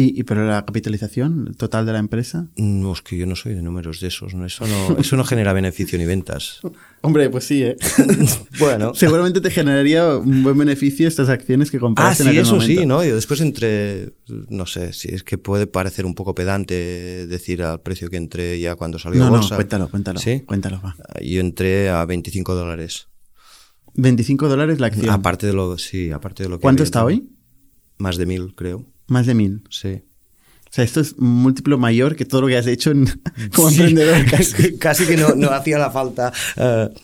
¿Y, 0.00 0.22
pero 0.22 0.46
la 0.46 0.64
capitalización 0.64 1.56
total 1.56 1.84
de 1.84 1.92
la 1.92 1.98
empresa? 1.98 2.46
No, 2.56 2.92
es 2.92 3.02
que 3.02 3.18
yo 3.18 3.26
no 3.26 3.34
soy 3.34 3.54
de 3.54 3.62
números 3.62 3.98
de 3.98 4.06
esos. 4.06 4.32
¿no? 4.32 4.46
Eso, 4.46 4.64
no, 4.64 4.96
eso 4.96 5.16
no 5.16 5.24
genera 5.24 5.52
beneficio 5.52 5.98
ni 5.98 6.04
ventas. 6.04 6.60
Hombre, 7.00 7.28
pues 7.30 7.44
sí, 7.44 7.64
¿eh? 7.64 7.76
bueno. 8.60 8.92
Seguramente 8.94 9.40
te 9.40 9.50
generaría 9.50 10.16
un 10.16 10.44
buen 10.44 10.56
beneficio 10.56 11.08
estas 11.08 11.28
acciones 11.28 11.72
que 11.72 11.80
compraste 11.80 12.22
ah, 12.22 12.30
sí, 12.30 12.38
eso 12.38 12.60
sí, 12.60 12.86
¿no? 12.86 13.02
Y 13.02 13.08
después 13.08 13.40
entre, 13.40 14.12
no 14.48 14.66
sé, 14.66 14.92
si 14.92 15.08
es 15.08 15.24
que 15.24 15.36
puede 15.36 15.66
parecer 15.66 16.06
un 16.06 16.14
poco 16.14 16.32
pedante 16.32 17.26
decir 17.26 17.64
al 17.64 17.80
precio 17.80 18.08
que 18.08 18.18
entré 18.18 18.60
ya 18.60 18.76
cuando 18.76 19.00
salió 19.00 19.24
no, 19.24 19.30
bolsa. 19.30 19.54
No, 19.54 19.56
cuéntalo, 19.56 19.90
cuéntalo. 19.90 20.20
¿Sí? 20.20 20.42
Cuéntalo, 20.46 20.80
va. 20.80 20.94
Yo 21.20 21.40
entré 21.40 21.88
a 21.88 22.04
25 22.04 22.54
dólares. 22.54 23.08
25 23.94 24.48
dólares 24.48 24.78
la 24.78 24.86
acción. 24.86 25.10
Aparte 25.10 25.48
de 25.48 25.54
lo, 25.54 25.76
sí, 25.76 26.12
aparte 26.12 26.44
de 26.44 26.50
lo 26.50 26.58
que. 26.58 26.62
¿Cuánto 26.62 26.84
está 26.84 27.04
hoy? 27.04 27.32
Más 27.96 28.16
de 28.16 28.26
mil, 28.26 28.54
creo. 28.54 28.86
Más 29.08 29.26
de 29.26 29.34
mil. 29.34 29.62
Sí. 29.70 30.02
O 30.68 30.70
sea, 30.70 30.84
esto 30.84 31.00
es 31.00 31.18
múltiplo 31.18 31.78
mayor 31.78 32.14
que 32.14 32.26
todo 32.26 32.42
lo 32.42 32.46
que 32.46 32.56
has 32.58 32.66
hecho 32.66 32.92
como 33.54 33.70
emprendedor. 33.70 34.24
Casi, 34.30 34.76
casi 34.78 35.06
que 35.06 35.16
no, 35.16 35.34
no, 35.34 35.50
hacía 35.50 35.78
la 35.78 35.90
falta 35.90 36.32
uh, 36.56 36.94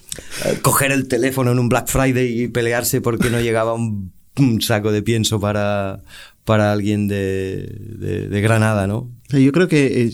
coger 0.61 0.93
el 0.93 1.09
teléfono 1.09 1.53
en 1.53 1.59
un 1.59 1.69
Black 1.69 1.89
Friday 1.89 2.43
y 2.43 2.49
pelearse 2.49 3.01
porque 3.01 3.31
no 3.31 3.41
llegaba 3.41 3.73
un, 3.73 4.13
un 4.37 4.61
saco 4.61 4.93
de 4.93 5.03
pienso 5.03 5.41
para, 5.41 6.03
para 6.45 6.73
alguien 6.73 7.09
de, 7.09 7.67
de, 7.99 8.29
de, 8.29 8.41
Granada, 8.43 8.87
¿no? 8.87 8.99
O 8.99 9.31
sea, 9.31 9.41
yo 9.41 9.51
creo 9.53 9.67
que 9.67 10.03
eh, 10.03 10.11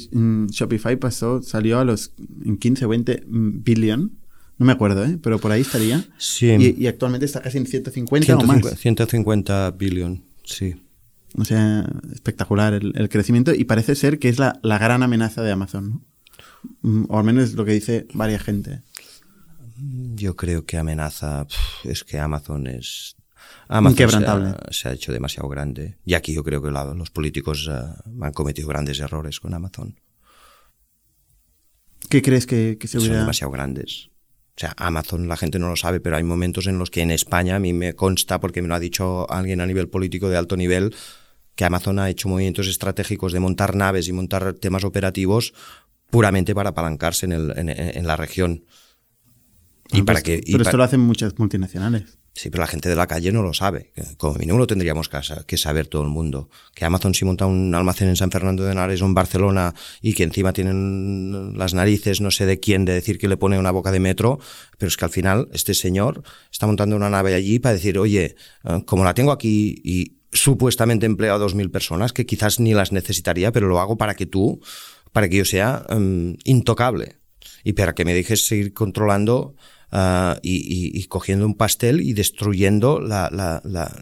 Shopify 0.51 0.97
pasó, 0.97 1.43
salió 1.43 1.81
a 1.81 1.85
los 1.85 2.13
en 2.45 2.57
15 2.57 2.85
o 2.85 2.89
20 2.89 3.25
billion. 3.27 4.13
No 4.59 4.67
me 4.67 4.73
acuerdo, 4.73 5.05
¿eh? 5.05 5.19
pero 5.21 5.39
por 5.39 5.51
ahí 5.51 5.63
estaría. 5.63 6.05
Sí. 6.19 6.51
Y, 6.51 6.85
y 6.85 6.87
actualmente 6.87 7.25
está 7.27 7.41
casi 7.41 7.59
en 7.59 7.67
150, 7.67 8.27
150 8.27 8.69
o 8.69 8.71
más. 8.71 8.79
150 8.79 9.71
billion, 9.73 10.23
sí. 10.45 10.77
O 11.39 11.45
sea, 11.45 11.87
espectacular 12.13 12.75
el, 12.75 12.93
el, 12.97 13.09
crecimiento 13.09 13.55
y 13.55 13.65
parece 13.65 13.95
ser 13.95 14.19
que 14.19 14.29
es 14.29 14.39
la, 14.39 14.59
la 14.63 14.79
gran 14.79 15.03
amenaza 15.03 15.43
de 15.43 15.53
Amazon, 15.53 15.91
¿no? 15.91 16.05
O 17.09 17.19
al 17.19 17.25
menos 17.25 17.45
es 17.45 17.55
lo 17.55 17.65
que 17.65 17.73
dice 17.73 18.07
varias 18.15 18.43
gente. 18.43 18.83
Yo 20.15 20.37
creo 20.37 20.67
que 20.67 20.77
amenaza 20.77 21.47
es 21.85 22.05
que 22.05 22.19
Amazon 22.19 22.67
es 22.67 23.17
Amazon 23.69 23.93
Inquebrantable. 23.93 24.49
Se 24.49 24.57
ha, 24.57 24.73
se 24.73 24.89
ha, 24.89 24.93
hecho 24.93 25.13
demasiado 25.13 25.49
grande. 25.49 25.97
Y 26.05 26.15
aquí 26.15 26.35
yo 26.35 26.45
creo 26.45 26.61
que 26.61 26.71
la, 26.71 26.85
los 26.93 27.11
políticos 27.11 27.69
uh, 27.69 28.25
han 28.25 28.33
cometido 28.33 28.69
grandes 28.69 29.01
errores 29.01 29.41
con 29.41 29.55
Amazon. 29.55 29.99
¿Qué 32.09 32.23
crees 32.23 32.47
que, 32.47 32.77
que 32.79 32.89
se 32.89 32.99
hubiera...? 32.99 33.15
Son 33.15 33.23
demasiado 33.23 33.53
grandes. 33.53 34.11
O 34.57 34.61
sea, 34.61 34.75
Amazon 34.77 35.29
la 35.29 35.37
gente 35.37 35.59
no 35.59 35.69
lo 35.69 35.77
sabe, 35.77 36.01
pero 36.01 36.17
hay 36.17 36.25
momentos 36.25 36.67
en 36.67 36.79
los 36.79 36.91
que 36.91 37.01
en 37.01 37.11
España 37.11 37.57
a 37.57 37.59
mí 37.61 37.73
me 37.73 37.95
consta, 37.95 38.41
porque 38.41 38.61
me 38.61 38.69
lo 38.69 38.75
ha 38.75 38.81
dicho 38.81 39.31
alguien 39.31 39.61
a 39.61 39.67
nivel 39.67 39.89
político 39.89 40.29
de 40.29 40.37
alto 40.37 40.57
nivel, 40.57 40.95
que 41.61 41.67
Amazon 41.67 41.99
ha 41.99 42.09
hecho 42.09 42.27
movimientos 42.27 42.69
estratégicos 42.69 43.35
de 43.35 43.41
montar 43.41 43.77
naves 43.77 44.09
y 44.09 44.15
montar 44.15 44.55
temas 44.55 44.83
operativos 44.83 45.53
puramente 46.09 46.55
para 46.55 46.71
apalancarse 46.71 47.27
en, 47.27 47.33
el, 47.33 47.53
en, 47.55 47.69
en 47.69 48.07
la 48.07 48.17
región. 48.17 48.65
Y 49.93 50.01
Ah, 50.01 50.05
para 50.07 50.23
pues, 50.23 50.23
que, 50.23 50.41
y 50.43 50.53
pero 50.53 50.63
esto 50.63 50.79
lo 50.79 50.85
hacen 50.85 51.01
muchas 51.01 51.39
multinacionales. 51.39 52.19
Sí, 52.33 52.49
pero 52.49 52.63
la 52.63 52.67
gente 52.67 52.89
de 52.89 52.97
la 52.97 53.07
calle 53.07 53.31
no 53.31 53.43
lo 53.43 53.53
sabe. 53.53 53.93
Como 54.17 54.37
mínimo 54.37 54.57
lo 54.57 54.67
tendríamos 54.67 55.11
que 55.47 55.59
saber 55.59 55.87
todo 55.87 56.03
el 56.03 56.09
mundo. 56.09 56.49
Que 56.75 56.87
Amazon 56.87 57.13
si 57.13 57.27
monta 57.27 57.45
un 57.45 57.75
almacén 57.75 58.09
en 58.09 58.17
San 58.17 58.31
Fernando 58.31 58.65
de 58.65 58.73
Henares 58.73 59.03
o 59.03 59.05
en 59.05 59.13
Barcelona 59.13 59.75
y 60.01 60.15
que 60.15 60.23
encima 60.23 60.55
tienen 60.55 61.59
las 61.59 61.75
narices 61.75 62.23
no 62.23 62.31
sé 62.31 62.47
de 62.47 62.59
quién 62.59 62.87
de 62.87 62.95
decir 62.95 63.19
que 63.19 63.29
le 63.29 63.37
pone 63.37 63.59
una 63.59 63.71
boca 63.71 63.93
de 63.93 64.01
metro, 64.01 64.39
pero 64.79 64.89
es 64.89 64.97
que 64.97 65.05
al 65.05 65.11
final 65.11 65.49
este 65.53 65.75
señor 65.75 66.23
está 66.51 66.67
montando 66.67 66.97
una 66.97 67.11
nave 67.11 67.35
allí 67.35 67.59
para 67.59 67.75
decir, 67.75 67.99
oye, 67.99 68.37
eh, 68.65 68.83
como 68.87 69.05
la 69.05 69.13
tengo 69.13 69.33
aquí 69.33 69.83
y 69.85 70.20
supuestamente 70.33 71.07
empleo 71.07 71.35
a 71.35 71.39
dos 71.39 71.55
mil 71.55 71.71
personas, 71.71 72.13
que 72.13 72.27
quizás 72.27 72.61
ni 72.61 72.75
las 72.75 72.93
necesitaría, 72.93 73.53
pero 73.53 73.69
lo 73.69 73.81
hago 73.81 73.97
para 73.97 74.15
que 74.15 74.27
tú, 74.27 74.61
para 75.13 75.29
que 75.29 75.37
yo 75.37 75.45
sea 75.45 75.85
em, 75.89 76.37
intocable 76.45 77.17
y 77.65 77.73
para 77.73 77.95
que 77.95 78.05
me 78.05 78.15
dejes 78.15 78.47
seguir 78.47 78.73
controlando 78.73 79.55
ah, 79.93 80.39
y, 80.43 80.57
y- 80.57 80.99
y 81.01 81.05
cogiendo 81.07 81.45
un 81.47 81.57
pastel 81.57 82.01
y 82.01 82.13
destruyendo 82.13 83.01
la, 83.01 83.29
la- 83.33 83.61
la- 83.65 83.93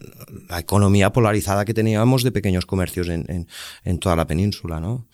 la 0.49 0.59
economía 0.59 1.11
polarizada 1.11 1.65
que 1.65 1.73
teníamos 1.73 2.21
de 2.23 2.31
pequeños 2.31 2.65
comercios 2.67 3.09
en, 3.09 3.25
en- 3.27 3.47
en 3.83 3.97
toda 3.99 4.15
la 4.15 4.27
península, 4.27 4.79
¿no? 4.79 5.07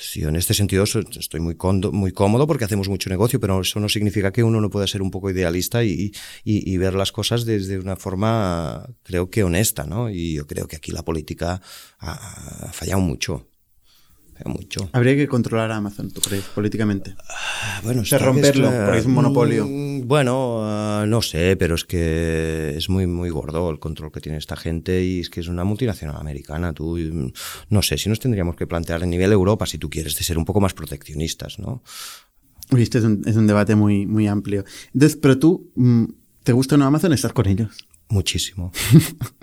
Sí, 0.00 0.22
en 0.22 0.36
este 0.36 0.54
sentido 0.54 0.84
estoy 0.84 1.40
muy, 1.40 1.56
condo- 1.56 1.90
muy 1.92 2.12
cómodo 2.12 2.46
porque 2.46 2.64
hacemos 2.64 2.88
mucho 2.88 3.10
negocio, 3.10 3.40
pero 3.40 3.60
eso 3.60 3.80
no 3.80 3.88
significa 3.88 4.30
que 4.32 4.44
uno 4.44 4.60
no 4.60 4.70
pueda 4.70 4.86
ser 4.86 5.02
un 5.02 5.10
poco 5.10 5.28
idealista 5.30 5.82
y, 5.82 6.12
y- 6.44 6.76
ver 6.78 6.94
las 6.94 7.10
cosas 7.10 7.44
desde 7.44 7.78
una 7.80 7.96
forma, 7.96 8.86
creo 9.02 9.28
que 9.28 9.42
honesta, 9.42 9.84
¿no? 9.86 10.08
Y 10.08 10.34
yo 10.34 10.46
creo 10.46 10.68
que 10.68 10.76
aquí 10.76 10.92
la 10.92 11.04
política 11.04 11.60
ha 11.98 12.70
fallado 12.72 13.00
mucho. 13.00 13.48
Mucho. 14.44 14.88
Habría 14.92 15.16
que 15.16 15.26
controlar 15.28 15.70
a 15.72 15.76
Amazon, 15.76 16.10
¿tú 16.10 16.20
crees? 16.20 16.44
Políticamente. 16.44 17.14
Bueno, 17.82 18.02
O 18.02 18.04
sea, 18.04 18.16
está- 18.18 18.26
romperlo, 18.26 18.70
que 18.70 18.76
porque 18.84 18.98
es 18.98 19.06
un 19.06 19.12
monopolio. 19.14 19.66
Mm, 19.66 20.06
Bueno, 20.06 20.60
ah, 20.62 21.04
no 21.06 21.20
sé, 21.22 21.56
pero 21.56 21.74
es 21.74 21.84
que 21.84 22.74
es 22.76 22.88
muy, 22.88 23.06
muy 23.06 23.30
gordo 23.30 23.70
el 23.70 23.78
control 23.78 24.10
que 24.12 24.20
tiene 24.20 24.38
esta 24.38 24.56
gente 24.56 25.04
y 25.04 25.20
es 25.20 25.28
que 25.30 25.40
es 25.40 25.48
una 25.48 25.64
multinacional 25.64 26.16
americana. 26.16 26.72
Tú, 26.72 26.96
mm, 26.98 27.32
no 27.70 27.82
sé, 27.82 27.98
si 27.98 28.08
nos 28.08 28.20
tendríamos 28.20 28.56
que 28.56 28.66
plantear 28.66 29.02
a 29.02 29.06
nivel 29.06 29.32
Europa, 29.32 29.66
si 29.66 29.76
tú 29.78 29.90
quieres, 29.90 30.14
de 30.16 30.22
ser 30.24 30.38
un 30.38 30.44
poco 30.44 30.60
más 30.60 30.72
proteccionistas, 30.74 31.58
¿no? 31.58 31.82
Uy, 32.70 32.82
este 32.82 32.98
es 32.98 33.04
un, 33.04 33.22
es 33.26 33.36
un 33.36 33.46
debate 33.46 33.74
muy, 33.74 34.06
muy 34.06 34.26
amplio. 34.28 34.64
Entonces, 34.94 35.18
pero 35.20 35.38
tú, 35.38 35.70
mm, 35.74 36.04
¿te 36.44 36.52
gusta 36.52 36.74
o 36.76 36.78
no 36.78 36.84
Amazon? 36.86 37.12
Estás 37.12 37.32
con 37.32 37.46
ellos. 37.48 37.70
Muchísimo. 38.10 38.72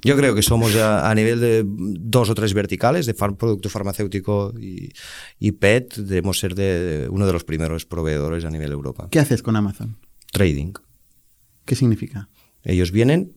Yo 0.03 0.17
creo 0.17 0.33
que 0.33 0.41
somos 0.41 0.75
a, 0.75 1.09
a 1.09 1.13
nivel 1.13 1.39
de 1.39 1.63
dos 1.65 2.29
o 2.31 2.35
tres 2.35 2.53
verticales, 2.55 3.05
de 3.05 3.13
far- 3.13 3.37
producto 3.37 3.69
farmacéutico 3.69 4.53
y, 4.59 4.91
y 5.39 5.51
PET, 5.51 5.97
debemos 5.97 6.39
ser 6.39 6.55
de, 6.55 7.01
de 7.01 7.09
uno 7.09 7.27
de 7.27 7.33
los 7.33 7.43
primeros 7.43 7.85
proveedores 7.85 8.43
a 8.43 8.49
nivel 8.49 8.71
Europa. 8.71 9.07
¿Qué 9.11 9.19
haces 9.19 9.43
con 9.43 9.55
Amazon? 9.55 9.97
Trading. 10.31 10.73
¿Qué 11.63 11.75
significa? 11.75 12.29
Ellos 12.63 12.91
vienen, 12.91 13.35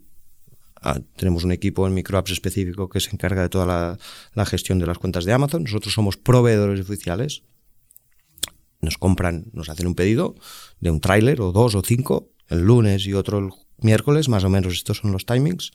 ah, 0.81 1.01
tenemos 1.17 1.45
un 1.45 1.53
equipo 1.53 1.87
en 1.87 1.93
microapps 1.93 2.31
específico 2.31 2.89
que 2.89 3.01
se 3.01 3.11
encarga 3.11 3.43
de 3.43 3.51
toda 3.51 3.67
la, 3.67 3.99
la 4.33 4.47
gestión 4.47 4.79
de 4.79 4.87
las 4.87 4.97
cuentas 4.97 5.27
de 5.27 5.35
Amazon. 5.35 5.65
Nosotros 5.65 5.93
somos 5.93 6.17
proveedores 6.17 6.81
oficiales. 6.81 7.43
Nos 8.81 8.97
compran, 8.97 9.51
nos 9.53 9.69
hacen 9.69 9.89
un 9.89 9.95
pedido 9.95 10.37
de 10.81 10.91
un 10.91 11.01
tráiler 11.01 11.43
o 11.43 11.53
dos 11.53 11.75
o 11.75 11.83
cinco, 11.83 12.31
el 12.49 12.63
lunes 12.63 13.07
y 13.07 13.13
otro 13.13 13.39
el 13.39 13.51
miércoles, 13.81 14.29
más 14.29 14.45
o 14.45 14.49
menos 14.49 14.75
estos 14.75 14.99
son 14.99 15.13
los 15.13 15.27
timings. 15.27 15.73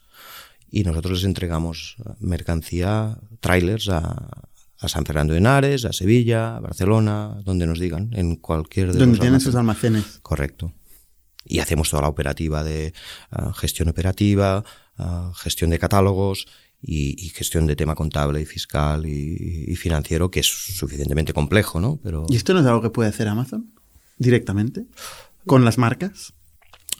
Y 0.69 0.83
nosotros 0.83 1.19
les 1.19 1.25
entregamos 1.25 1.97
ah, 2.05 2.15
mercancía, 2.19 3.17
trailers 3.39 3.89
a, 3.89 4.47
a 4.79 4.87
San 4.87 5.05
Fernando 5.05 5.33
de 5.33 5.39
Henares, 5.39 5.85
a 5.85 5.93
Sevilla, 5.93 6.57
a 6.57 6.59
Barcelona, 6.59 7.39
donde 7.43 7.67
nos 7.67 7.79
digan, 7.79 8.09
en 8.13 8.35
cualquier 8.35 8.87
de 8.91 8.99
Donde 8.99 9.05
los 9.07 9.19
tienen 9.19 9.27
almacenes. 9.35 9.43
sus 9.43 9.55
almacenes. 9.55 10.19
Correcto. 10.21 10.73
Y 11.45 11.59
hacemos 11.59 11.89
toda 11.89 12.01
la 12.03 12.07
operativa 12.09 12.63
de 12.63 12.93
ah, 13.31 13.51
gestión 13.53 13.89
operativa, 13.89 14.63
ah, 14.97 15.31
gestión 15.35 15.69
de 15.69 15.79
catálogos 15.79 16.47
y, 16.81 17.23
y 17.23 17.29
gestión 17.29 17.67
de 17.67 17.75
tema 17.75 17.95
contable 17.95 18.41
y 18.41 18.45
fiscal 18.45 19.05
y, 19.05 19.65
y 19.67 19.75
financiero, 19.75 20.31
que 20.31 20.39
es 20.39 20.47
suficientemente 20.47 21.33
complejo, 21.33 21.79
¿no? 21.79 21.99
Pero 22.03 22.25
¿Y 22.29 22.35
esto 22.35 22.53
no 22.53 22.59
es 22.61 22.65
algo 22.65 22.81
que 22.81 22.89
puede 22.89 23.09
hacer 23.09 23.27
Amazon? 23.27 23.73
Directamente. 24.17 24.85
¿Con 25.45 25.65
las 25.65 25.77
marcas? 25.77 26.33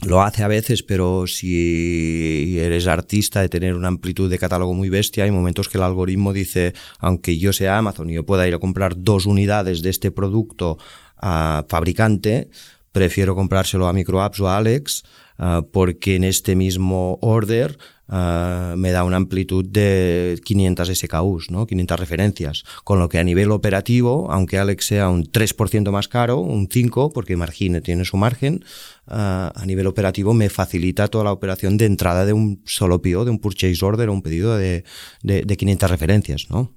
Lo 0.05 0.21
hace 0.21 0.43
a 0.43 0.47
veces, 0.47 0.83
pero 0.83 1.27
si 1.27 2.59
eres 2.59 2.87
artista 2.87 3.41
de 3.41 3.49
tener 3.49 3.75
una 3.75 3.87
amplitud 3.87 4.29
de 4.29 4.39
catálogo 4.39 4.73
muy 4.73 4.89
bestia, 4.89 5.23
hay 5.23 5.31
momentos 5.31 5.69
que 5.69 5.77
el 5.77 5.83
algoritmo 5.83 6.33
dice, 6.33 6.73
aunque 6.99 7.37
yo 7.37 7.53
sea 7.53 7.77
Amazon 7.77 8.09
y 8.09 8.13
yo 8.13 8.25
pueda 8.25 8.47
ir 8.47 8.53
a 8.53 8.59
comprar 8.59 8.95
dos 8.97 9.25
unidades 9.25 9.81
de 9.81 9.89
este 9.89 10.11
producto 10.11 10.77
a 11.17 11.65
fabricante, 11.67 12.49
prefiero 12.91 13.35
comprárselo 13.35 13.87
a 13.87 13.93
Microapps 13.93 14.39
o 14.39 14.47
a 14.47 14.57
Alex 14.57 15.03
ah, 15.37 15.63
porque 15.71 16.15
en 16.15 16.23
este 16.23 16.55
mismo 16.55 17.17
order 17.21 17.77
ah, 18.07 18.75
me 18.77 18.91
da 18.91 19.03
una 19.03 19.17
amplitud 19.17 19.65
de 19.65 20.39
500 20.45 20.91
SKUs, 20.93 21.49
¿no? 21.49 21.65
500 21.65 21.99
referencias. 21.99 22.63
Con 22.83 22.99
lo 22.99 23.09
que 23.09 23.19
a 23.19 23.23
nivel 23.23 23.51
operativo, 23.51 24.31
aunque 24.31 24.59
Alex 24.59 24.85
sea 24.85 25.09
un 25.09 25.25
3% 25.25 25.91
más 25.91 26.07
caro, 26.07 26.39
un 26.39 26.69
5%, 26.69 27.11
porque 27.11 27.35
Margine 27.35 27.81
tiene 27.81 28.05
su 28.05 28.15
margen, 28.15 28.63
a 29.07 29.63
nivel 29.65 29.87
operativo 29.87 30.33
me 30.33 30.49
facilita 30.49 31.07
toda 31.07 31.23
la 31.25 31.31
operación 31.31 31.77
de 31.77 31.85
entrada 31.85 32.25
de 32.25 32.33
un 32.33 32.61
solo 32.65 33.01
PO, 33.01 33.25
de 33.25 33.31
un 33.31 33.39
purchase 33.39 33.83
order 33.83 34.09
o 34.09 34.13
un 34.13 34.21
pedido 34.21 34.55
de, 34.57 34.83
de, 35.23 35.43
de 35.43 35.57
500 35.57 35.89
referencias, 35.91 36.47
¿no? 36.49 36.59
O 36.59 36.71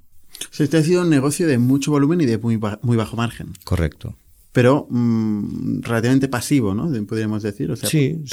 sea, 0.50 0.64
este 0.64 0.76
ha 0.76 0.82
sido 0.82 1.02
un 1.02 1.10
negocio 1.10 1.46
de 1.46 1.56
mucho 1.58 1.90
volumen 1.92 2.20
y 2.20 2.26
de 2.26 2.36
muy, 2.38 2.56
ba- 2.56 2.78
muy 2.82 2.96
bajo 2.96 3.16
margen. 3.16 3.52
Correcto. 3.64 4.16
Pero 4.52 4.86
mm, 4.90 5.80
relativamente 5.82 6.28
pasivo, 6.28 6.74
¿no? 6.74 6.90
Podríamos 7.06 7.42
decir. 7.42 7.70
O 7.70 7.76
sea, 7.76 7.88
Sí, 7.88 8.16
sí. 8.24 8.28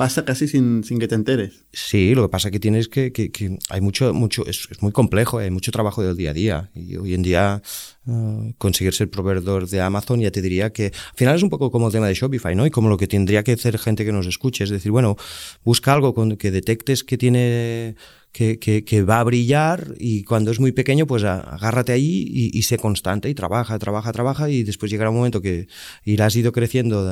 Pasa 0.00 0.24
casi 0.24 0.48
sin, 0.48 0.82
sin 0.82 0.98
que 0.98 1.08
te 1.08 1.14
enteres. 1.14 1.66
Sí, 1.74 2.14
lo 2.14 2.22
que 2.22 2.30
pasa 2.30 2.50
que 2.50 2.58
tienes 2.58 2.88
que, 2.88 3.12
que, 3.12 3.30
que 3.30 3.58
hay 3.68 3.82
mucho, 3.82 4.14
mucho, 4.14 4.46
es, 4.46 4.66
es, 4.70 4.80
muy 4.80 4.92
complejo, 4.92 5.40
hay 5.40 5.50
mucho 5.50 5.70
trabajo 5.72 6.02
del 6.02 6.16
día 6.16 6.30
a 6.30 6.32
día. 6.32 6.70
Y 6.74 6.96
hoy 6.96 7.12
en 7.12 7.20
día 7.20 7.60
uh, 8.06 8.50
conseguir 8.56 8.94
ser 8.94 9.10
proveedor 9.10 9.68
de 9.68 9.82
Amazon 9.82 10.20
ya 10.20 10.30
te 10.30 10.40
diría 10.40 10.72
que 10.72 10.86
al 10.86 11.16
final 11.16 11.36
es 11.36 11.42
un 11.42 11.50
poco 11.50 11.70
como 11.70 11.88
el 11.88 11.92
tema 11.92 12.06
de 12.06 12.14
Shopify, 12.14 12.54
¿no? 12.54 12.64
Y 12.64 12.70
como 12.70 12.88
lo 12.88 12.96
que 12.96 13.08
tendría 13.08 13.42
que 13.42 13.52
hacer 13.52 13.76
gente 13.76 14.06
que 14.06 14.12
nos 14.12 14.26
escuche, 14.26 14.64
es 14.64 14.70
decir, 14.70 14.90
bueno, 14.90 15.18
busca 15.64 15.92
algo 15.92 16.14
con 16.14 16.38
que 16.38 16.50
detectes 16.50 17.04
que 17.04 17.18
tiene 17.18 17.94
que, 18.32 18.58
que, 18.58 18.84
que, 18.84 19.02
va 19.02 19.18
a 19.18 19.24
brillar 19.24 19.94
y 19.98 20.22
cuando 20.22 20.52
es 20.52 20.60
muy 20.60 20.70
pequeño, 20.70 21.06
pues 21.06 21.24
agárrate 21.24 21.92
ahí 21.92 22.26
y, 22.28 22.56
y, 22.56 22.62
sé 22.62 22.78
constante 22.78 23.28
y 23.28 23.34
trabaja, 23.34 23.78
trabaja, 23.78 24.12
trabaja 24.12 24.48
y 24.48 24.62
después 24.62 24.90
llegará 24.90 25.10
un 25.10 25.16
momento 25.16 25.42
que 25.42 25.66
irás 26.04 26.36
ido 26.36 26.52
creciendo 26.52 27.04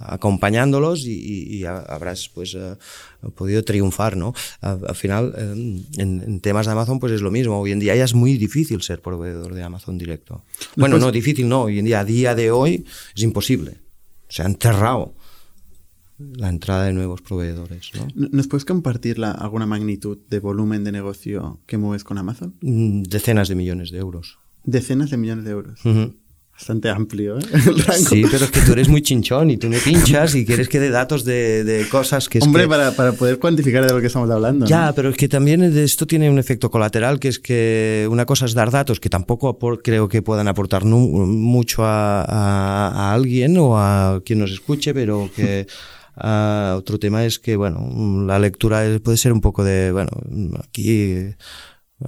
acompañándolos 0.00 1.06
y, 1.06 1.58
y, 1.58 1.64
habrás 1.64 2.28
pues 2.28 2.54
uh, 2.54 2.76
podido 3.34 3.64
triunfar, 3.64 4.16
¿no? 4.16 4.34
Al, 4.60 4.80
al 4.86 4.94
final, 4.94 5.34
um, 5.38 5.84
en, 5.96 6.22
en, 6.22 6.40
temas 6.40 6.66
de 6.66 6.72
Amazon, 6.72 7.00
pues 7.00 7.12
es 7.12 7.22
lo 7.22 7.30
mismo. 7.30 7.60
Hoy 7.60 7.72
en 7.72 7.78
día 7.78 7.96
ya 7.96 8.04
es 8.04 8.14
muy 8.14 8.36
difícil 8.36 8.82
ser 8.82 9.00
proveedor 9.00 9.54
de 9.54 9.62
Amazon 9.62 9.96
directo. 9.96 10.44
Bueno, 10.76 10.96
pues, 10.96 11.04
no, 11.04 11.12
difícil 11.12 11.48
no. 11.48 11.62
Hoy 11.62 11.78
en 11.78 11.86
día, 11.86 12.00
a 12.00 12.04
día 12.04 12.34
de 12.34 12.50
hoy, 12.50 12.84
es 13.16 13.22
imposible. 13.22 13.78
Se 14.28 14.42
ha 14.42 14.46
enterrado 14.46 15.14
la 16.18 16.48
entrada 16.48 16.84
de 16.84 16.92
nuevos 16.92 17.22
proveedores. 17.22 17.90
¿no? 17.94 18.28
¿Nos 18.30 18.48
puedes 18.48 18.64
compartir 18.64 19.18
la, 19.18 19.30
alguna 19.30 19.66
magnitud 19.66 20.18
de 20.28 20.40
volumen 20.40 20.84
de 20.84 20.92
negocio 20.92 21.60
que 21.66 21.78
mueves 21.78 22.04
con 22.04 22.18
Amazon? 22.18 22.54
Mm, 22.60 23.02
decenas 23.02 23.48
de 23.48 23.54
millones 23.54 23.90
de 23.90 23.98
euros. 23.98 24.38
Decenas 24.64 25.10
de 25.10 25.16
millones 25.16 25.44
de 25.44 25.50
euros. 25.52 25.84
Uh 25.84 25.88
-huh. 25.88 26.16
Bastante 26.52 26.90
amplio, 26.90 27.38
¿eh? 27.38 27.42
Sí, 27.92 28.24
pero 28.28 28.46
es 28.46 28.50
que 28.50 28.60
tú 28.62 28.72
eres 28.72 28.88
muy 28.88 29.00
chinchón 29.00 29.48
y 29.48 29.58
tú 29.58 29.68
me 29.68 29.78
pinchas 29.78 30.34
y 30.34 30.44
quieres 30.44 30.68
que 30.68 30.80
dé 30.80 30.90
datos 30.90 31.24
de, 31.24 31.62
de, 31.62 31.88
cosas 31.88 32.28
que... 32.28 32.38
Es 32.38 32.44
Hombre, 32.44 32.64
que... 32.64 32.68
Para, 32.68 32.90
para, 32.90 33.12
poder 33.12 33.38
cuantificar 33.38 33.86
de 33.86 33.94
lo 33.94 34.00
que 34.00 34.08
estamos 34.08 34.28
hablando. 34.28 34.66
Ya, 34.66 34.86
¿no? 34.86 34.94
pero 34.96 35.10
es 35.10 35.16
que 35.16 35.28
también 35.28 35.62
esto 35.62 36.04
tiene 36.04 36.28
un 36.28 36.36
efecto 36.36 36.68
colateral, 36.68 37.20
que 37.20 37.28
es 37.28 37.38
que 37.38 38.08
una 38.10 38.26
cosa 38.26 38.44
es 38.46 38.54
dar 38.54 38.72
datos 38.72 38.98
que 38.98 39.08
tampoco 39.08 39.56
creo 39.84 40.08
que 40.08 40.20
puedan 40.20 40.48
aportar 40.48 40.84
mucho 40.84 41.84
a, 41.84 42.22
a, 42.22 42.88
a 42.88 43.14
alguien 43.14 43.56
o 43.56 43.78
a 43.78 44.20
quien 44.24 44.40
nos 44.40 44.50
escuche, 44.50 44.92
pero 44.92 45.30
que... 45.36 45.68
Uh, 46.20 46.74
otro 46.76 46.98
tema 46.98 47.24
es 47.24 47.38
que, 47.38 47.56
bueno, 47.56 48.24
la 48.26 48.38
lectura 48.40 48.82
puede 49.02 49.16
ser 49.16 49.32
un 49.32 49.40
poco 49.40 49.62
de, 49.62 49.92
bueno, 49.92 50.10
aquí 50.58 51.34
uh, 52.00 52.06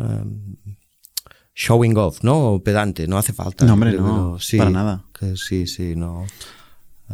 showing 1.54 1.96
off, 1.96 2.24
¿no? 2.24 2.54
O 2.54 2.64
pedante, 2.64 3.06
no 3.06 3.18
hace 3.18 3.32
falta. 3.32 3.64
No, 3.64 3.74
hombre, 3.74 3.92
no, 3.92 4.38
sí, 4.40 4.58
para 4.58 4.70
nada. 4.70 5.04
Que 5.18 5.36
sí, 5.36 5.66
sí, 5.66 5.94
no. 5.94 6.26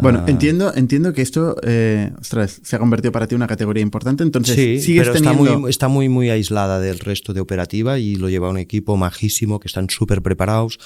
Bueno, 0.00 0.24
uh, 0.24 0.30
entiendo, 0.30 0.72
entiendo 0.74 1.12
que 1.12 1.22
esto, 1.22 1.56
eh, 1.62 2.12
ostras, 2.18 2.60
se 2.62 2.76
ha 2.76 2.78
convertido 2.78 3.12
para 3.12 3.26
ti 3.26 3.34
en 3.34 3.40
una 3.40 3.46
categoría 3.46 3.82
importante, 3.82 4.22
entonces 4.22 4.54
sí, 4.54 4.80
sigues 4.80 5.08
pero 5.08 5.14
teniendo... 5.14 5.44
está 5.44 5.58
muy, 5.58 5.70
está 5.70 5.88
muy, 5.88 6.08
muy 6.08 6.30
aislada 6.30 6.80
del 6.80 6.98
resto 6.98 7.32
de 7.32 7.40
operativa 7.40 7.98
y 7.98 8.16
lo 8.16 8.28
lleva 8.28 8.48
un 8.48 8.58
equipo 8.58 8.96
majísimo 8.96 9.58
que 9.58 9.68
están 9.68 9.88
súper 9.90 10.22
preparados. 10.22 10.78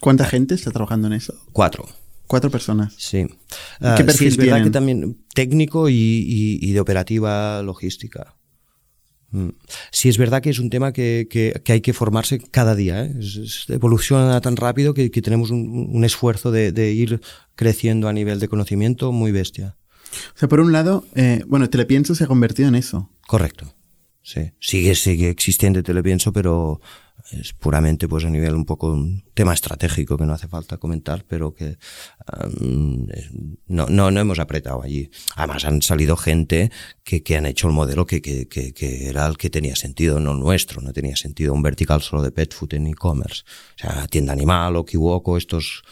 ¿Cuánta 0.00 0.24
gente 0.24 0.54
está 0.54 0.70
trabajando 0.70 1.06
en 1.06 1.14
eso? 1.14 1.34
Cuatro. 1.52 1.86
Cuatro 2.26 2.50
personas. 2.50 2.94
Sí. 2.98 3.26
¿Qué 3.96 4.04
perfil 4.04 4.16
sí, 4.16 4.26
es 4.26 4.36
verdad 4.36 4.56
tienen? 4.56 4.64
que 4.64 4.70
también 4.70 5.24
técnico 5.34 5.88
y, 5.88 5.94
y, 5.94 6.58
y 6.60 6.72
de 6.72 6.80
operativa 6.80 7.62
logística. 7.62 8.36
Mm. 9.30 9.50
Sí, 9.90 10.08
es 10.08 10.18
verdad 10.18 10.42
que 10.42 10.50
es 10.50 10.58
un 10.58 10.70
tema 10.70 10.92
que, 10.92 11.26
que, 11.30 11.60
que 11.64 11.72
hay 11.72 11.80
que 11.80 11.92
formarse 11.92 12.38
cada 12.38 12.74
día. 12.74 13.04
¿eh? 13.04 13.14
Es, 13.18 13.36
es, 13.36 13.70
evoluciona 13.70 14.40
tan 14.40 14.56
rápido 14.56 14.94
que, 14.94 15.10
que 15.10 15.22
tenemos 15.22 15.50
un, 15.50 15.90
un 15.92 16.04
esfuerzo 16.04 16.50
de, 16.50 16.72
de, 16.72 16.92
ir 16.92 17.20
creciendo 17.54 18.08
a 18.08 18.12
nivel 18.12 18.40
de 18.40 18.48
conocimiento 18.48 19.12
muy 19.12 19.32
bestia. 19.32 19.76
O 20.34 20.38
sea, 20.38 20.48
por 20.48 20.60
un 20.60 20.72
lado, 20.72 21.04
eh, 21.14 21.42
bueno, 21.46 21.68
Telepienso 21.68 22.14
se 22.14 22.24
ha 22.24 22.28
convertido 22.28 22.68
en 22.68 22.76
eso. 22.76 23.10
Correcto. 23.26 23.74
Sí. 24.22 24.52
Sigue, 24.60 24.94
sigue 24.94 25.28
existente 25.28 25.82
Telepienso, 25.82 26.32
pero 26.32 26.80
es 27.30 27.52
puramente 27.52 28.08
pues 28.08 28.24
a 28.24 28.30
nivel 28.30 28.54
un 28.54 28.64
poco 28.64 28.92
un 28.92 29.24
tema 29.34 29.52
estratégico 29.52 30.16
que 30.16 30.26
no 30.26 30.32
hace 30.32 30.48
falta 30.48 30.78
comentar, 30.78 31.24
pero 31.26 31.54
que 31.54 31.78
um, 32.60 33.06
no, 33.66 33.86
no, 33.86 34.10
no 34.10 34.20
hemos 34.20 34.38
apretado 34.38 34.82
allí. 34.82 35.10
Además 35.34 35.64
han 35.64 35.82
salido 35.82 36.16
gente 36.16 36.70
que, 37.02 37.22
que 37.22 37.36
han 37.36 37.46
hecho 37.46 37.68
el 37.68 37.74
modelo 37.74 38.06
que, 38.06 38.20
que, 38.22 38.46
que, 38.46 39.08
era 39.08 39.26
el 39.26 39.36
que 39.36 39.50
tenía 39.50 39.76
sentido, 39.76 40.20
no 40.20 40.34
nuestro, 40.34 40.80
no 40.80 40.92
tenía 40.92 41.16
sentido 41.16 41.52
un 41.52 41.62
vertical 41.62 42.02
solo 42.02 42.22
de 42.22 42.30
pet 42.30 42.54
food 42.54 42.74
en 42.74 42.86
e-commerce. 42.86 43.42
O 43.76 43.78
sea, 43.78 44.06
tienda 44.06 44.32
animal 44.32 44.76
o 44.76 44.84
Kiwoko, 44.84 45.36
estos 45.36 45.82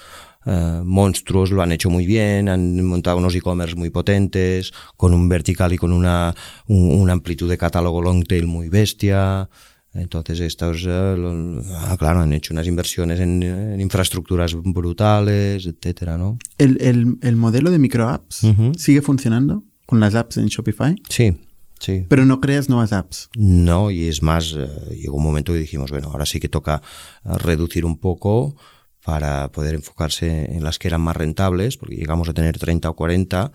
Uh, 0.47 0.85
monstruos 0.85 1.51
lo 1.53 1.63
han 1.63 1.73
hecho 1.73 1.89
muy 1.89 2.05
bien, 2.05 2.51
han 2.51 2.85
montado 2.85 3.17
unos 3.17 3.35
e-commerce 3.35 3.77
muy 3.77 3.89
potentes, 3.89 4.75
con 4.95 5.15
un 5.15 5.27
vertical 5.27 5.73
y 5.73 5.79
con 5.79 5.91
una, 5.91 6.35
un, 6.67 7.01
una 7.01 7.15
amplitud 7.15 7.49
de 7.49 7.57
catálogo 7.57 8.03
long 8.03 8.27
tail 8.27 8.47
muy 8.47 8.69
bestia. 8.69 9.49
Entonces, 9.95 10.41
estos, 10.41 10.83
lo, 10.83 11.63
ah, 11.73 11.97
claro, 11.97 12.21
han 12.21 12.33
hecho 12.33 12.53
unas 12.53 12.67
inversiones 12.67 13.21
en, 13.21 13.43
en, 13.43 13.81
infraestructuras 13.81 14.55
brutales, 14.55 15.67
etcétera, 15.67 16.19
¿no? 16.19 16.39
¿El, 16.59 16.81
el, 16.83 17.17
el 17.23 17.37
modelo 17.37 17.71
de 17.71 17.79
microapps 17.79 18.43
Uh 18.45 18.49
-huh. 18.49 18.77
sigue 18.77 19.03
funcionando 19.03 19.63
con 19.87 20.01
las 20.01 20.15
apps 20.17 20.37
en 20.39 20.47
Shopify? 20.47 20.97
Sí, 21.09 21.37
sí. 21.79 22.07
Pero 22.09 22.25
no 22.25 22.41
creas 22.41 22.69
nuevas 22.69 22.93
apps. 22.93 23.29
No, 23.37 23.91
y 23.93 24.09
es 24.09 24.21
más, 24.23 24.53
uh, 24.55 24.67
llegó 24.91 25.17
un 25.17 25.23
momento 25.25 25.53
que 25.53 25.61
dijimos, 25.61 25.91
bueno, 25.91 26.09
ahora 26.11 26.27
sí 26.27 26.41
que 26.41 26.49
toca 26.49 26.83
reducir 27.25 27.85
un 27.85 27.99
poco 27.99 28.57
para 29.05 29.53
poder 29.53 29.75
enfocarse 29.75 30.57
en 30.57 30.65
las 30.65 30.79
que 30.79 30.89
eran 30.89 31.03
más 31.03 31.17
rentables, 31.17 31.77
porque 31.77 31.95
llegamos 31.97 32.29
a 32.29 32.33
tener 32.35 32.59
30 32.59 32.89
o 32.91 32.95
40 32.97 33.53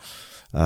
uh, 0.54 0.58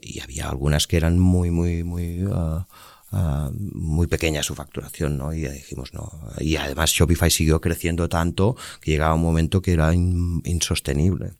y 0.00 0.20
había 0.20 0.48
algunas 0.48 0.86
que 0.86 0.96
eran 0.96 1.18
muy, 1.18 1.50
muy, 1.50 1.84
muy... 1.84 2.24
Uh, 2.24 2.64
Uh, 3.10 3.50
muy 3.72 4.06
pequeña 4.06 4.42
su 4.42 4.54
facturación, 4.54 5.16
¿no? 5.16 5.32
Y 5.32 5.40
ya 5.40 5.50
dijimos, 5.50 5.94
no. 5.94 6.12
Y 6.40 6.56
además 6.56 6.90
Shopify 6.90 7.30
siguió 7.30 7.58
creciendo 7.58 8.06
tanto 8.10 8.54
que 8.82 8.90
llegaba 8.90 9.14
un 9.14 9.22
momento 9.22 9.62
que 9.62 9.72
era 9.72 9.94
in, 9.94 10.42
insostenible. 10.44 11.32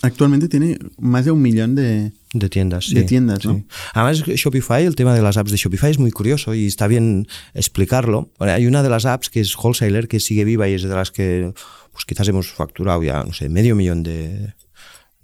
Actualmente 0.00 0.48
tiene 0.48 0.78
más 0.96 1.24
de 1.24 1.32
un 1.32 1.42
millón 1.42 1.74
de, 1.74 2.12
de 2.32 2.48
tiendas. 2.48 2.84
Sí, 2.84 2.94
de 2.94 3.02
tiendas, 3.02 3.44
¿no? 3.44 3.54
Sí. 3.54 3.66
Además, 3.94 4.18
Shopify, 4.18 4.84
el 4.84 4.94
tema 4.94 5.12
de 5.12 5.20
las 5.20 5.36
apps 5.36 5.50
de 5.50 5.56
Shopify 5.56 5.90
es 5.90 5.98
muy 5.98 6.12
curioso 6.12 6.54
y 6.54 6.66
está 6.68 6.86
bien 6.86 7.26
explicarlo. 7.52 8.30
Bueno, 8.38 8.54
hay 8.54 8.68
una 8.68 8.84
de 8.84 8.90
las 8.90 9.04
apps 9.04 9.28
que 9.28 9.40
es 9.40 9.56
Wholesaler 9.56 10.06
que 10.06 10.20
sigue 10.20 10.44
viva 10.44 10.68
y 10.68 10.74
es 10.74 10.82
de 10.82 10.94
las 10.94 11.10
que 11.10 11.52
pues 11.90 12.04
quizás 12.04 12.28
hemos 12.28 12.52
facturado 12.52 13.02
ya, 13.02 13.24
no 13.24 13.32
sé, 13.32 13.48
medio 13.48 13.74
millón 13.74 14.04
de, 14.04 14.54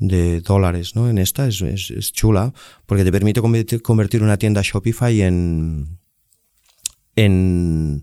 de 0.08 0.40
dólares 0.40 0.94
¿no? 0.96 1.08
en 1.08 1.18
esta 1.18 1.46
es, 1.46 1.60
es, 1.62 2.12
chula 2.12 2.52
porque 2.86 3.04
te 3.04 3.12
permite 3.12 3.40
convertir 3.80 4.22
una 4.22 4.36
tienda 4.36 4.62
Shopify 4.62 5.22
en 5.22 5.98
en 7.16 8.02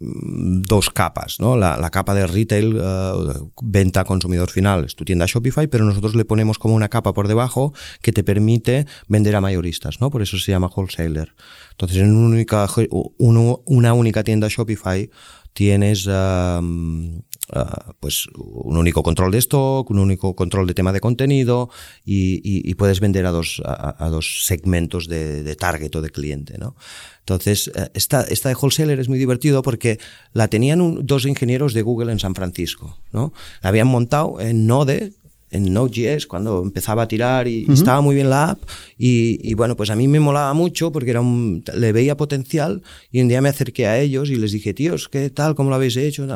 dos 0.00 0.88
capas, 0.88 1.40
¿no? 1.40 1.56
La, 1.56 1.76
la 1.76 1.90
capa 1.90 2.14
de 2.14 2.26
retail, 2.26 2.76
uh, 2.76 3.50
venta 3.60 4.04
consumidor 4.04 4.48
final, 4.48 4.86
es 4.86 4.96
tu 4.96 5.04
tienda 5.04 5.26
Shopify, 5.26 5.66
pero 5.66 5.84
nosotros 5.84 6.14
le 6.14 6.24
ponemos 6.24 6.58
como 6.58 6.74
una 6.74 6.88
capa 6.88 7.12
por 7.12 7.28
debajo 7.28 7.74
que 8.00 8.10
te 8.12 8.24
permite 8.24 8.86
vender 9.08 9.36
a 9.36 9.42
mayoristas, 9.42 10.00
¿no? 10.00 10.10
Por 10.10 10.22
eso 10.22 10.38
se 10.38 10.52
llama 10.52 10.70
wholesaler. 10.74 11.34
Entonces, 11.72 11.98
en 11.98 12.16
una 12.16 12.34
única, 12.34 12.66
una 12.88 13.92
única 13.92 14.24
tienda 14.24 14.48
Shopify 14.48 15.10
tienes 15.52 16.06
uh, 16.06 17.22
uh, 17.54 17.92
pues 18.00 18.26
un 18.34 18.76
único 18.76 19.02
control 19.02 19.32
de 19.32 19.38
stock, 19.38 19.88
un 19.90 19.98
único 19.98 20.34
control 20.34 20.66
de 20.66 20.74
tema 20.74 20.92
de 20.92 21.00
contenido 21.00 21.70
y, 22.04 22.74
puedes 22.74 23.00
vender 23.00 23.26
a 23.26 23.30
dos, 23.30 23.62
a, 23.64 24.08
dos 24.08 24.46
segmentos 24.46 25.06
de, 25.06 25.54
target 25.56 25.94
o 25.96 26.00
de 26.00 26.08
cliente, 26.10 26.56
¿no? 26.56 26.74
Entonces, 27.20 27.70
esta, 27.92 28.22
esta 28.22 28.48
de 28.48 28.54
wholesaler 28.54 28.98
es 28.98 29.08
muy 29.08 29.18
divertido 29.18 29.60
porque 29.62 29.98
la 30.32 30.48
tenían 30.48 31.06
dos 31.06 31.26
ingenieros 31.26 31.74
de 31.74 31.82
Google 31.82 32.10
en 32.10 32.18
San 32.18 32.34
Francisco, 32.34 32.98
¿no? 33.12 33.34
La 33.62 33.68
habían 33.68 33.86
montado 33.86 34.40
en 34.40 34.66
Node, 34.66 35.12
en 35.50 35.72
Node.js 35.72 36.26
cuando 36.26 36.62
empezaba 36.62 37.02
a 37.02 37.08
tirar 37.08 37.48
y, 37.48 37.64
uh 37.64 37.68
-huh. 37.68 37.74
estaba 37.74 38.00
muy 38.00 38.14
bien 38.14 38.30
la 38.30 38.50
app 38.50 38.62
y, 38.96 39.38
y, 39.42 39.54
bueno, 39.54 39.76
pues 39.76 39.90
a 39.90 39.96
mí 39.96 40.08
me 40.08 40.20
molaba 40.20 40.54
mucho 40.54 40.92
porque 40.92 41.10
era 41.10 41.20
un, 41.20 41.62
le 41.76 41.92
veía 41.92 42.16
potencial 42.16 42.82
y 43.10 43.20
un 43.20 43.28
día 43.28 43.40
me 43.40 43.48
acerqué 43.48 43.86
a 43.86 43.98
ellos 43.98 44.30
y 44.30 44.36
les 44.36 44.52
dije, 44.52 44.74
tíos, 44.74 45.08
¿qué 45.08 45.30
tal? 45.30 45.54
¿Cómo 45.54 45.70
lo 45.70 45.76
habéis 45.76 45.96
hecho? 45.96 46.26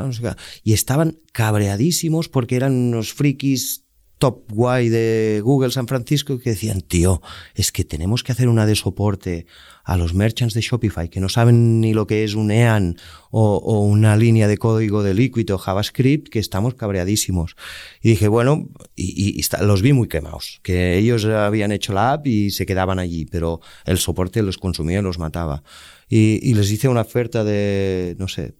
Y 0.62 0.72
estaban 0.72 1.18
cabreadísimos 1.32 2.28
porque 2.28 2.56
eran 2.56 2.72
unos 2.72 3.12
frikis 3.12 3.83
top 4.24 4.50
guay 4.50 4.88
de 4.88 5.42
Google 5.44 5.70
San 5.70 5.86
Francisco 5.86 6.38
que 6.38 6.48
decían, 6.48 6.80
tío, 6.80 7.20
es 7.54 7.70
que 7.72 7.84
tenemos 7.84 8.24
que 8.24 8.32
hacer 8.32 8.48
una 8.48 8.64
de 8.64 8.74
soporte 8.74 9.44
a 9.84 9.98
los 9.98 10.14
merchants 10.14 10.54
de 10.54 10.62
Shopify 10.62 11.10
que 11.10 11.20
no 11.20 11.28
saben 11.28 11.82
ni 11.82 11.92
lo 11.92 12.06
que 12.06 12.24
es 12.24 12.34
un 12.34 12.50
EAN 12.50 12.96
o, 13.30 13.82
una 13.82 14.16
línea 14.16 14.48
de 14.48 14.56
código 14.56 15.02
de 15.02 15.12
Liquid 15.12 15.52
o 15.52 15.58
JavaScript 15.58 16.30
que 16.30 16.38
estamos 16.38 16.72
cabreadísimos. 16.72 17.54
Y 18.00 18.08
dije, 18.08 18.28
bueno, 18.28 18.70
y, 18.96 19.44
los 19.60 19.82
vi 19.82 19.92
muy 19.92 20.08
quemados, 20.08 20.60
que 20.62 20.96
ellos 20.96 21.26
habían 21.26 21.70
hecho 21.70 21.92
la 21.92 22.14
app 22.14 22.26
y 22.26 22.50
se 22.50 22.64
quedaban 22.64 22.98
allí, 22.98 23.26
pero 23.26 23.60
el 23.84 23.98
soporte 23.98 24.42
los 24.42 24.56
consumía 24.56 25.00
y 25.00 25.02
los 25.02 25.18
mataba. 25.18 25.64
Y 26.08 26.54
les 26.54 26.70
hice 26.70 26.88
una 26.88 27.02
oferta 27.02 27.44
de, 27.44 28.16
no 28.18 28.28
sé, 28.28 28.54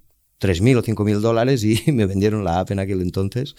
3.000 0.45 0.77
o 0.77 0.83
5.000 0.83 1.21
dólares 1.21 1.65
y 1.65 1.81
me 1.93 2.05
vendieron 2.05 2.45
la 2.45 2.61
app 2.61 2.71
en 2.71 2.79
aquel 2.79 3.01
entonces. 3.01 3.55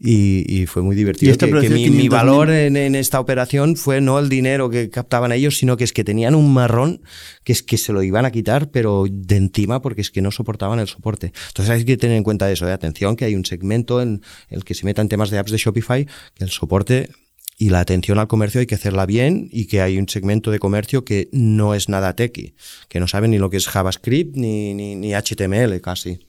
Y, 0.00 0.66
fue 0.66 0.82
muy 0.82 0.94
divertido. 0.94 1.36
que, 1.36 1.90
mi, 1.90 2.08
valor 2.08 2.50
en, 2.50 2.76
esta 2.94 3.18
operación 3.18 3.74
fue 3.74 4.00
no 4.00 4.20
el 4.20 4.28
dinero 4.28 4.70
que 4.70 4.90
captaban 4.90 5.32
ellos, 5.32 5.58
sino 5.58 5.76
que 5.76 5.82
es 5.82 5.92
que 5.92 6.04
tenían 6.04 6.36
un 6.36 6.54
marrón 6.54 7.00
que 7.42 7.50
es 7.50 7.64
que 7.64 7.78
se 7.78 7.92
lo 7.92 8.04
iban 8.04 8.24
a 8.24 8.30
quitar, 8.30 8.70
pero 8.70 9.06
de 9.10 9.36
encima 9.36 9.82
porque 9.82 10.02
es 10.02 10.12
que 10.12 10.22
no 10.22 10.30
soportaban 10.30 10.78
el 10.78 10.86
soporte. 10.86 11.32
Entonces 11.48 11.74
hay 11.74 11.84
que 11.84 11.96
tener 11.96 12.16
en 12.16 12.22
cuenta 12.22 12.48
eso, 12.52 12.64
de 12.64 12.70
¿eh? 12.70 12.74
atención, 12.74 13.16
que 13.16 13.24
hay 13.24 13.34
un 13.34 13.44
segmento 13.44 14.00
en 14.00 14.22
el 14.50 14.64
que 14.64 14.74
se 14.74 14.84
metan 14.84 15.08
temas 15.08 15.30
de 15.30 15.38
apps 15.38 15.50
de 15.50 15.58
Shopify, 15.58 16.06
que 16.34 16.44
el 16.44 16.50
soporte 16.50 17.10
y 17.58 17.70
la 17.70 17.80
atención 17.80 18.18
al 18.20 18.28
comercio 18.28 18.60
hay 18.60 18.66
que 18.66 18.76
hacerla 18.76 19.04
bien 19.04 19.48
y 19.50 19.66
que 19.66 19.82
hay 19.82 19.98
un 19.98 20.08
segmento 20.08 20.52
de 20.52 20.60
comercio 20.60 21.04
que 21.04 21.28
no 21.32 21.74
es 21.74 21.88
nada 21.88 22.14
techy, 22.14 22.54
que 22.88 23.00
no 23.00 23.08
sabe 23.08 23.26
ni 23.26 23.38
lo 23.38 23.50
que 23.50 23.56
es 23.56 23.66
JavaScript 23.66 24.36
ni, 24.36 24.74
ni, 24.74 24.94
ni 24.94 25.12
HTML 25.12 25.80
casi. 25.80 26.20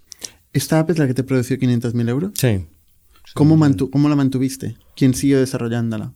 ¿Esta 0.51 0.79
app 0.79 0.89
es 0.89 0.97
la 0.97 1.05
que 1.05 1.13
te 1.13 1.23
produjo 1.23 1.53
500.000 1.53 2.09
euros? 2.09 2.31
Sí. 2.33 2.65
¿Cómo, 3.35 3.59
¿Cómo 3.91 4.09
la 4.09 4.15
mantuviste? 4.15 4.75
¿Quién 4.95 5.13
siguió 5.13 5.39
desarrollándola? 5.39 6.13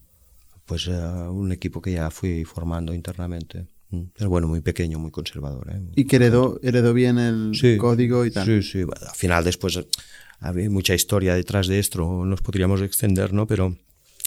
Pues 0.66 0.88
eh, 0.88 0.92
un 0.92 1.52
equipo 1.52 1.80
que 1.80 1.92
ya 1.92 2.10
fui 2.10 2.44
formando 2.44 2.92
internamente. 2.92 3.68
Mm. 3.92 4.06
Pero 4.18 4.32
bueno, 4.32 4.48
muy 4.48 4.62
pequeño, 4.62 4.98
muy 4.98 5.12
conservador. 5.12 5.70
¿eh? 5.72 5.82
¿Y 5.96 6.06
que 6.06 6.16
heredó, 6.16 6.60
heredó 6.64 6.92
bien 6.96 7.20
el 7.20 7.78
código 7.78 8.26
y 8.26 8.32
tal? 8.32 8.48
Sí, 8.48 8.64
sí. 8.64 8.82
Al 8.82 9.16
final 9.16 9.44
después 9.44 9.80
había 10.40 10.70
mucha 10.72 10.96
historia 10.96 11.36
detrás 11.36 11.68
de 11.68 11.78
esto, 11.78 12.26
nos 12.26 12.42
podríamos 12.42 12.82
extender, 12.82 13.32
¿no? 13.32 13.46
Pero 13.46 13.78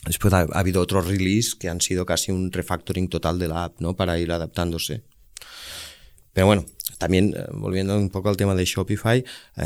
después 0.06 0.32
ha, 0.32 0.40
ha, 0.40 0.58
habido 0.58 0.80
otros 0.80 1.06
release 1.06 1.56
que 1.58 1.68
han 1.68 1.80
sido 1.80 2.06
casi 2.06 2.32
un 2.32 2.52
refactoring 2.52 3.08
total 3.08 3.38
de 3.38 3.48
la 3.48 3.64
app, 3.64 3.80
¿no? 3.80 3.96
Para 3.96 4.18
ir 4.18 4.32
adaptándose. 4.32 5.02
Pero 6.32 6.46
bueno, 6.46 6.66
también, 6.98 7.34
eh, 7.36 7.46
volviendo 7.52 7.96
un 7.98 8.10
poco 8.10 8.28
al 8.28 8.36
tema 8.36 8.54
de 8.54 8.64
Shopify, 8.64 9.18
eh, 9.18 9.24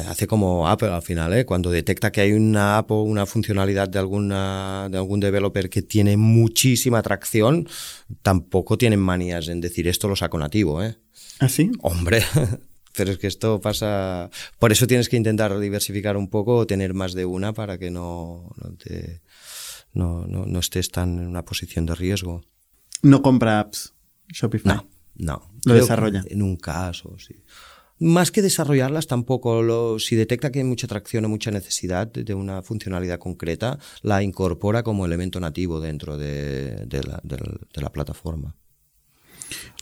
hace 0.08 0.26
como 0.26 0.68
Apple 0.68 0.88
al 0.88 1.02
final, 1.02 1.32
¿eh? 1.34 1.44
cuando 1.44 1.70
detecta 1.70 2.10
que 2.10 2.20
hay 2.20 2.32
una 2.32 2.78
app 2.78 2.90
o 2.90 3.02
una 3.02 3.26
funcionalidad 3.26 3.88
de, 3.88 3.98
alguna, 3.98 4.88
de 4.90 4.98
algún 4.98 5.20
developer 5.20 5.70
que 5.70 5.82
tiene 5.82 6.16
muchísima 6.16 6.98
atracción, 6.98 7.68
tampoco 8.22 8.78
tienen 8.78 9.00
manías 9.00 9.48
en 9.48 9.60
decir 9.60 9.88
esto 9.88 10.08
lo 10.08 10.16
saco 10.16 10.38
nativo. 10.38 10.82
¿eh? 10.82 10.96
¿Ah, 11.38 11.48
sí? 11.48 11.70
Hombre. 11.82 12.22
Pero 12.96 13.12
es 13.12 13.18
que 13.18 13.28
esto 13.28 13.60
pasa. 13.60 14.30
Por 14.58 14.72
eso 14.72 14.88
tienes 14.88 15.08
que 15.08 15.16
intentar 15.16 15.56
diversificar 15.60 16.16
un 16.16 16.28
poco 16.28 16.56
o 16.56 16.66
tener 16.66 16.92
más 16.92 17.14
de 17.14 17.24
una 17.24 17.52
para 17.52 17.78
que 17.78 17.88
no, 17.88 18.50
no, 18.56 18.74
te, 18.76 19.20
no, 19.92 20.26
no, 20.26 20.46
no 20.46 20.58
estés 20.58 20.90
tan 20.90 21.18
en 21.18 21.26
una 21.26 21.44
posición 21.44 21.86
de 21.86 21.94
riesgo. 21.94 22.42
No 23.02 23.22
compra 23.22 23.60
apps 23.60 23.94
Shopify. 24.28 24.74
No. 24.74 24.88
No. 25.16 25.50
Lo 25.64 25.74
desarrolla. 25.74 26.24
En 26.28 26.42
un 26.42 26.56
caso, 26.56 27.16
sí. 27.18 27.36
Más 27.98 28.30
que 28.30 28.40
desarrollarlas, 28.40 29.06
tampoco 29.06 29.62
lo, 29.62 29.98
si 29.98 30.16
detecta 30.16 30.50
que 30.50 30.60
hay 30.60 30.64
mucha 30.64 30.86
atracción 30.86 31.26
o 31.26 31.28
mucha 31.28 31.50
necesidad 31.50 32.06
de 32.10 32.32
una 32.32 32.62
funcionalidad 32.62 33.18
concreta, 33.18 33.78
la 34.00 34.22
incorpora 34.22 34.82
como 34.82 35.04
elemento 35.04 35.38
nativo 35.38 35.80
dentro 35.80 36.16
de, 36.16 36.86
la, 37.74 37.92
plataforma. 37.92 38.56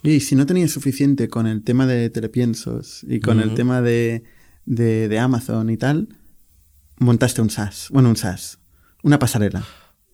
Y 0.02 0.18
si 0.18 0.34
no 0.34 0.46
tenías 0.46 0.72
suficiente 0.72 1.28
con 1.28 1.46
el 1.46 1.62
tema 1.62 1.86
de 1.86 2.10
telepiensos 2.10 3.04
y 3.08 3.20
con 3.20 3.38
el 3.38 3.54
tema 3.54 3.82
de, 3.82 4.24
de 4.64 5.18
Amazon 5.20 5.70
y 5.70 5.76
tal, 5.76 6.08
montaste 6.98 7.40
un 7.40 7.50
SaaS, 7.50 7.88
bueno, 7.90 8.08
un 8.08 8.16
SaaS, 8.16 8.58
una 9.04 9.20
pasarela. 9.20 9.64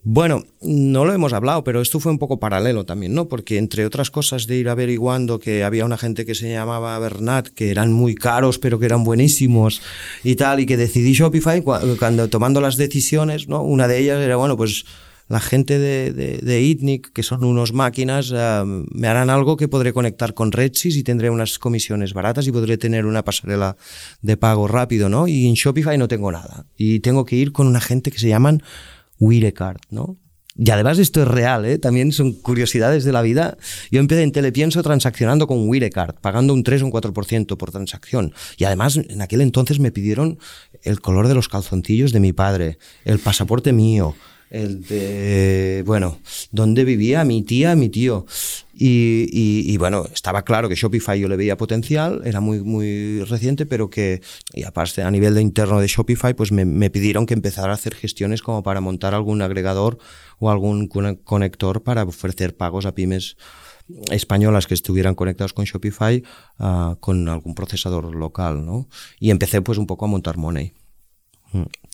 Bueno, 0.07 0.45
no 0.61 1.07
lo 1.07 1.15
hemos 1.15 1.33
hablado, 1.33 1.65
pero 1.65 1.81
esto 1.81 1.99
fue 1.99 2.13
un 2.13 2.19
poco 2.19 2.39
paralelo 2.39 2.85
también, 2.85 3.15
¿no? 3.15 3.27
Porque 3.27 3.57
entre 3.57 3.87
otras 3.87 4.11
cosas 4.11 4.47
de 4.47 4.57
ir 4.57 4.69
averiguando 4.69 5.39
que 5.39 5.65
había 5.65 5.87
una 5.87 5.97
gente 5.97 6.27
que 6.27 6.35
se 6.35 6.53
llamaba 6.53 6.99
Bernat, 6.99 7.49
que 7.49 7.71
eran 7.71 7.91
muy 7.91 8.15
caros, 8.15 8.59
pero 8.59 8.79
que 8.79 8.85
eran 8.85 9.03
buenísimos 9.03 9.81
y 10.23 10.35
tal, 10.35 10.61
y 10.61 10.67
que 10.67 10.77
decidí 10.77 11.15
Shopify 11.15 11.63
cuando 11.63 12.29
tomando 12.29 12.61
las 12.61 12.77
decisiones, 12.77 13.49
¿no? 13.49 13.63
Una 13.63 13.89
de 13.89 13.99
ellas 13.99 14.21
era, 14.21 14.37
bueno, 14.37 14.59
pues 14.59 14.85
la 15.29 15.41
gente 15.41 15.79
de, 15.79 16.13
de, 16.13 16.63
ITNIC, 16.63 17.13
que 17.13 17.23
son 17.23 17.43
unos 17.45 17.73
máquinas, 17.73 18.31
eh, 18.35 18.63
me 18.91 19.09
harán 19.09 19.31
algo 19.31 19.57
que 19.57 19.69
podré 19.69 19.95
conectar 19.95 20.35
con 20.35 20.53
Redsys 20.53 20.97
y 20.97 21.03
tendré 21.03 21.31
unas 21.31 21.59
comisiones 21.59 22.13
baratas 22.13 22.47
y 22.47 22.53
podré 22.53 22.77
tener 22.77 23.07
una 23.07 23.25
pasarela 23.25 23.79
de 24.21 24.37
pago 24.37 24.69
rápido, 24.69 25.09
¿no? 25.09 25.27
Y 25.27 25.47
en 25.47 25.55
Shopify 25.55 25.97
no 25.97 26.09
tengo 26.09 26.31
nada. 26.31 26.67
Y 26.77 27.01
tengo 27.01 27.25
que 27.25 27.37
ir 27.37 27.53
con 27.53 27.67
una 27.67 27.81
gente 27.81 28.11
que 28.11 28.19
se 28.19 28.29
llaman 28.29 28.63
Wirecard, 29.25 29.79
¿no? 29.91 30.19
Y 30.57 30.71
además 30.71 30.99
esto 30.99 31.21
es 31.21 31.27
real, 31.27 31.65
¿eh? 31.65 31.79
también 31.79 32.13
son 32.13 32.33
curiosidades 32.33 33.03
de 33.05 33.11
la 33.11 33.23
vida. 33.23 33.57
Yo 33.91 33.99
empecé 33.99 34.23
en 34.23 34.31
Telepienso 34.31 34.85
transaccionando 34.85 35.49
con 35.49 35.69
Wirecard, 35.69 36.15
pagando 36.21 36.55
un 36.55 36.63
3 36.63 36.83
o 36.83 36.87
un 36.87 36.93
4% 36.93 37.57
por 37.57 37.73
transacción. 37.73 38.33
Y 38.57 38.65
además 38.65 38.97
en 38.97 39.21
aquel 39.21 39.41
entonces 39.41 39.81
me 39.81 39.91
pidieron 39.91 40.39
el 40.83 41.01
color 41.01 41.27
de 41.27 41.35
los 41.35 41.49
calzoncillos 41.49 42.13
de 42.13 42.21
mi 42.21 42.33
padre, 42.33 42.79
el 43.05 43.19
pasaporte 43.19 43.73
mío, 43.73 44.15
el 44.55 44.87
de, 44.87 45.83
bueno, 45.85 46.19
dónde 46.53 46.85
vivía 46.85 47.25
mi 47.25 47.43
tía, 47.43 47.75
mi 47.75 47.89
tío. 47.89 48.25
Y, 48.77 49.77
bueno, 49.79 50.07
estaba 50.13 50.43
claro 50.43 50.69
que 50.69 50.77
Shopify 50.77 51.19
yo 51.19 51.29
le 51.29 51.37
veía 51.37 51.57
potencial, 51.57 52.23
era 52.25 52.41
muy, 52.41 52.61
muy 52.61 53.23
reciente, 53.25 53.67
pero 53.67 53.91
que, 53.91 54.21
y 54.53 54.63
aparte 54.63 55.03
a 55.03 55.11
nivel 55.11 55.35
de 55.35 55.43
interno 55.43 55.81
de 55.81 55.89
Shopify, 55.89 56.35
pues 56.35 56.53
me, 56.53 56.91
pidieron 56.91 57.27
que 57.27 57.35
empezara 57.35 57.73
a 57.73 57.75
hacer 57.75 57.95
gestiones 57.95 58.43
como 58.43 58.63
para 58.63 58.81
montar 58.81 59.15
algún 59.15 59.43
agregador 59.43 59.99
o 60.39 60.51
algún 60.51 60.89
conector 60.89 61.83
para 61.83 62.05
ofrecer 62.05 62.57
pagos 62.57 62.87
a 62.87 62.95
pymes 62.95 63.37
españolas 64.11 64.67
que 64.67 64.75
estuvieran 64.75 65.15
conectados 65.15 65.53
con 65.53 65.67
Shopify 65.67 66.23
ah, 66.59 66.97
con 67.01 67.29
algún 67.29 67.55
procesador 67.55 68.15
local, 68.15 68.65
¿no? 68.65 68.89
Y 69.21 69.31
empecé 69.31 69.61
pues 69.61 69.79
un 69.79 69.87
poco 69.87 70.07
a 70.07 70.09
montar 70.09 70.37
Money. 70.37 70.73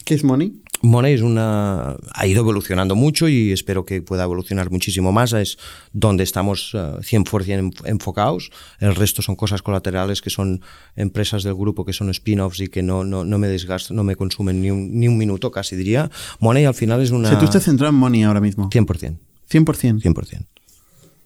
¿Qué 0.04 0.14
es 0.14 0.24
Money? 0.24 0.62
Money 0.82 1.12
es 1.12 1.20
una, 1.20 1.96
ha 2.14 2.26
ido 2.26 2.40
evolucionando 2.40 2.96
mucho 2.96 3.28
y 3.28 3.52
espero 3.52 3.84
que 3.84 4.00
pueda 4.00 4.24
evolucionar 4.24 4.70
muchísimo 4.70 5.12
más. 5.12 5.32
Es 5.34 5.58
donde 5.92 6.24
estamos 6.24 6.74
100% 6.74 7.48
eh, 7.48 7.70
enfocados. 7.84 8.50
El 8.78 8.94
resto 8.94 9.20
son 9.20 9.36
cosas 9.36 9.62
colaterales 9.62 10.22
que 10.22 10.30
son 10.30 10.62
empresas 10.96 11.42
del 11.42 11.54
grupo 11.54 11.84
que 11.84 11.92
son 11.92 12.08
spin-offs 12.10 12.60
y 12.60 12.68
que 12.68 12.82
no, 12.82 13.04
no, 13.04 13.24
no 13.24 13.38
me 13.38 13.48
desgastan, 13.48 13.96
no 13.96 14.04
me 14.04 14.16
consumen 14.16 14.62
ni 14.62 14.70
un, 14.70 14.98
ni 14.98 15.06
un 15.06 15.18
minuto, 15.18 15.50
casi 15.50 15.76
diría. 15.76 16.10
Money 16.38 16.64
al 16.64 16.74
final 16.74 17.02
es 17.02 17.10
una. 17.10 17.28
O 17.28 17.30
sea, 17.30 17.38
tú 17.38 17.44
estás 17.44 17.64
centrado 17.64 17.92
en 17.92 17.98
Money 17.98 18.22
ahora 18.22 18.40
mismo. 18.40 18.70
100%. 18.70 19.18
100%. 19.50 20.00
100%. 20.02 20.46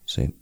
Sí. 0.05 0.35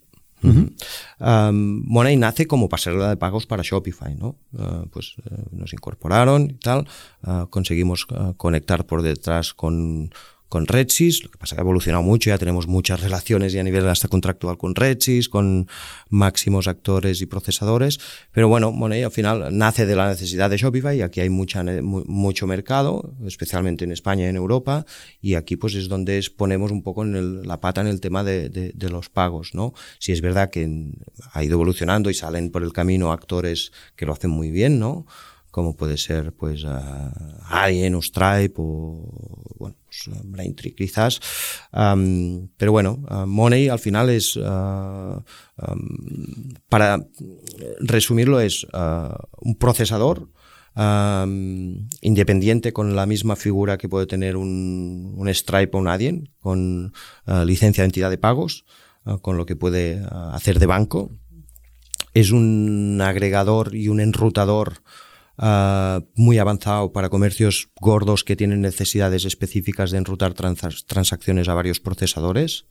Money 0.42 2.16
nace 2.16 2.46
como 2.46 2.68
pasarela 2.68 3.10
de 3.10 3.16
pagos 3.16 3.46
para 3.46 3.62
Shopify, 3.62 4.14
¿no? 4.14 4.36
Ah, 4.58 4.84
pues 4.90 5.14
eh, 5.24 5.44
nos 5.52 5.72
incorporaron 5.72 6.50
y 6.50 6.54
tal, 6.54 6.88
ah, 7.22 7.46
conseguimos 7.50 8.06
ah, 8.10 8.34
conectar 8.36 8.86
por 8.86 9.02
detrás 9.02 9.54
con 9.54 10.10
con 10.52 10.66
Redsys, 10.66 11.24
lo 11.24 11.30
que 11.30 11.38
pasa 11.38 11.56
que 11.56 11.62
ha 11.62 11.64
evolucionado 11.64 12.02
mucho, 12.02 12.28
ya 12.28 12.36
tenemos 12.36 12.66
muchas 12.66 13.00
relaciones 13.00 13.54
y 13.54 13.58
a 13.58 13.62
nivel 13.62 13.88
hasta 13.88 14.08
contractual 14.08 14.58
con 14.58 14.74
Redsys, 14.74 15.30
con 15.30 15.66
máximos 16.10 16.68
actores 16.68 17.22
y 17.22 17.26
procesadores, 17.26 17.98
pero 18.32 18.48
bueno, 18.48 18.70
Money 18.70 19.02
al 19.02 19.10
final 19.10 19.56
nace 19.56 19.86
de 19.86 19.96
la 19.96 20.08
necesidad 20.08 20.50
de 20.50 20.58
Shopify 20.58 20.98
y 20.98 21.00
aquí 21.00 21.20
hay 21.20 21.30
mucha, 21.30 21.64
mucho 21.64 22.46
mercado, 22.46 23.14
especialmente 23.24 23.86
en 23.86 23.92
España 23.92 24.26
y 24.26 24.28
en 24.28 24.36
Europa, 24.36 24.84
y 25.22 25.36
aquí 25.36 25.56
pues 25.56 25.74
es 25.74 25.88
donde 25.88 26.22
ponemos 26.36 26.70
un 26.70 26.82
poco 26.82 27.02
en 27.02 27.48
la 27.48 27.58
pata 27.58 27.80
en 27.80 27.86
el 27.86 28.02
tema 28.02 28.22
de, 28.22 28.50
de, 28.50 28.90
los 28.90 29.08
pagos, 29.08 29.54
¿no? 29.54 29.72
Si 30.00 30.12
es 30.12 30.20
verdad 30.20 30.50
que 30.50 30.68
ha 31.32 31.42
ido 31.42 31.54
evolucionando 31.54 32.10
y 32.10 32.14
salen 32.14 32.50
por 32.50 32.62
el 32.62 32.74
camino 32.74 33.10
actores 33.10 33.72
que 33.96 34.04
lo 34.04 34.12
hacen 34.12 34.28
muy 34.28 34.50
bien, 34.50 34.78
¿no? 34.78 35.06
como 35.50 35.76
puede 35.76 35.98
ser 35.98 36.32
pues 36.32 36.64
uh, 36.64 36.70
Alien 37.46 37.94
o 37.94 38.00
Stripe 38.00 38.54
o 38.56 39.06
bueno, 39.58 39.76
pues, 39.92 40.24
Braintree 40.24 40.74
quizás. 40.74 41.20
pero 41.70 42.72
bueno, 42.72 42.98
Money 43.26 43.68
al 43.68 43.78
final 43.78 44.10
es, 44.10 44.38
para 46.68 47.06
resumirlo, 47.80 48.40
es 48.40 48.66
un 49.40 49.56
procesador 49.58 50.28
independiente 52.00 52.72
con 52.72 52.96
la 52.96 53.06
misma 53.06 53.36
figura 53.36 53.76
que 53.76 53.88
puede 53.88 54.06
tener 54.06 54.36
un, 54.36 55.14
un 55.16 55.28
Stripe 55.28 55.76
o 55.76 55.80
un 55.80 55.88
Adyen, 55.88 56.30
con 56.40 56.92
licencia 57.44 57.82
de 57.82 57.86
entidad 57.86 58.10
de 58.10 58.18
pagos, 58.18 58.64
con 59.20 59.36
lo 59.36 59.44
que 59.46 59.56
puede 59.56 60.02
hacer 60.10 60.58
de 60.58 60.66
banco. 60.66 61.10
Es 62.14 62.30
un 62.30 63.00
agregador 63.02 63.74
y 63.74 63.88
un 63.88 64.00
enrutador 64.00 64.82
Ah, 65.38 66.00
muy 66.14 66.38
avanzado 66.38 66.92
para 66.92 67.08
comercios 67.08 67.70
gordos 67.80 68.22
que 68.22 68.36
tienen 68.36 68.60
necesidades 68.60 69.24
específicas 69.24 69.90
de 69.90 69.98
enrutar 69.98 70.34
transacciones 70.34 71.48
a 71.48 71.54
varios 71.54 71.80
procesadores. 71.80 72.66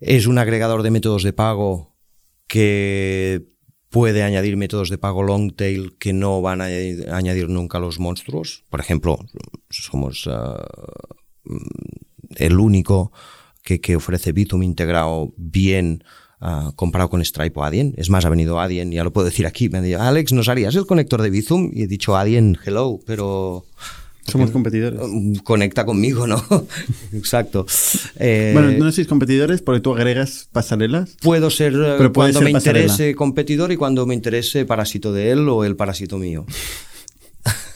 Es 0.00 0.26
un 0.26 0.38
agregador 0.38 0.82
de 0.82 0.90
métodos 0.90 1.22
de 1.22 1.32
pago 1.32 1.96
que 2.48 3.46
puede 3.88 4.24
añadir 4.24 4.56
métodos 4.56 4.90
de 4.90 4.98
pago 4.98 5.22
long 5.22 5.54
tail 5.54 5.96
que 5.98 6.12
no 6.12 6.42
van 6.42 6.60
a 6.60 6.64
añadir 6.64 7.48
nunca 7.48 7.78
los 7.78 8.00
monstruos. 8.00 8.64
Por 8.68 8.80
ejemplo, 8.80 9.18
somos 9.70 10.28
ah, 10.28 10.66
el 12.36 12.58
único 12.58 13.12
que, 13.62 13.96
ofrece 13.96 14.32
Bitum 14.32 14.62
integrado 14.62 15.32
bien 15.36 16.04
ah, 16.40 16.72
comparado 16.76 17.10
con 17.10 17.24
Stripe 17.24 17.58
o 17.58 17.64
Adyen. 17.64 17.94
Es 17.96 18.10
más, 18.10 18.24
ha 18.24 18.28
venido 18.28 18.60
Adyen, 18.60 18.92
ya 18.92 19.04
lo 19.04 19.12
puedo 19.12 19.26
decir 19.26 19.46
aquí. 19.46 19.68
Me 19.68 19.78
han 19.78 19.84
dicho, 19.84 20.00
Alex, 20.00 20.32
¿nos 20.32 20.48
harías 20.48 20.74
el 20.74 20.86
conector 20.86 21.22
de 21.22 21.30
Bizum? 21.30 21.70
Y 21.72 21.82
he 21.82 21.86
dicho 21.86 22.16
Adyen, 22.16 22.58
hello, 22.64 23.00
pero 23.06 23.64
somos 24.26 24.50
competidores. 24.50 25.00
Mm, 25.02 25.36
conecta 25.36 25.84
conmigo, 25.84 26.26
¿no? 26.26 26.42
Exacto. 27.12 27.66
Eh, 28.16 28.50
bueno, 28.54 28.72
no 28.72 28.90
sois 28.90 29.06
competidores 29.06 29.60
porque 29.60 29.80
tú 29.80 29.94
agregas 29.94 30.48
pasarelas. 30.50 31.16
Puedo 31.20 31.50
ser 31.50 31.74
eh, 31.74 32.10
cuando 32.12 32.40
me 32.40 32.50
interese 32.50 33.14
competidor 33.14 33.72
y 33.72 33.76
cuando 33.76 34.06
me 34.06 34.14
interese 34.14 34.64
parásito 34.64 35.12
de 35.12 35.30
él 35.30 35.48
o 35.48 35.64
el 35.64 35.76
parásito 35.76 36.18
mío. 36.18 36.46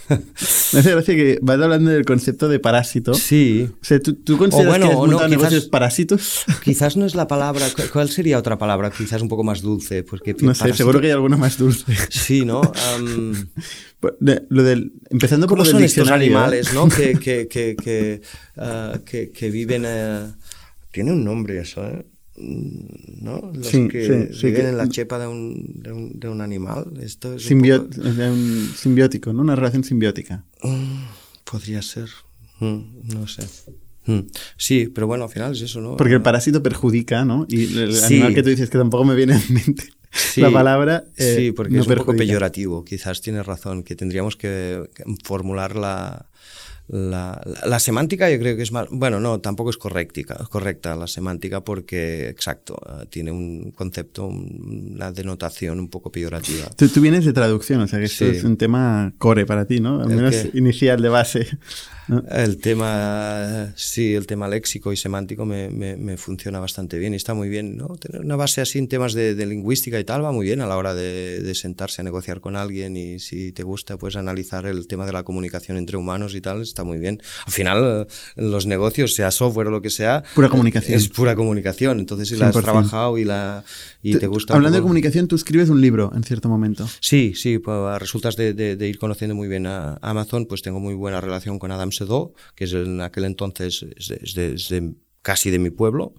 Me 0.73 0.81
hace 0.81 0.91
gracia 0.93 1.15
que 1.15 1.39
vas 1.43 1.61
hablando 1.61 1.91
del 1.91 2.05
concepto 2.05 2.49
de 2.49 2.59
parásito. 2.59 3.15
Sí. 3.15 3.69
O 3.81 3.85
sea, 3.85 4.01
¿tú, 4.01 4.37
consideras 4.37 4.79
que 4.79 4.95
no, 4.95 5.29
negocios 5.29 5.67
parásitos? 5.67 6.45
Quizás 6.65 6.97
no 6.97 7.07
es 7.07 7.15
la 7.15 7.27
palabra. 7.27 7.67
¿Cuál 7.93 8.09
sería 8.09 8.39
otra 8.39 8.59
palabra? 8.59 8.91
Quizás 8.91 9.23
un 9.23 9.29
poco 9.29 9.45
más 9.45 9.63
dulce. 9.63 10.03
Porque 10.03 10.35
no 10.41 10.55
sé, 10.55 10.73
seguro 10.75 11.01
que 11.01 11.07
hay 11.07 11.13
alguna 11.13 11.37
más 11.37 11.59
dulce. 11.59 11.95
Sí, 12.11 12.45
¿no? 12.45 12.61
Pues, 14.01 14.15
lo 14.21 14.63
del, 14.63 14.93
empezando 15.11 15.49
por 15.49 15.59
lo 15.59 15.65
del 15.65 15.73
son 15.73 15.83
estos 15.83 16.09
animales, 16.09 16.73
¿no? 16.73 16.89
que, 16.89 17.19
que, 17.19 17.49
que, 17.49 17.75
que, 17.75 18.21
uh, 18.57 19.01
que, 19.03 19.51
viven... 19.51 19.85
Uh, 19.85 20.37
tiene 20.93 21.11
un 21.11 21.25
nombre 21.25 21.59
eso, 21.59 21.85
¿eh? 21.85 22.07
Mm, 22.41 23.25
¿no? 23.25 23.51
Los 23.53 23.69
que 23.69 24.31
viven 24.43 24.67
en 24.67 24.77
la 24.77 24.89
chepa 24.89 25.19
de 25.19 25.27
un, 25.27 25.83
de 25.83 25.93
un, 25.93 26.19
de 26.19 26.29
un 26.29 26.41
animal. 26.41 26.93
Esto 27.01 27.35
es 27.35 27.51
un, 27.51 28.71
simbiótico, 28.77 29.33
¿no? 29.33 29.43
Una 29.43 29.57
relación 29.57 29.83
simbiótica. 29.83 30.45
Mm, 30.63 31.05
podría 31.51 31.83
ser. 31.83 32.09
Mm, 32.61 33.15
no 33.15 33.27
sé. 33.27 33.43
Sí, 34.57 34.91
pero 34.95 35.07
bueno, 35.07 35.25
al 35.25 35.31
final 35.31 35.53
es 35.53 35.61
eso, 35.61 35.81
¿no? 35.81 35.97
Porque 35.97 36.15
el 36.15 36.23
parásito 36.23 36.63
perjudica, 36.63 37.25
¿no? 37.25 37.47
Y 37.49 37.79
el 37.79 38.03
animal 38.05 38.35
que 38.35 38.43
tú 38.43 38.49
dices 38.49 38.71
que 38.71 38.79
tampoco 38.79 39.05
me 39.05 39.15
viene 39.15 39.35
en 39.35 39.55
mente 39.55 39.85
la 40.37 40.51
palabra. 40.51 41.05
Eh, 41.17 41.35
sí, 41.37 41.53
porque 41.53 41.79
es 41.79 41.87
un 41.87 41.95
poco 41.97 42.17
peyorativo. 42.17 42.85
Quizás 42.85 43.21
tienes 43.21 43.45
razón, 43.45 43.83
que 43.83 43.97
tendríamos 43.97 44.37
que 44.37 44.89
formular 45.25 45.77
la, 45.77 46.31
la, 46.89 47.41
la, 47.67 47.79
semántica 47.81 48.31
yo 48.31 48.39
creo 48.39 48.57
que 48.57 48.63
es 48.63 48.73
más, 48.73 48.89
bueno, 48.91 49.21
no, 49.21 49.41
tampoco 49.41 49.69
es 49.69 49.77
correcta, 49.77 50.37
correcta 50.51 50.97
la 50.97 51.07
semántica 51.07 51.63
porque, 51.63 52.29
exacto, 52.29 52.79
eh, 52.87 53.07
tiene 53.11 53.31
un 53.31 53.73
concepto, 53.73 54.27
una 54.27 55.13
denotación 55.13 55.81
un 55.81 55.89
poco 55.89 56.11
peyorativa. 56.11 56.71
Tú, 56.77 56.89
tú 56.89 57.03
vienes 57.03 57.27
de 57.27 57.35
traducción, 57.35 57.83
o 57.83 57.87
sea 57.87 57.99
que 57.99 58.07
esto 58.07 58.25
es 58.25 58.43
un 58.43 58.57
tema 58.57 59.13
core 59.19 59.45
para 59.45 59.67
ti, 59.67 59.81
¿no? 59.81 60.01
Al 60.01 60.09
menos 60.09 60.35
inicial 60.55 61.03
de 61.03 61.09
base. 61.11 61.47
El 62.31 62.57
tema, 62.57 63.75
sí, 63.77 64.15
el 64.15 64.27
tema 64.27 64.49
léxico 64.49 64.93
y 64.93 64.97
semántico 64.97 65.45
me, 65.45 65.69
me, 65.69 66.17
funciona 66.17 66.59
bastante 66.59 66.99
bien 66.99 67.13
y 67.13 67.17
está 67.17 67.35
muy 67.35 67.51
bien, 67.51 67.77
¿no? 67.77 67.89
Tener 67.99 68.23
una 68.23 68.37
base 68.37 68.63
así 68.63 68.79
en 68.79 68.89
temas 68.89 69.13
de, 69.13 69.35
lingüística 69.45 70.01
y 70.01 70.05
tal 70.05 70.25
va 70.25 70.33
muy 70.33 70.47
bien 70.47 70.63
a 70.63 70.67
la 70.67 70.79
hora 70.79 70.95
de, 70.95 71.43
de, 71.43 71.55
sentarse 71.55 72.01
a 72.01 72.05
negociar 72.05 72.41
con 72.41 72.57
alguien 72.57 72.97
y 72.97 73.19
si 73.19 73.53
te 73.53 73.63
gusta, 73.63 73.99
pues 73.99 74.17
analizar 74.17 74.65
el 74.65 74.87
tema 74.87 75.05
de 75.05 75.13
la 75.13 75.23
comunicación 75.23 75.77
entre 75.77 75.99
humanos 75.99 76.35
y 76.35 76.41
tal, 76.41 76.63
está 76.63 76.78
muy 76.85 76.99
bien. 76.99 77.21
Al 77.47 77.53
final, 77.53 78.07
los 78.37 78.67
negocios, 78.67 79.15
sea 79.15 79.31
software 79.31 79.69
o 79.69 79.71
lo 79.71 79.83
que 79.83 79.91
sea, 79.91 80.23
pura 80.35 80.49
comunicación. 80.49 80.97
es 80.97 81.09
pura 81.09 81.35
comunicación. 81.35 82.01
Entonces, 82.01 82.29
si 82.29 82.37
la 82.37 82.49
has 82.49 82.57
trabajado 82.57 83.19
y, 83.19 83.25
la, 83.25 83.65
y 84.03 84.17
te, 84.17 84.27
gusta... 84.27 84.55
Hablando 84.55 84.77
de 84.77 84.83
comunicación, 84.83 85.29
tú 85.29 85.37
escribes 85.37 85.69
un 85.69 85.81
libro 85.81 86.11
en 86.15 86.25
cierto 86.25 86.49
momento. 86.49 86.89
Sí, 87.01 87.33
sí, 87.35 87.59
pues, 87.59 87.99
resultas 87.99 88.37
de, 88.37 88.55
de, 88.55 88.89
ir 88.89 88.99
conociendo 88.99 89.35
muy 89.35 89.49
bien 89.49 89.67
a 89.67 89.99
Amazon, 90.03 90.47
pues 90.47 90.63
tengo 90.63 90.81
muy 90.81 90.95
buena 90.95 91.21
relación 91.21 91.59
con 91.59 91.71
Adam 91.71 91.93
Sedó, 91.93 92.33
que 92.55 92.65
es 92.65 92.73
en 92.73 93.01
aquel 93.01 93.25
entonces 93.25 93.85
es 93.97 94.35
de, 94.35 94.95
casi 95.29 95.51
de 95.51 95.59
mi 95.59 95.69
pueblo. 95.69 96.15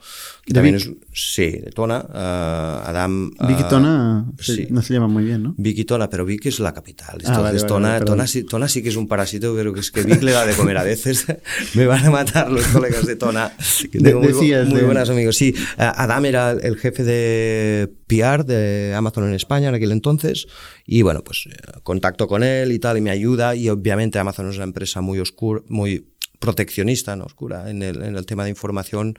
Que 0.45 0.53
también 0.53 0.75
es, 0.75 0.87
sí, 1.13 1.49
de 1.49 1.71
Tona. 1.71 2.05
Uh, 2.07 2.87
Adam. 2.89 3.31
Uh, 3.39 3.47
Vic 3.47 3.61
y 3.61 3.63
Tona 3.63 4.25
sí. 4.39 4.67
no 4.69 4.83
se 4.83 4.93
llama 4.93 5.07
muy 5.07 5.23
bien, 5.23 5.41
¿no? 5.41 5.55
Vic 5.57 5.79
y 5.79 5.83
Tona, 5.83 6.11
pero 6.11 6.25
Vic 6.25 6.45
es 6.45 6.59
la 6.59 6.75
capital. 6.75 7.17
Ah, 7.25 7.29
entonces, 7.29 7.65
Tona, 7.65 7.99
Tona, 8.01 8.27
sí, 8.27 8.43
Tona, 8.43 8.67
sí, 8.67 8.83
que 8.83 8.89
es 8.89 8.95
un 8.95 9.07
parásito, 9.07 9.55
pero 9.55 9.73
que 9.73 9.79
es 9.79 9.89
que 9.89 10.03
Vic 10.03 10.21
le 10.21 10.31
da 10.31 10.45
de 10.45 10.53
comer 10.53 10.77
a 10.77 10.83
veces. 10.83 11.25
Me 11.73 11.87
van 11.87 12.05
a 12.05 12.11
matar 12.11 12.51
los 12.51 12.67
colegas 12.67 13.07
de 13.07 13.15
Tona. 13.15 13.51
Que 13.91 13.99
tengo 13.99 14.21
muy, 14.21 14.53
muy 14.67 14.81
buenos 14.81 15.09
amigos. 15.09 15.35
Sí, 15.35 15.55
Adam 15.77 16.25
era 16.25 16.51
el 16.51 16.77
jefe 16.77 17.03
de 17.03 17.91
PR 18.05 18.45
de 18.45 18.93
Amazon 18.95 19.27
en 19.27 19.33
España 19.33 19.69
en 19.69 19.75
aquel 19.75 19.91
entonces. 19.91 20.45
Y 20.85 21.01
bueno, 21.01 21.23
pues 21.23 21.47
eh, 21.49 21.55
contacto 21.81 22.27
con 22.27 22.43
él 22.43 22.71
y 22.71 22.77
tal, 22.77 22.99
y 22.99 23.01
me 23.01 23.09
ayuda. 23.09 23.55
Y 23.55 23.69
obviamente 23.69 24.19
Amazon 24.19 24.49
es 24.49 24.57
una 24.57 24.65
empresa 24.65 25.01
muy 25.01 25.19
oscura, 25.19 25.63
muy 25.67 26.05
proteccionista, 26.39 27.15
¿no? 27.15 27.25
oscura, 27.25 27.69
en 27.69 27.83
el, 27.83 28.01
en 28.01 28.15
el 28.15 28.25
tema 28.25 28.43
de 28.43 28.49
información 28.49 29.17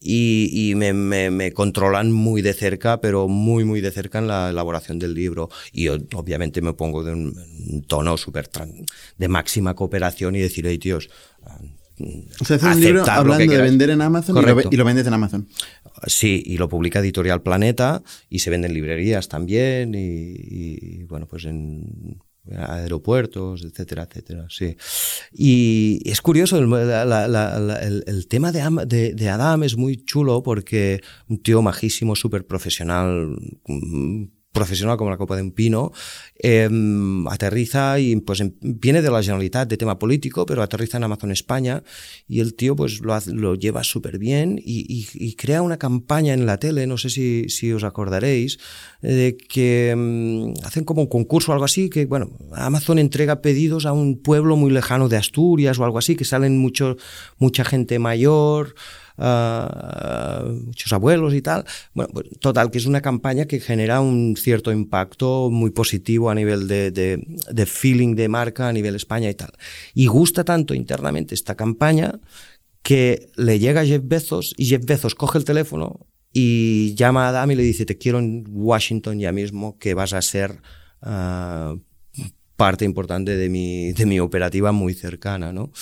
y, 0.00 0.50
y 0.52 0.74
me, 0.74 0.92
me, 0.92 1.30
me, 1.30 1.52
controlan 1.52 2.12
muy 2.12 2.42
de 2.42 2.52
cerca, 2.52 3.00
pero 3.00 3.26
muy, 3.28 3.64
muy 3.64 3.80
de 3.80 3.90
cerca 3.90 4.18
en 4.18 4.28
la 4.28 4.50
elaboración 4.50 4.98
del 4.98 5.14
libro. 5.14 5.48
Y 5.72 5.88
obviamente 5.88 6.60
me 6.60 6.72
pongo 6.72 7.02
de 7.02 7.12
un, 7.12 7.84
tono 7.86 8.16
súper 8.16 8.48
de 9.16 9.28
máxima 9.28 9.74
cooperación 9.74 10.36
y 10.36 10.40
decir, 10.40 10.66
hey, 10.66 10.78
tíos, 10.78 11.10
haces 12.40 12.62
un 12.62 12.80
libro 12.80 13.04
hablando 13.08 13.52
de 13.52 13.60
vender 13.60 13.90
en 13.90 14.00
Amazon 14.00 14.36
y 14.36 14.42
lo, 14.42 14.60
y 14.70 14.76
lo, 14.76 14.84
vendes 14.84 15.06
en 15.06 15.14
Amazon. 15.14 15.48
Sí, 16.06 16.42
y 16.46 16.58
lo 16.58 16.68
publica 16.68 17.00
Editorial 17.00 17.42
Planeta 17.42 18.02
y 18.30 18.38
se 18.38 18.50
vende 18.50 18.68
en 18.68 18.74
librerías 18.74 19.28
también 19.28 19.94
y, 19.96 19.98
y 19.98 21.04
bueno, 21.04 21.26
pues 21.26 21.44
en 21.44 22.18
aeropuertos, 22.56 23.64
etcétera, 23.64 24.06
etcétera, 24.08 24.46
sí. 24.48 24.76
Y 25.32 26.00
es 26.04 26.20
curioso, 26.20 26.58
el, 26.58 26.72
el, 28.06 28.28
tema 28.28 28.52
de, 28.52 29.14
de, 29.14 29.28
Adam 29.28 29.62
es 29.62 29.76
muy 29.76 29.96
chulo 29.96 30.42
porque 30.42 31.00
un 31.28 31.42
tío 31.42 31.62
majísimo, 31.62 32.16
súper 32.16 32.46
profesional, 32.46 33.36
profesional 34.58 34.96
como 34.96 35.10
la 35.10 35.16
copa 35.16 35.36
de 35.36 35.42
un 35.42 35.52
pino, 35.52 35.92
em, 36.38 37.26
aterriza 37.28 38.00
y 38.00 38.16
pues 38.16 38.40
em, 38.40 38.52
viene 38.60 39.02
de 39.02 39.10
la 39.10 39.22
Generalitat 39.22 39.68
de 39.68 39.76
tema 39.76 39.98
político, 39.98 40.46
pero 40.46 40.62
aterriza 40.62 40.96
en 40.98 41.04
Amazon 41.04 41.30
España 41.30 41.82
y 42.26 42.40
el 42.40 42.54
tío 42.54 42.74
pues 42.74 43.00
lo, 43.00 43.16
lo 43.26 43.54
lleva 43.54 43.84
súper 43.84 44.18
bien 44.18 44.60
y, 44.64 45.34
crea 45.38 45.62
una 45.62 45.78
campaña 45.78 46.34
en 46.34 46.46
la 46.46 46.58
tele, 46.58 46.86
no 46.86 46.96
sé 46.98 47.10
si, 47.10 47.48
si 47.48 47.72
os 47.72 47.84
acordaréis, 47.84 48.58
de 49.00 49.36
que 49.36 49.90
em, 49.90 50.54
hacen 50.64 50.84
como 50.84 51.02
un 51.02 51.08
concurso 51.08 51.52
o 51.52 51.54
algo 51.54 51.64
así, 51.64 51.88
que 51.88 52.06
bueno, 52.06 52.30
Amazon 52.52 52.98
entrega 52.98 53.40
pedidos 53.40 53.86
a 53.86 53.92
un 53.92 54.20
pueblo 54.20 54.56
muy 54.56 54.72
lejano 54.72 55.08
de 55.08 55.16
Asturias 55.16 55.78
o 55.78 55.84
algo 55.84 55.98
así, 55.98 56.16
que 56.16 56.24
salen 56.24 56.58
mucho, 56.58 56.96
mucha 57.38 57.64
gente 57.64 57.98
mayor, 57.98 58.74
muchos 59.18 60.92
abuelos 60.92 61.34
y 61.34 61.42
tal. 61.42 61.64
Bueno, 61.94 62.10
pues, 62.12 62.26
total, 62.40 62.70
que 62.70 62.78
es 62.78 62.86
una 62.86 63.00
campaña 63.00 63.46
que 63.46 63.60
genera 63.60 64.00
un 64.00 64.36
cierto 64.36 64.72
impacto 64.72 65.50
muy 65.50 65.70
positivo 65.70 66.30
a 66.30 66.34
nivel 66.34 66.68
de, 66.68 66.90
de, 66.90 67.66
feeling 67.66 68.14
de 68.14 68.28
marca, 68.28 68.68
a 68.68 68.72
nivel 68.72 68.94
España 68.94 69.28
y 69.28 69.34
tal. 69.34 69.52
Y 69.94 70.06
gusta 70.06 70.44
tanto 70.44 70.74
internamente 70.74 71.34
esta 71.34 71.56
campaña 71.56 72.20
que 72.82 73.30
le 73.36 73.58
llega 73.58 73.82
a 73.82 73.86
Jeff 73.86 74.02
Bezos 74.04 74.54
y 74.56 74.66
Jeff 74.66 74.84
Bezos 74.84 75.14
coge 75.14 75.38
el 75.38 75.44
teléfono 75.44 76.06
y 76.32 76.94
llama 76.94 77.26
a 77.26 77.28
Adam 77.30 77.50
y 77.50 77.54
le 77.56 77.62
dice, 77.62 77.84
te 77.84 77.98
quiero 77.98 78.18
en 78.18 78.44
Washington 78.48 79.18
ya 79.18 79.32
mismo, 79.32 79.78
que 79.78 79.94
vas 79.94 80.12
a 80.12 80.22
ser 80.22 80.60
ah, 81.02 81.74
parte 82.56 82.84
importante 82.84 83.36
de 83.36 83.48
mi, 83.48 83.92
de 83.92 84.06
mi 84.06 84.20
operativa 84.20 84.72
muy 84.72 84.94
cercana, 84.94 85.52
¿no? 85.52 85.72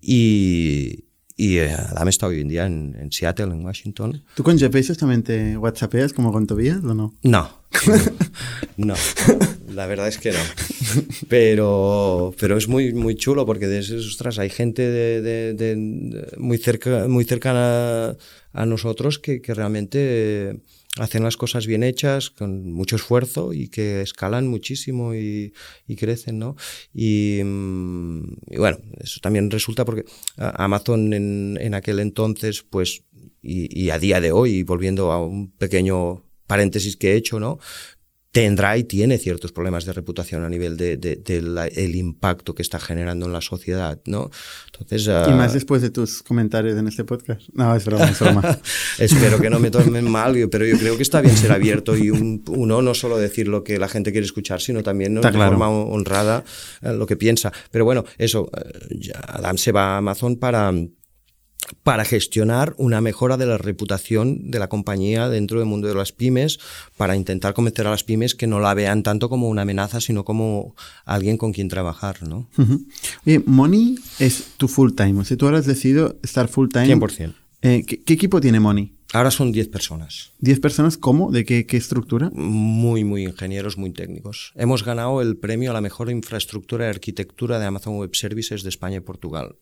Y, 0.00 1.07
y 1.38 1.58
eh, 1.58 1.72
Adam 1.72 2.08
está 2.08 2.26
hoy 2.26 2.40
en 2.40 2.48
día 2.48 2.66
en, 2.66 3.12
Seattle, 3.12 3.46
en 3.46 3.64
Washington. 3.64 4.24
¿Tú 4.34 4.42
con 4.42 4.58
Jeff 4.58 4.72
Bezos 4.72 4.98
también 4.98 5.22
te 5.22 5.56
whatsappeas 5.56 6.12
como 6.12 6.32
con 6.32 6.48
Tobias 6.48 6.82
o 6.84 6.94
no? 6.94 7.14
No. 7.22 7.48
No, 8.76 8.94
la 9.74 9.86
verdad 9.88 10.06
es 10.06 10.18
que 10.18 10.30
no. 10.30 10.38
Pero, 11.28 12.32
pero 12.38 12.56
es 12.56 12.68
muy, 12.68 12.92
muy 12.92 13.16
chulo 13.16 13.44
porque 13.44 13.66
de 13.66 13.80
ostras, 13.80 14.38
hay 14.38 14.50
gente 14.50 14.82
de, 14.82 16.30
muy, 16.36 16.58
cerca, 16.58 17.08
muy 17.08 17.24
cercana 17.24 18.16
a 18.52 18.66
nosotros 18.66 19.18
que, 19.18 19.42
que 19.42 19.54
realmente 19.54 20.60
hacen 20.98 21.22
las 21.24 21.36
cosas 21.36 21.66
bien 21.66 21.82
hechas, 21.82 22.30
con 22.30 22.72
mucho 22.72 22.96
esfuerzo 22.96 23.52
y 23.52 23.68
que 23.68 24.02
escalan 24.02 24.46
muchísimo 24.48 25.14
y, 25.14 25.52
crecen, 25.96 26.38
¿no? 26.38 26.56
Mm, 26.92 28.22
y, 28.46 28.56
bueno, 28.56 28.78
eso 28.98 29.20
también 29.20 29.50
resulta 29.50 29.84
porque 29.84 30.04
Amazon 30.36 31.12
en, 31.12 31.58
en 31.60 31.74
aquel 31.74 32.00
entonces, 32.00 32.62
pues, 32.62 33.04
y, 33.42 33.68
y, 33.78 33.90
a 33.90 33.98
día 33.98 34.20
de 34.20 34.32
hoy, 34.32 34.62
volviendo 34.62 35.12
a 35.12 35.24
un 35.24 35.50
pequeño 35.52 36.24
paréntesis 36.46 36.96
que 36.96 37.12
he 37.12 37.16
hecho, 37.16 37.38
¿no? 37.38 37.58
Tendrá 38.30 38.76
y 38.76 38.84
tiene 38.84 39.18
ciertos 39.18 39.52
problemas 39.52 39.84
de 39.86 39.92
reputación 39.92 40.44
a 40.44 40.48
nivel 40.48 40.76
del 40.76 41.00
de, 41.00 41.72
el 41.76 41.96
impacto 41.96 42.54
que 42.54 42.62
está 42.62 42.78
generando 42.78 43.26
en 43.26 43.32
la 43.32 43.40
sociedad, 43.40 44.00
¿no? 44.04 44.30
Entonces, 44.66 45.06
y 45.06 45.32
más 45.32 45.54
después 45.54 45.80
de 45.80 45.90
tus 45.90 46.22
comentarios 46.22 46.76
en 46.78 46.88
este 46.88 47.04
podcast. 47.04 47.42
No, 47.52 47.74
es 47.74 47.84
broma, 47.84 48.04
es 48.04 48.20
broma. 48.20 48.58
Espero 48.98 49.40
que 49.40 49.48
no 49.48 49.58
me 49.58 49.70
tomen 49.70 50.10
mal, 50.10 50.36
pero 50.50 50.66
yo 50.66 50.78
creo 50.78 50.96
que 50.96 51.02
está 51.02 51.20
bien 51.20 51.36
ser 51.36 51.52
abierto 51.52 51.96
y 51.96 52.10
uno 52.10 52.82
no 52.82 52.94
solo 52.94 53.16
decir 53.16 53.48
lo 53.48 53.64
que 53.64 53.78
la 53.78 53.88
gente 53.88 54.12
quiere 54.12 54.26
escuchar, 54.26 54.60
sino 54.60 54.82
también 54.82 55.14
de 55.14 55.32
forma 55.32 55.70
honrada 55.70 56.44
eh, 56.82 56.92
lo 56.92 57.06
que 57.06 57.16
piensa. 57.16 57.52
Pero 57.70 57.84
bueno, 57.84 58.04
eso, 58.18 58.50
eh, 58.56 59.12
Adam 59.26 59.56
se 59.56 59.72
va 59.72 59.94
a 59.94 59.98
Amazon 59.98 60.36
para 60.36 60.72
para 61.82 62.04
gestionar 62.04 62.74
una 62.78 63.00
mejora 63.00 63.36
de 63.36 63.46
la 63.46 63.58
reputación 63.58 64.50
de 64.50 64.58
la 64.58 64.68
compañía 64.68 65.28
dentro 65.28 65.58
del 65.58 65.68
mundo 65.68 65.88
de 65.88 65.94
las 65.94 66.12
pymes, 66.12 66.58
para 66.96 67.16
intentar 67.16 67.54
convencer 67.54 67.86
a 67.86 67.90
las 67.90 68.04
pymes 68.04 68.34
que 68.34 68.46
no 68.46 68.60
la 68.60 68.74
vean 68.74 69.02
tanto 69.02 69.28
como 69.28 69.48
una 69.48 69.62
amenaza, 69.62 70.00
sino 70.00 70.24
como 70.24 70.74
alguien 71.04 71.36
con 71.36 71.52
quien 71.52 71.68
trabajar, 71.68 72.22
¿no? 72.22 72.48
Oye, 73.26 73.42
Money 73.44 73.96
es 74.18 74.52
tu 74.56 74.68
full 74.68 74.92
time, 74.92 75.20
o 75.20 75.24
sea, 75.24 75.36
tú 75.36 75.46
ahora 75.46 75.58
has 75.58 75.66
decidido 75.66 76.18
estar 76.22 76.48
full 76.48 76.68
time. 76.68 76.94
100%. 76.94 77.34
Eh, 77.62 77.84
¿qué, 77.86 78.02
qué 78.02 78.14
equipo 78.14 78.40
tiene 78.40 78.60
Money? 78.60 78.94
Ahora 79.12 79.30
son 79.30 79.52
10 79.52 79.68
personas. 79.68 80.32
¿10 80.42 80.60
personas 80.60 80.98
cómo? 80.98 81.30
¿De 81.32 81.44
qué, 81.44 81.64
qué, 81.64 81.78
estructura? 81.78 82.30
Muy, 82.34 83.04
muy 83.04 83.24
ingenieros, 83.24 83.78
muy 83.78 83.90
técnicos. 83.90 84.52
Hemos 84.54 84.84
ganado 84.84 85.22
el 85.22 85.38
premio 85.38 85.70
a 85.70 85.74
la 85.74 85.80
mejor 85.80 86.10
infraestructura 86.10 86.84
de 86.84 86.90
arquitectura 86.90 87.58
de 87.58 87.64
Amazon 87.66 87.96
Web 87.96 88.14
Services 88.14 88.62
de 88.62 88.68
España 88.68 88.98
y 88.98 89.00
Portugal. 89.00 89.56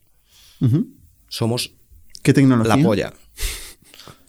Uh 0.61 0.67
-huh. 0.67 0.87
Somos 1.29 1.77
¿Qué 2.27 2.33
tecnología? 2.33 2.77
la 2.77 2.83
polla. 2.83 3.13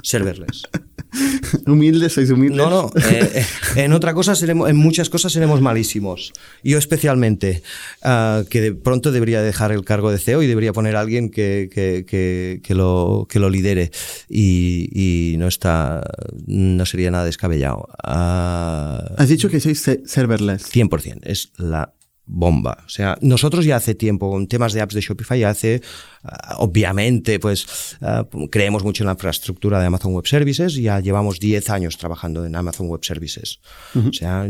Serverless. 0.04 0.70
humildes, 1.66 2.14
sois 2.14 2.30
humildes. 2.30 2.58
No, 2.58 2.70
no. 2.70 2.92
Eh, 2.96 3.44
en 3.76 3.92
otra 3.94 4.14
cosa 4.14 4.36
seremos, 4.36 4.70
en 4.70 4.76
muchas 4.76 5.10
cosas 5.10 5.34
seremos 5.34 5.62
malísimos. 5.62 6.32
Yo 6.64 6.78
especialmente, 6.78 7.64
uh, 8.04 8.46
que 8.52 8.62
de 8.62 8.74
pronto 8.76 9.12
debería 9.12 9.42
dejar 9.42 9.72
el 9.72 9.84
cargo 9.84 10.12
de 10.12 10.20
CEO 10.20 10.44
y 10.44 10.48
debería 10.48 10.74
poner 10.74 10.96
a 10.96 11.00
alguien 11.00 11.32
que, 11.32 11.72
que, 11.74 12.06
que, 12.06 12.62
que 12.64 12.76
lo, 12.76 13.26
que 13.28 13.40
lo 13.40 13.50
lidere. 13.50 13.90
Y, 14.30 14.90
y, 14.94 15.38
no 15.38 15.48
está, 15.48 16.04
no 16.46 16.86
sería 16.86 17.10
nada 17.10 17.26
descabellado. 17.26 17.90
Uh, 18.04 19.16
Has 19.18 19.30
dicho 19.30 19.50
que 19.50 19.60
sois 19.60 19.82
serverless. 20.06 20.72
100%. 20.72 21.22
Es 21.24 21.52
la 21.58 21.97
bomba. 22.28 22.84
O 22.86 22.90
sea, 22.90 23.18
nosotros 23.22 23.66
ya 23.66 23.78
hace 23.78 23.96
tiempo, 23.96 24.30
con 24.30 24.48
temas 24.48 24.74
de 24.74 24.82
apps 24.82 24.94
de 24.94 25.02
Shopify, 25.02 25.40
ya 25.40 25.50
hace, 25.50 25.82
uh, 26.24 26.28
obviamente, 26.58 27.40
pues 27.40 27.98
uh, 28.02 28.48
creemos 28.50 28.84
mucho 28.84 29.04
en 29.04 29.08
la 29.08 29.14
infraestructura 29.14 29.80
de 29.80 29.86
Amazon 29.86 30.14
Web 30.14 30.28
Services, 30.28 30.76
ya 30.76 31.00
llevamos 31.00 31.40
10 31.40 31.70
años 31.70 31.98
trabajando 31.98 32.46
en 32.46 32.56
Amazon 32.56 32.88
Web 32.88 33.04
Services. 33.04 33.60
Uh 33.96 34.00
-huh. 34.00 34.10
O 34.10 34.14
sea, 34.14 34.46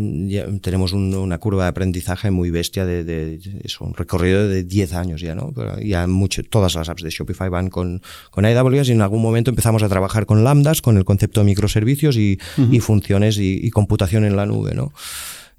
tenemos 0.62 0.92
un, 0.92 1.14
una 1.14 1.38
curva 1.38 1.64
de 1.64 1.70
aprendizaje 1.70 2.32
muy 2.32 2.50
bestia 2.50 2.86
de, 2.86 3.04
de, 3.04 3.38
de, 3.38 3.62
eso, 3.64 3.86
un 3.86 3.94
recorrido 3.94 4.48
de 4.48 4.64
10 4.64 4.94
años 4.94 5.22
ya, 5.22 5.36
¿no? 5.36 5.54
Pero 5.56 5.80
ya 5.80 6.08
mucho, 6.08 6.42
todas 6.44 6.76
las 6.76 6.90
apps 6.90 7.04
de 7.04 7.12
Shopify 7.12 7.50
van 7.50 7.70
con, 7.70 8.02
con 8.32 8.46
AWS 8.46 8.90
y 8.90 8.94
en 8.94 9.02
algún 9.02 9.22
momento 9.22 9.52
empezamos 9.52 9.84
a 9.84 9.90
trabajar 9.90 10.26
con 10.26 10.44
lambdas, 10.44 10.82
con 10.82 10.98
el 10.98 11.06
concepto 11.06 11.42
de 11.42 11.46
microservicios 11.46 12.18
y, 12.18 12.38
-huh. 12.58 12.74
y 12.74 12.80
funciones 12.80 13.38
y, 13.38 13.60
y 13.62 13.70
computación 13.70 14.26
en 14.26 14.36
la 14.36 14.46
nube, 14.48 14.74
¿no? 14.74 14.92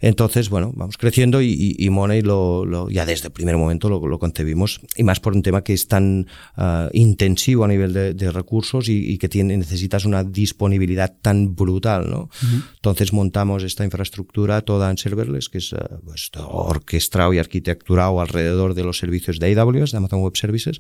Entonces, 0.01 0.49
bueno, 0.49 0.73
vamos 0.77 0.97
creciendo 0.97 1.43
y, 1.43 1.49
y, 1.49 1.85
y 1.85 1.91
Money 1.91 2.23
lo, 2.23 2.65
lo, 2.65 2.89
ya 2.89 3.05
desde 3.05 3.27
el 3.27 3.33
primer 3.33 3.57
momento 3.57 3.89
lo, 3.89 4.07
lo, 4.07 4.19
concebimos, 4.19 4.81
y 4.97 5.03
más 5.03 5.19
por 5.19 5.35
un 5.35 5.43
tema 5.43 5.65
que 5.65 5.73
es 5.73 5.89
tan 5.89 6.27
uh, 6.57 6.89
intensivo 6.93 7.65
a 7.65 7.69
nivel 7.69 7.93
de, 7.93 8.15
de 8.15 8.31
recursos 8.31 8.89
y, 8.89 9.13
y, 9.13 9.19
que 9.19 9.29
tiene, 9.29 9.57
necesitas 9.57 10.05
una 10.05 10.23
disponibilidad 10.23 11.17
tan 11.21 11.57
brutal, 11.57 12.09
¿no? 12.09 12.21
Uh 12.21 12.29
-huh. 12.29 12.63
Entonces 12.77 13.13
montamos 13.13 13.65
esta 13.65 13.85
infraestructura 13.85 14.61
toda 14.63 14.89
en 14.91 14.99
serverless, 14.99 15.49
que 15.49 15.59
es 15.59 15.73
uh, 15.73 15.79
pues, 16.05 16.31
orquestado 16.37 17.35
y 17.35 17.39
arquitecturado 17.39 18.21
alrededor 18.21 18.75
de 18.75 18.85
los 18.85 18.99
servicios 18.99 19.41
de 19.41 19.53
AWS, 19.59 19.91
de 19.91 19.99
Amazon 19.99 20.21
Web 20.21 20.37
Services, 20.37 20.79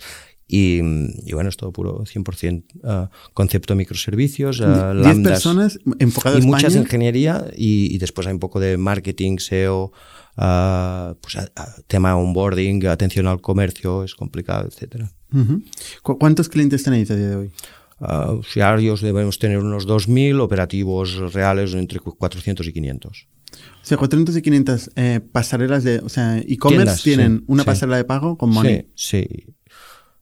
y, 0.50 0.80
y, 1.26 1.32
bueno, 1.34 1.50
es 1.50 1.58
todo 1.58 1.72
puro 1.72 2.04
100% 2.04 2.64
uh, 2.82 3.08
concepto 3.34 3.74
de 3.74 3.78
microservicios, 3.78 4.60
uh, 4.60 4.94
lambdas. 4.94 5.34
personas 5.34 5.78
enfocadas 5.98 6.42
Y 6.42 6.46
muchas 6.46 6.74
ingeniería 6.74 7.44
y, 7.54 7.94
y, 7.94 7.98
después 7.98 8.26
hay 8.26 8.32
un 8.32 8.38
poco 8.38 8.58
de 8.58 8.78
marketing, 8.78 9.07
SEO, 9.38 9.92
uh, 10.36 11.14
pues, 11.20 11.36
tema 11.86 12.16
onboarding, 12.16 12.86
atención 12.86 13.26
al 13.26 13.40
comercio, 13.40 14.04
es 14.04 14.14
complicado, 14.14 14.66
etcétera. 14.66 15.11
Uh 15.32 15.38
-huh. 15.38 15.62
¿Cu 16.02 16.18
¿Cuántos 16.18 16.48
clientes 16.48 16.82
tenéis 16.82 17.11
a 17.11 17.16
día 17.16 17.28
de 17.28 17.36
hoy? 17.36 17.50
Uh, 18.00 18.38
usuarios 18.38 19.00
debemos 19.00 19.38
tener 19.38 19.59
unos 19.59 19.86
2.000, 19.86 20.40
operativos 20.40 21.32
reales 21.32 21.74
entre 21.74 21.98
400 21.98 22.66
y 22.66 22.72
500. 22.72 23.28
O 23.50 23.84
sea, 23.88 23.96
400 23.96 24.36
y 24.36 24.42
500 24.42 24.90
eh, 24.94 25.20
pasarelas 25.32 25.82
de, 25.82 25.98
o 25.98 26.09
sea, 26.09 26.38
e-commerce 26.38 27.02
tienen 27.02 27.38
sí, 27.38 27.44
una 27.48 27.62
sí. 27.62 27.66
pasarela 27.66 27.96
de 27.96 28.04
pago 28.04 28.36
con 28.36 28.50
Money. 28.50 28.86
Sí, 28.94 29.26
sí 29.28 29.54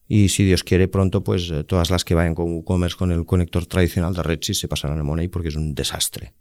y 0.08 0.28
si 0.28 0.44
Dios 0.44 0.62
quiere 0.62 0.88
pronto, 0.88 1.24
pues 1.24 1.50
eh, 1.50 1.64
todas 1.64 1.90
las 1.90 2.04
que 2.04 2.14
vayan 2.14 2.34
con 2.34 2.52
WooCommerce 2.52 2.96
con 2.96 3.10
el 3.10 3.24
conector 3.24 3.66
tradicional 3.66 4.14
de 4.14 4.22
Redshift 4.22 4.60
se 4.60 4.68
pasarán 4.68 5.00
a 5.00 5.02
Money 5.02 5.28
porque 5.28 5.48
es 5.48 5.56
un 5.56 5.74
desastre. 5.74 6.32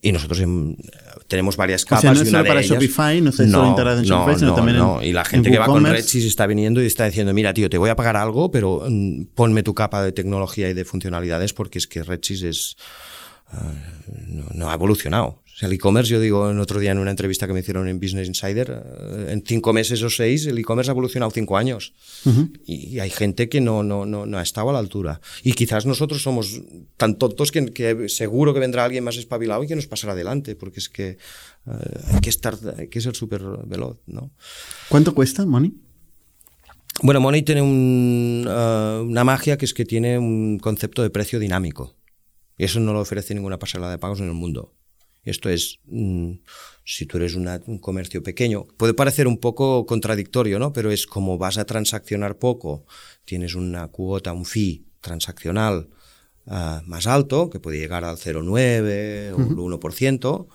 Y 0.00 0.12
nosotros 0.12 0.40
en, 0.40 0.76
tenemos 1.26 1.56
varias 1.56 1.84
capas. 1.84 1.98
O 1.98 2.02
sea, 2.02 2.14
no 2.14 2.22
es 2.22 2.30
solo 2.30 2.44
para 2.44 2.60
ellas, 2.60 2.70
Shopify, 2.70 3.20
no 3.20 3.30
es 3.30 3.36
solo 3.36 3.66
integrado 3.66 3.98
en 3.98 4.04
Shopify, 4.04 4.32
no, 4.32 4.38
sino 4.38 4.54
también 4.54 4.78
no. 4.78 5.00
en 5.02 5.08
Y 5.08 5.12
la 5.12 5.24
gente 5.24 5.50
que 5.50 5.58
va 5.58 5.66
con 5.66 5.84
Redshift 5.84 6.26
está 6.26 6.46
viniendo 6.46 6.82
y 6.82 6.86
está 6.86 7.04
diciendo, 7.06 7.34
mira, 7.34 7.52
tío, 7.52 7.68
te 7.68 7.78
voy 7.78 7.90
a 7.90 7.96
pagar 7.96 8.16
algo, 8.16 8.50
pero 8.50 8.84
mm, 8.88 9.24
ponme 9.34 9.62
tu 9.62 9.74
capa 9.74 10.02
de 10.02 10.12
tecnología 10.12 10.68
y 10.70 10.74
de 10.74 10.84
funcionalidades 10.84 11.52
porque 11.52 11.78
es 11.78 11.86
que 11.86 12.02
Redshift 12.02 12.44
es... 12.44 12.76
Uh, 13.52 13.56
no, 14.28 14.44
no 14.52 14.70
ha 14.70 14.74
evolucionado. 14.74 15.42
O 15.58 15.60
sea, 15.60 15.66
el 15.66 15.72
e-commerce, 15.72 16.08
yo 16.08 16.20
digo 16.20 16.48
en 16.52 16.60
otro 16.60 16.78
día 16.78 16.92
en 16.92 16.98
una 16.98 17.10
entrevista 17.10 17.48
que 17.48 17.52
me 17.52 17.58
hicieron 17.58 17.88
en 17.88 17.98
Business 17.98 18.28
Insider, 18.28 18.70
uh, 18.70 19.28
en 19.28 19.42
cinco 19.44 19.72
meses 19.72 20.00
o 20.04 20.08
seis, 20.08 20.46
el 20.46 20.56
e-commerce 20.56 20.88
ha 20.88 20.94
evolucionado 20.94 21.32
cinco 21.32 21.56
años. 21.56 21.94
Uh 22.24 22.30
-huh. 22.30 22.60
y, 22.64 22.74
y, 22.94 23.00
hay 23.00 23.10
gente 23.10 23.48
que 23.48 23.60
no, 23.60 23.82
no, 23.82 24.06
no, 24.06 24.24
no, 24.24 24.38
ha 24.38 24.42
estado 24.42 24.70
a 24.70 24.72
la 24.72 24.78
altura. 24.78 25.20
Y 25.42 25.54
quizás 25.54 25.84
nosotros 25.84 26.22
somos 26.22 26.62
tan 26.96 27.18
tontos 27.18 27.50
que, 27.50 27.72
que, 27.72 28.08
seguro 28.08 28.54
que 28.54 28.60
vendrá 28.60 28.84
alguien 28.84 29.02
más 29.02 29.16
espabilado 29.16 29.64
y 29.64 29.66
que 29.66 29.74
nos 29.74 29.88
pasará 29.88 30.12
adelante, 30.12 30.54
porque 30.54 30.78
es 30.78 30.88
que 30.88 31.18
uh, 31.66 31.72
hay 32.14 32.20
que 32.20 32.30
estar, 32.30 32.56
hay 32.78 32.86
que 32.86 33.00
ser 33.00 33.16
súper 33.16 33.42
veloz, 33.66 33.98
¿no? 34.06 34.30
¿Cuánto 34.88 35.12
cuesta 35.12 35.44
Money? 35.44 35.74
Bueno, 37.02 37.18
Money 37.18 37.42
tiene 37.42 37.62
un, 37.62 38.46
una 38.46 39.24
magia 39.24 39.58
que 39.58 39.64
es 39.64 39.74
que 39.74 39.84
tiene 39.84 40.20
un 40.20 40.60
concepto 40.60 41.02
de 41.02 41.10
precio 41.10 41.40
dinámico. 41.40 41.96
Y 42.56 42.62
eso 42.62 42.78
no 42.78 42.92
lo 42.92 43.00
ofrece 43.00 43.34
ninguna 43.34 43.58
pasarela 43.58 43.90
de 43.90 43.98
pagos 43.98 44.20
en 44.20 44.26
el 44.26 44.34
mundo. 44.34 44.77
Esto 45.28 45.48
es, 45.48 45.80
mmm, 45.86 46.32
si 46.84 47.06
tú 47.06 47.18
eres 47.18 47.34
una, 47.34 47.60
un 47.66 47.78
comercio 47.78 48.22
pequeño, 48.22 48.66
puede 48.76 48.94
parecer 48.94 49.26
un 49.26 49.38
poco 49.38 49.84
contradictorio, 49.86 50.58
¿no? 50.58 50.72
Pero 50.72 50.90
es 50.90 51.06
como 51.06 51.38
vas 51.38 51.58
a 51.58 51.64
transaccionar 51.64 52.38
poco, 52.38 52.86
tienes 53.24 53.54
una 53.54 53.88
cuota, 53.88 54.32
un 54.32 54.44
fee 54.44 54.86
transaccional 55.00 55.88
uh, 56.46 56.82
más 56.86 57.06
alto, 57.06 57.50
que 57.50 57.60
puede 57.60 57.78
llegar 57.78 58.04
al 58.04 58.16
0,9 58.16 59.32
o 59.34 59.68
el 59.68 59.80
1%, 59.80 60.46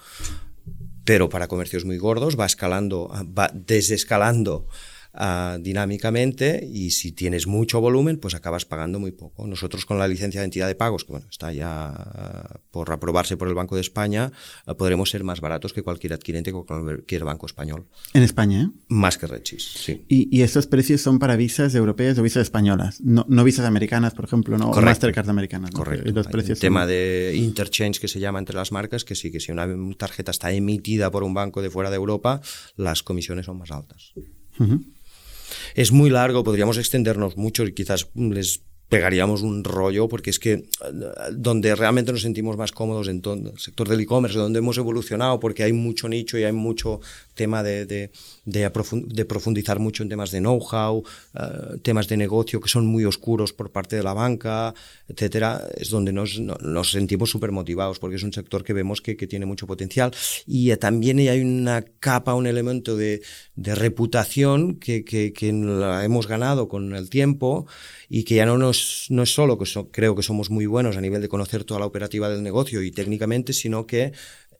pero 1.05 1.29
para 1.29 1.47
comercios 1.47 1.85
muy 1.85 1.97
gordos 1.97 2.39
va 2.39 2.45
escalando, 2.45 3.11
va 3.37 3.51
desescalando 3.53 4.67
uh, 5.13 5.59
dinámicamente 5.59 6.67
y 6.71 6.91
si 6.91 7.11
tienes 7.11 7.47
mucho 7.47 7.81
volumen, 7.81 8.17
pues 8.17 8.35
acabas 8.35 8.65
pagando 8.65 8.99
muy 8.99 9.11
poco. 9.11 9.47
Nosotros 9.47 9.85
con 9.85 9.99
la 9.99 10.07
licencia 10.07 10.41
de 10.41 10.45
entidad 10.45 10.67
de 10.67 10.75
pagos, 10.75 11.05
que 11.05 11.11
bueno, 11.11 11.27
está 11.29 11.53
ya 11.53 11.93
uh, 11.93 12.59
por 12.71 12.91
aprobarse 12.91 13.37
por 13.37 13.47
el 13.47 13.53
Banco 13.53 13.75
de 13.75 13.81
España, 13.81 14.31
uh, 14.67 14.75
podremos 14.75 15.09
ser 15.09 15.23
más 15.23 15.41
baratos 15.41 15.73
que 15.73 15.83
cualquier 15.83 16.13
adquirente 16.13 16.51
o 16.51 16.65
cualquier 16.65 17.23
banco 17.23 17.45
español. 17.45 17.87
En 18.13 18.23
España, 18.23 18.63
¿eh? 18.63 18.69
Más 18.87 19.17
que 19.17 19.27
Redshift, 19.27 19.61
sí. 19.61 20.05
¿Y, 20.07 20.35
y 20.35 20.41
estos 20.41 20.67
precios 20.67 21.01
son 21.01 21.19
para 21.19 21.35
visas 21.35 21.75
europeas 21.75 22.17
o 22.17 22.23
visas 22.23 22.43
españolas? 22.43 23.01
No, 23.01 23.25
no 23.27 23.43
visas 23.43 23.65
americanas, 23.65 24.13
por 24.13 24.25
ejemplo, 24.25 24.57
¿no? 24.57 24.65
Correcto. 24.65 24.79
O 24.79 24.85
Mastercard 24.85 25.29
americanas. 25.29 25.71
¿no? 25.71 25.77
Correcto. 25.77 26.09
Y 26.09 26.11
los 26.11 26.27
precios 26.27 26.57
el 26.57 26.61
tema 26.61 26.81
son... 26.81 26.89
de 26.89 27.33
interchange 27.35 27.99
que 27.99 28.07
se 28.07 28.19
llama 28.19 28.39
entre 28.39 28.55
las 28.55 28.71
marcas, 28.71 29.03
que 29.05 29.15
sí, 29.15 29.31
que 29.31 29.39
si 29.39 29.51
una 29.51 29.67
tarjeta 29.97 30.31
está 30.31 30.51
emitida 30.51 31.11
por 31.11 31.23
un 31.23 31.33
banco 31.33 31.61
de 31.61 31.69
fuera 31.69 31.89
de 31.89 31.95
Europa, 31.95 32.41
las 32.75 33.03
comisiones 33.03 33.45
son 33.45 33.57
más 33.57 33.71
altas. 33.71 34.13
Uh 34.15 34.63
-huh 34.63 34.92
es 35.75 35.91
muy 35.91 36.09
largo, 36.09 36.43
podríamos 36.43 36.77
extendernos 36.77 37.37
mucho 37.37 37.63
y 37.63 37.73
quizás 37.73 38.09
les 38.15 38.61
pegaríamos 38.89 39.41
un 39.41 39.63
rollo 39.63 40.07
porque 40.07 40.29
es 40.29 40.39
que 40.39 40.65
donde 41.31 41.75
realmente 41.75 42.11
nos 42.11 42.21
sentimos 42.21 42.57
más 42.57 42.71
cómodos 42.71 43.07
en 43.07 43.21
todo 43.21 43.33
el 43.33 43.59
sector 43.59 43.89
del 43.89 44.01
e-commerce, 44.01 44.37
donde 44.37 44.59
hemos 44.59 44.77
evolucionado 44.77 45.39
porque 45.39 45.63
hay 45.63 45.73
mucho 45.73 46.07
nicho 46.07 46.37
y 46.37 46.43
hay 46.43 46.51
mucho 46.51 47.01
tema 47.33 47.63
de, 47.63 47.85
de, 47.85 48.11
de, 48.45 49.25
profundizar 49.25 49.79
mucho 49.79 50.03
en 50.03 50.09
temas 50.09 50.31
de 50.31 50.39
know-how, 50.39 50.97
uh, 50.97 51.77
temas 51.81 52.07
de 52.07 52.17
negocio 52.17 52.61
que 52.61 52.69
son 52.69 52.85
muy 52.85 53.05
oscuros 53.05 53.53
por 53.53 53.71
parte 53.71 53.95
de 53.95 54.03
la 54.03 54.13
banca, 54.13 54.75
etcétera, 55.07 55.67
es 55.75 55.89
donde 55.89 56.13
nos, 56.13 56.39
nos 56.39 56.91
sentimos 56.91 57.31
súper 57.31 57.51
motivados 57.51 57.97
porque 57.97 58.17
es 58.17 58.23
un 58.23 58.33
sector 58.33 58.63
que 58.63 58.73
vemos 58.73 59.01
que, 59.01 59.17
que 59.17 59.25
tiene 59.27 59.45
mucho 59.45 59.65
potencial. 59.65 60.11
Y 60.45 60.71
uh, 60.71 60.77
también 60.77 61.17
hay 61.19 61.41
una 61.41 61.83
capa, 61.99 62.35
un 62.35 62.45
elemento 62.45 62.95
de 62.95 63.21
reputación 63.55 64.75
que, 64.75 65.03
que, 65.03 65.33
que 65.33 65.51
la 65.51 66.03
hemos 66.05 66.27
ganado 66.27 66.67
con 66.67 66.95
el 66.95 67.09
tiempo 67.09 67.65
y 68.09 68.23
que 68.23 68.35
ya 68.35 68.45
no, 68.45 68.57
nos, 68.57 68.72
no 69.09 69.23
es 69.23 69.33
solo 69.33 69.57
que 69.57 69.65
so, 69.65 69.89
creo 69.91 70.15
que 70.15 70.23
somos 70.23 70.49
muy 70.49 70.65
buenos 70.65 70.97
a 70.97 71.01
nivel 71.01 71.21
de 71.21 71.29
conocer 71.29 71.63
toda 71.63 71.79
la 71.79 71.85
operativa 71.85 72.29
del 72.29 72.43
negocio 72.43 72.81
y 72.83 72.91
técnicamente, 72.91 73.53
sino 73.53 73.85
que 73.85 74.13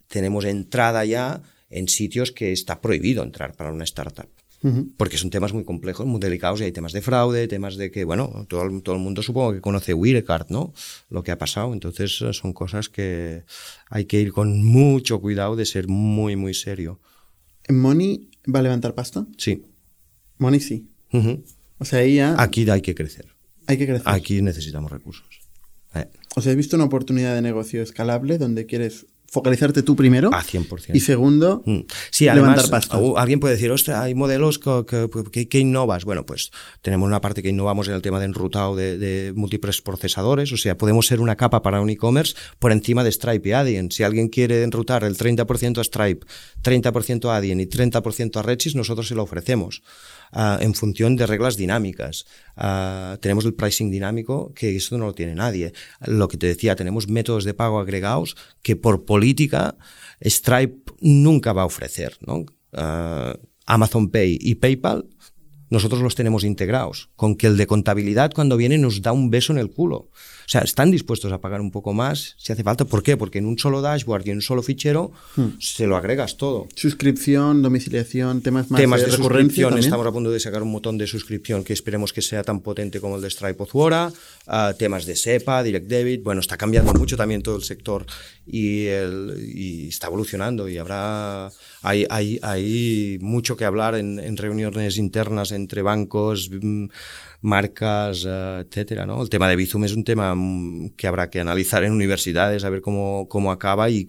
tenemos 0.07 0.45
entrada 0.45 1.05
ya 1.05 1.41
en 1.69 1.87
sitios 1.87 2.31
que 2.31 2.51
está 2.51 2.81
prohibido 2.81 3.23
entrar 3.23 3.55
para 3.55 3.71
una 3.71 3.83
startup. 3.83 4.29
Uh 4.61 4.69
-huh. 4.69 4.91
Porque 4.95 5.17
son 5.17 5.29
temas 5.29 5.51
muy 5.51 5.65
complejos, 5.65 6.05
muy 6.05 6.19
delicados 6.19 6.61
y 6.61 6.63
hay 6.63 6.71
temas 6.71 6.93
de 6.93 7.01
fraude, 7.01 7.47
temas 7.47 7.75
de 7.75 7.91
que, 7.91 8.05
bueno, 8.05 8.45
todo, 8.47 8.81
todo 8.81 8.95
el 8.95 9.01
mundo 9.01 9.21
supongo 9.21 9.53
que 9.53 9.59
conoce 9.59 9.93
Wirecard, 9.93 10.47
¿no? 10.49 10.73
Lo 11.09 11.21
que 11.21 11.31
ha 11.31 11.37
pasado. 11.37 11.73
Entonces 11.73 12.11
son 12.11 12.53
cosas 12.53 12.87
que 12.87 13.43
hay 13.89 14.05
que 14.05 14.21
ir 14.21 14.31
con 14.31 14.63
mucho 14.63 15.19
cuidado 15.19 15.55
de 15.57 15.65
ser 15.65 15.87
muy, 15.87 16.35
muy 16.37 16.53
serio. 16.53 17.01
¿Money 17.67 18.29
va 18.53 18.59
a 18.59 18.63
levantar 18.63 18.93
pasta? 18.93 19.25
Sí. 19.37 19.65
Money 20.37 20.61
sí. 20.61 20.87
Uh 21.11 21.17
-huh. 21.19 21.43
O 21.79 21.85
sea, 21.85 22.01
ella... 22.01 22.35
Aquí 22.37 22.69
hay 22.69 22.81
que 22.81 22.95
crecer. 22.95 23.32
Hay 23.67 23.77
que 23.77 23.85
crecer. 23.85 24.07
Aquí 24.07 24.41
necesitamos 24.41 24.91
recursos. 24.91 25.41
Eh. 25.95 26.07
O 26.35 26.41
sea, 26.41 26.51
¿has 26.51 26.57
visto 26.57 26.75
una 26.75 26.85
oportunidad 26.85 27.35
de 27.35 27.41
negocio 27.41 27.81
escalable 27.81 28.37
donde 28.37 28.65
quieres 28.65 29.05
focalizarte 29.33 29.81
tú 29.81 29.95
primero. 29.95 30.29
A 30.31 30.43
100%. 30.43 30.91
Y 30.93 30.99
segundo, 30.99 31.63
mm. 31.65 31.79
sí, 32.11 32.25
levantar 32.25 32.69
pasta. 32.69 32.99
Alguien 33.17 33.39
puede 33.39 33.55
decir, 33.55 33.71
ostras, 33.71 33.99
hay 33.99 34.13
modelos 34.13 34.59
que, 34.59 35.47
que, 35.49 35.59
innovas. 35.59 36.05
Bueno, 36.05 36.23
pues 36.23 36.51
tenemos 36.83 37.07
una 37.07 37.19
parte 37.19 37.41
que 37.41 37.49
innovamos 37.49 37.87
en 37.87 37.95
el 37.95 38.03
tema 38.03 38.19
de 38.19 38.25
enrutado 38.25 38.75
de, 38.75 38.99
de 38.99 39.33
múltiples 39.33 39.81
procesadores. 39.81 40.51
O 40.51 40.57
sea, 40.57 40.77
podemos 40.77 41.07
ser 41.07 41.19
una 41.19 41.35
capa 41.35 41.63
para 41.63 41.81
un 41.81 41.89
e-commerce 41.89 42.35
por 42.59 42.71
encima 42.71 43.03
de 43.03 43.11
Stripe 43.11 43.49
y 43.49 43.51
Adyen. 43.53 43.89
Si 43.89 44.03
alguien 44.03 44.27
quiere 44.27 44.61
enrutar 44.61 45.03
el 45.03 45.17
30% 45.17 45.79
a 45.79 45.83
Stripe, 45.83 46.27
30% 46.61 47.29
a 47.29 47.37
Adyen 47.37 47.59
y 47.59 47.65
30% 47.65 48.37
a 48.37 48.43
Redshift, 48.43 48.75
nosotros 48.75 49.07
se 49.07 49.15
lo 49.15 49.23
ofrecemos. 49.23 49.81
Ah, 50.35 50.57
en 50.61 50.73
función 50.73 51.15
de 51.15 51.27
reglas 51.27 51.57
dinámicas. 51.57 52.25
Ah, 52.55 53.17
tenemos 53.21 53.45
el 53.45 53.53
pricing 53.53 53.89
dinámico, 53.89 54.53
que 54.53 54.75
eso 54.75 54.97
no 54.97 55.05
lo 55.05 55.13
tiene 55.13 55.35
nadie. 55.35 55.73
Lo 56.05 56.27
que 56.27 56.37
te 56.37 56.47
decía, 56.47 56.75
tenemos 56.75 57.07
métodos 57.07 57.43
de 57.43 57.53
pago 57.53 57.79
agregados 57.79 58.35
que 58.61 58.75
por 58.75 59.05
política 59.05 59.77
Stripe 60.21 60.93
nunca 61.01 61.53
va 61.53 61.63
a 61.63 61.65
ofrecer. 61.65 62.17
Ah, 62.73 63.37
Amazon 63.65 64.09
Pay 64.09 64.37
y 64.41 64.55
PayPal 64.55 65.05
nosotros 65.73 66.01
los 66.01 66.13
tenemos 66.13 66.43
integrados, 66.43 67.09
con 67.15 67.35
que 67.35 67.47
el 67.47 67.57
de 67.57 67.65
contabilidad 67.65 68.31
cuando 68.31 68.57
viene 68.57 68.77
nos 68.77 69.01
da 69.01 69.11
un 69.11 69.31
beso 69.31 69.51
en 69.53 69.57
el 69.57 69.71
culo. 69.71 69.95
O 70.45 70.49
sea, 70.53 70.61
están 70.61 70.91
dispuestos 70.91 71.31
a 71.31 71.41
pagar 71.41 71.61
un 71.61 71.71
poco 71.71 71.93
más 71.93 72.35
si 72.37 72.53
hace 72.53 72.63
falta. 72.63 72.85
¿Por 72.85 73.01
qué? 73.01 73.17
Porque 73.17 73.39
en 73.39 73.47
un 73.47 73.57
solo 73.57 73.81
dashboard 73.81 74.27
y 74.27 74.29
en 74.29 74.37
un 74.37 74.41
solo 74.43 74.61
fichero 74.61 75.11
hmm. 75.35 75.59
se 75.59 75.87
lo 75.87 75.97
agregas 75.97 76.37
todo. 76.37 76.67
Suscripción, 76.75 77.63
domiciliación, 77.63 78.41
temas 78.41 78.69
más 78.69 78.79
temas 78.79 79.03
de, 79.03 79.11
suscripción. 79.11 79.79
Estamos 79.79 80.05
a 80.05 80.11
punto 80.11 80.29
de 80.29 80.39
sacar 80.39 80.61
un 80.61 80.71
botón 80.71 80.99
de 80.99 81.07
suscripción 81.07 81.63
que 81.63 81.73
esperemos 81.73 82.13
que 82.13 82.21
sea 82.21 82.43
tan 82.43 82.59
potente 82.59 82.99
como 83.01 83.15
el 83.15 83.23
de 83.23 83.31
Stripe 83.31 83.63
o 83.63 83.65
Zuora. 83.65 84.11
Ah, 84.45 84.73
temas 84.77 85.05
de 85.05 85.15
SEPA, 85.15 85.63
Direct 85.63 85.87
Debit. 85.87 86.23
Bueno, 86.23 86.41
está 86.41 86.57
cambiando 86.57 86.93
mucho 86.93 87.15
también 87.15 87.41
todo 87.41 87.55
el 87.55 87.63
sector 87.63 88.05
y, 88.45 88.87
el, 88.87 89.87
está 89.87 90.07
evolucionando 90.07 90.67
y 90.67 90.77
habrá 90.77 91.49
hay, 91.81 92.05
hay, 92.09 92.39
hay 92.41 93.17
mucho 93.21 93.55
que 93.55 93.63
hablar 93.63 93.95
en, 93.95 94.19
en 94.19 94.35
reuniones 94.35 94.97
internas 94.97 95.51
entre 95.51 95.81
bancos. 95.81 96.49
Mm, 96.51 96.87
marcas, 97.43 98.25
eh, 98.25 98.65
etcétera, 98.65 99.05
¿no? 99.05 99.21
El 99.21 99.29
tema 99.29 99.47
de 99.49 99.55
Bizum 99.55 99.83
es 99.83 99.93
un 99.93 100.03
tema 100.03 100.33
mm, 100.33 100.91
que 100.95 101.07
habrá 101.07 101.29
que 101.29 101.39
analizar 101.39 101.83
en 101.83 101.91
universidades, 101.91 102.63
a 102.63 102.69
ver 102.69 102.81
cómo, 102.81 103.27
cómo 103.29 103.51
acaba 103.51 103.89
y 103.89 104.07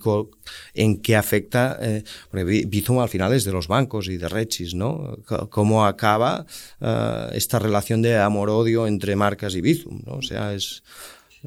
en 0.73 1.03
qué 1.03 1.17
afecta, 1.17 1.77
eh, 1.83 2.05
porque 2.31 2.65
Bizum 2.67 3.01
al 3.01 3.09
final 3.09 3.35
es 3.35 3.45
de 3.45 3.53
los 3.53 3.67
bancos 3.69 4.09
y 4.09 4.17
de 4.17 4.29
Rechis, 4.29 4.75
¿no? 4.75 5.19
cómo 5.51 5.85
acaba 5.85 6.47
eh, 6.81 7.29
esta 7.33 7.59
relación 7.59 8.03
de 8.03 8.19
amor-odio 8.19 8.87
entre 8.87 9.17
marcas 9.17 9.55
y 9.57 9.61
Bizum, 9.61 10.03
¿no? 10.07 10.15
O 10.15 10.23
sea, 10.23 10.55
es 10.55 10.85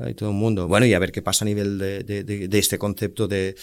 hay 0.01 0.13
todo 0.13 0.29
el 0.29 0.35
mundo. 0.35 0.67
Bueno, 0.67 0.85
y 0.85 0.93
a 0.93 0.99
ver 0.99 1.11
qué 1.11 1.21
pasa 1.21 1.45
a 1.45 1.47
nivel 1.47 1.77
de, 1.77 2.03
de, 2.03 2.23
de, 2.23 2.59
este 2.59 2.77
concepto 2.77 3.27
de, 3.27 3.55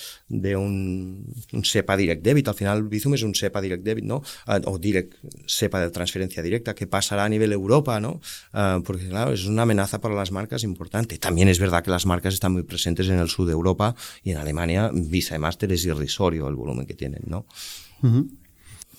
un, 0.56 1.32
un, 1.52 1.64
SEPA 1.64 1.96
Direct 1.96 2.22
Debit. 2.22 2.48
Al 2.48 2.54
final, 2.54 2.82
Bizum 2.84 3.14
es 3.14 3.22
un 3.22 3.34
SEPA 3.34 3.60
Direct 3.60 3.84
Debit, 3.84 4.04
¿no? 4.04 4.22
Ah, 4.46 4.60
o 4.64 4.78
direct, 4.78 5.14
SEPA 5.46 5.80
de 5.80 5.90
transferencia 5.90 6.42
directa. 6.42 6.74
¿Qué 6.74 6.86
pasará 6.86 7.24
a 7.24 7.28
nivel 7.28 7.52
Europa, 7.52 8.00
no? 8.00 8.20
Ah, 8.52 8.80
porque, 8.84 9.08
claro, 9.08 9.32
es 9.32 9.44
una 9.46 9.62
amenaza 9.62 10.00
para 10.00 10.14
las 10.14 10.32
marcas 10.32 10.64
importante. 10.64 11.18
También 11.18 11.48
es 11.48 11.58
verdad 11.58 11.82
que 11.82 11.90
las 11.90 12.06
marcas 12.06 12.34
están 12.34 12.52
muy 12.52 12.62
presentes 12.62 13.08
en 13.08 13.18
el 13.18 13.28
sur 13.28 13.46
de 13.46 13.52
Europa 13.52 13.94
y 14.22 14.30
en 14.30 14.38
Alemania 14.38 14.90
Visa 14.92 15.36
y 15.36 15.38
Master 15.38 15.72
es 15.72 15.84
irrisorio 15.84 16.48
el 16.48 16.54
volumen 16.54 16.86
que 16.86 16.94
tienen, 16.94 17.22
¿no? 17.26 17.46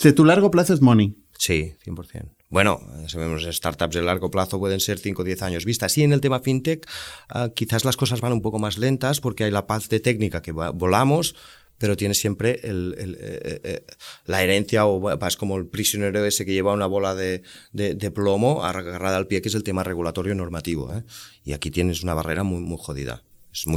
De 0.01 0.13
tu 0.13 0.25
largo 0.25 0.51
plazo 0.51 0.73
es 0.73 0.81
money. 0.81 1.15
Sí, 1.37 1.75
100%. 1.85 2.35
Bueno, 2.49 2.79
sabemos, 3.07 3.43
startups 3.43 3.95
de 3.95 4.01
largo 4.01 4.31
plazo 4.31 4.59
pueden 4.59 4.79
ser 4.79 4.99
5 4.99 5.21
o 5.21 5.25
10 5.25 5.41
años 5.41 5.65
vistas. 5.65 5.91
Sí, 5.91 6.03
en 6.03 6.13
el 6.13 6.21
tema 6.21 6.39
fintech 6.39 6.87
ah, 7.29 7.49
quizás 7.53 7.85
las 7.85 7.97
cosas 7.97 8.21
van 8.21 8.33
un 8.33 8.41
poco 8.41 8.59
más 8.59 8.77
lentas 8.77 9.19
porque 9.19 9.43
hay 9.43 9.51
la 9.51 9.67
paz 9.67 9.89
de 9.89 9.99
técnica 9.99 10.41
que 10.41 10.51
volamos, 10.51 11.35
pero 11.77 11.97
tienes 11.97 12.19
siempre 12.19 12.61
el, 12.63 12.95
eh, 12.97 13.59
eh, 13.63 13.85
la 14.25 14.41
herencia 14.41 14.85
o 14.85 14.99
vas 14.99 15.35
como 15.35 15.57
el 15.57 15.65
prisionero 15.65 16.23
ese 16.23 16.45
que 16.45 16.53
lleva 16.53 16.71
una 16.71 16.85
bola 16.85 17.15
de, 17.15 17.43
de, 17.73 18.11
plomo 18.11 18.63
agarrada 18.63 19.17
al 19.17 19.27
pie, 19.27 19.41
que 19.41 19.49
es 19.49 19.55
el 19.55 19.63
tema 19.63 19.83
regulatorio 19.83 20.35
normativo. 20.35 20.93
¿eh? 20.93 21.03
Y 21.43 21.53
aquí 21.53 21.71
tienes 21.71 22.03
una 22.03 22.13
barrera 22.13 22.43
muy, 22.43 22.61
muy 22.61 22.77
jodida. 22.79 23.23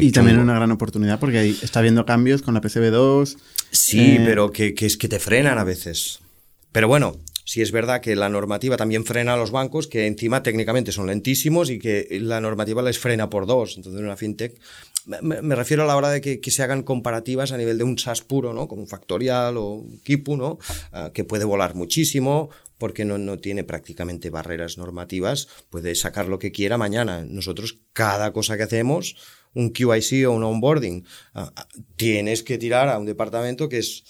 y 0.00 0.12
también 0.12 0.38
una 0.38 0.54
gran 0.54 0.70
oportunidad 0.70 1.18
porque 1.18 1.38
ahí 1.38 1.59
está 1.62 1.80
habiendo 1.80 2.06
cambios 2.06 2.42
con 2.42 2.54
la 2.54 2.61
PSB2. 2.61 3.36
Sí, 3.72 4.18
pero 4.24 4.52
que, 4.52 4.74
que, 4.74 4.86
es 4.86 4.96
que 4.96 5.09
te 5.09 5.18
frenan 5.18 5.59
a 5.59 5.64
veces. 5.64 6.20
Pero 6.70 6.86
bueno, 6.86 7.16
si 7.49 7.62
es 7.62 7.72
verdad 7.72 8.03
que 8.03 8.14
la 8.14 8.28
normativa 8.28 8.76
también 8.76 9.07
frena 9.07 9.32
a 9.32 9.36
los 9.38 9.53
bancos, 9.53 9.86
que 9.86 10.07
encima 10.07 10.42
técnicamente 10.42 10.92
son 10.92 11.07
lentísimos 11.07 11.70
y 11.70 11.78
que 11.78 12.07
la 12.20 12.42
normativa 12.42 12.82
les 12.82 12.99
frena 12.99 13.30
por 13.30 13.46
dos. 13.46 13.78
Entonces, 13.78 14.03
una 14.03 14.18
fintech, 14.18 14.61
me, 15.22 15.55
refiero 15.55 15.84
a 15.84 15.86
la 15.86 15.96
hora 15.96 16.11
de 16.11 16.20
que, 16.20 16.51
se 16.51 16.62
hagan 16.62 16.82
comparativas 16.82 17.51
a 17.53 17.57
nivel 17.57 17.78
de 17.78 17.84
un 17.84 17.99
SaaS 17.99 18.20
puro, 18.20 18.53
¿no? 18.53 18.68
Como 18.68 18.82
un 18.82 18.86
Factorial 18.86 19.57
o 19.57 19.82
Kipu, 20.05 20.36
¿no? 20.36 20.59
Ah, 20.92 21.11
que 21.14 21.24
puede 21.24 21.46
volar 21.46 21.74
muchísimo, 21.74 22.51
porque 22.76 23.07
no, 23.07 23.16
no, 23.16 23.38
tiene 23.38 23.64
prácticamente 23.64 24.28
barreras 24.28 24.76
normativas, 24.76 25.49
puede 25.70 25.94
sacar 25.94 26.28
lo 26.28 26.38
que 26.38 26.53
quiera 26.53 26.76
mañana. 26.76 27.24
Nosotros, 27.24 27.78
cada 27.94 28.34
cosa 28.34 28.59
que 28.59 28.64
hacemos, 28.64 29.16
un 29.55 29.70
QIC 29.70 30.28
o 30.28 30.32
un 30.32 30.44
onboarding, 30.44 31.07
ah, 31.32 31.51
ah, 31.57 31.66
tienes 31.96 32.42
que 32.42 32.59
tirar 32.59 32.90
a 32.90 32.99
un 32.99 33.07
departamento 33.07 33.70
que 33.70 33.78
es 33.78 34.05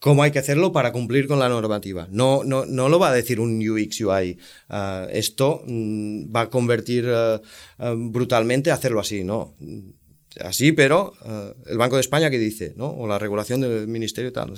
cómo 0.00 0.22
hay 0.22 0.30
que 0.30 0.38
hacerlo 0.38 0.72
para 0.72 0.92
cumplir 0.92 1.26
con 1.26 1.38
la 1.38 1.48
normativa. 1.48 2.08
No, 2.10 2.44
no, 2.44 2.66
no 2.66 2.88
lo 2.88 2.98
va 2.98 3.10
a 3.10 3.14
decir 3.14 3.40
un 3.40 3.66
UX 3.66 4.00
UI. 4.00 4.38
Ah, 4.68 5.06
esto 5.10 5.62
mm, 5.66 6.34
va 6.34 6.42
a 6.42 6.50
convertir 6.50 7.06
uh, 7.06 7.40
brutalmente 8.10 8.70
a 8.70 8.74
hacerlo 8.74 9.00
así, 9.00 9.24
¿no? 9.24 9.54
Así, 10.40 10.72
pero 10.72 11.14
el 11.66 11.78
Banco 11.78 11.96
de 11.96 12.02
España 12.02 12.28
que 12.28 12.38
dice, 12.38 12.74
¿no? 12.76 12.90
O 12.90 13.06
la 13.06 13.18
regulación 13.18 13.62
del 13.62 13.88
ministerio 13.88 14.32
tal. 14.32 14.52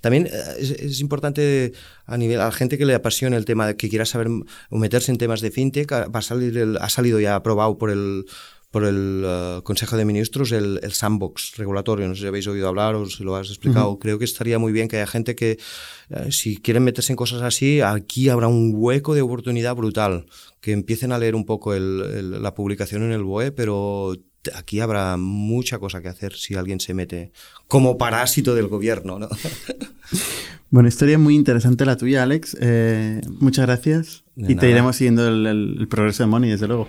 también 0.00 0.28
es, 0.58 1.00
importante 1.00 1.72
a 2.06 2.16
nivel 2.16 2.40
a 2.40 2.44
la 2.44 2.52
gente 2.52 2.78
que 2.78 2.86
le 2.86 2.94
apasiona 2.94 3.36
el 3.36 3.44
tema, 3.44 3.74
que 3.74 3.88
quiera 3.88 4.04
saber 4.04 4.28
o 4.28 4.78
meterse 4.78 5.10
en 5.10 5.18
temas 5.18 5.40
de 5.40 5.50
fintech, 5.50 5.90
va 5.90 6.18
a 6.18 6.22
salir 6.22 6.76
ha 6.80 6.88
salido 6.88 7.18
ya 7.18 7.34
aprobado 7.34 7.76
por 7.78 7.90
el 7.90 8.26
por 8.74 8.84
el 8.84 9.22
eh, 9.24 9.60
Consejo 9.62 9.96
de 9.96 10.04
Ministros 10.04 10.50
el, 10.50 10.80
sandbox 10.90 11.52
regulatorio. 11.58 12.08
No 12.08 12.16
sé 12.16 12.22
si 12.22 12.26
habéis 12.26 12.48
oído 12.48 12.66
hablar 12.66 12.96
o 12.96 13.06
si 13.06 13.22
lo 13.22 13.36
has 13.36 13.48
explicado. 13.48 14.00
Creo 14.00 14.18
que 14.18 14.24
estaría 14.24 14.58
muy 14.58 14.72
bien 14.72 14.88
que 14.88 14.96
haya 14.96 15.06
gente 15.06 15.36
que, 15.36 15.60
eh, 16.10 16.32
si 16.32 16.56
quieren 16.56 16.82
meterse 16.82 17.12
en 17.12 17.16
cosas 17.16 17.42
así, 17.42 17.80
aquí 17.82 18.30
habrá 18.30 18.48
un 18.48 18.72
hueco 18.74 19.14
de 19.14 19.22
oportunidad 19.22 19.76
brutal. 19.76 20.26
Que 20.60 20.72
empiecen 20.72 21.12
a 21.12 21.18
leer 21.18 21.36
un 21.36 21.46
poco 21.46 21.72
la 21.72 22.54
publicación 22.54 23.04
en 23.04 23.12
el 23.12 23.22
BOE, 23.22 23.52
pero 23.52 24.16
aquí 24.56 24.80
habrá 24.80 25.16
mucha 25.16 25.78
cosa 25.78 26.02
que 26.02 26.08
hacer 26.08 26.32
si 26.32 26.56
alguien 26.56 26.80
se 26.80 26.94
mete 26.94 27.30
como 27.68 27.96
parásito 27.96 28.56
del 28.56 28.66
gobierno. 28.66 29.20
¿no? 29.20 29.28
Bueno, 30.70 30.88
historia 30.88 31.18
muy 31.18 31.36
interesante 31.36 31.84
la 31.84 31.96
tuya, 31.96 32.24
Alex. 32.24 32.56
Eh, 32.60 33.20
muchas 33.38 33.66
gracias. 33.66 34.24
y 34.34 34.56
te 34.56 34.68
iremos 34.68 34.96
siguiendo 34.96 35.28
el, 35.28 35.46
el 35.46 35.86
progreso 35.86 36.24
de 36.24 36.26
Money, 36.26 36.50
desde 36.50 36.66
luego. 36.66 36.88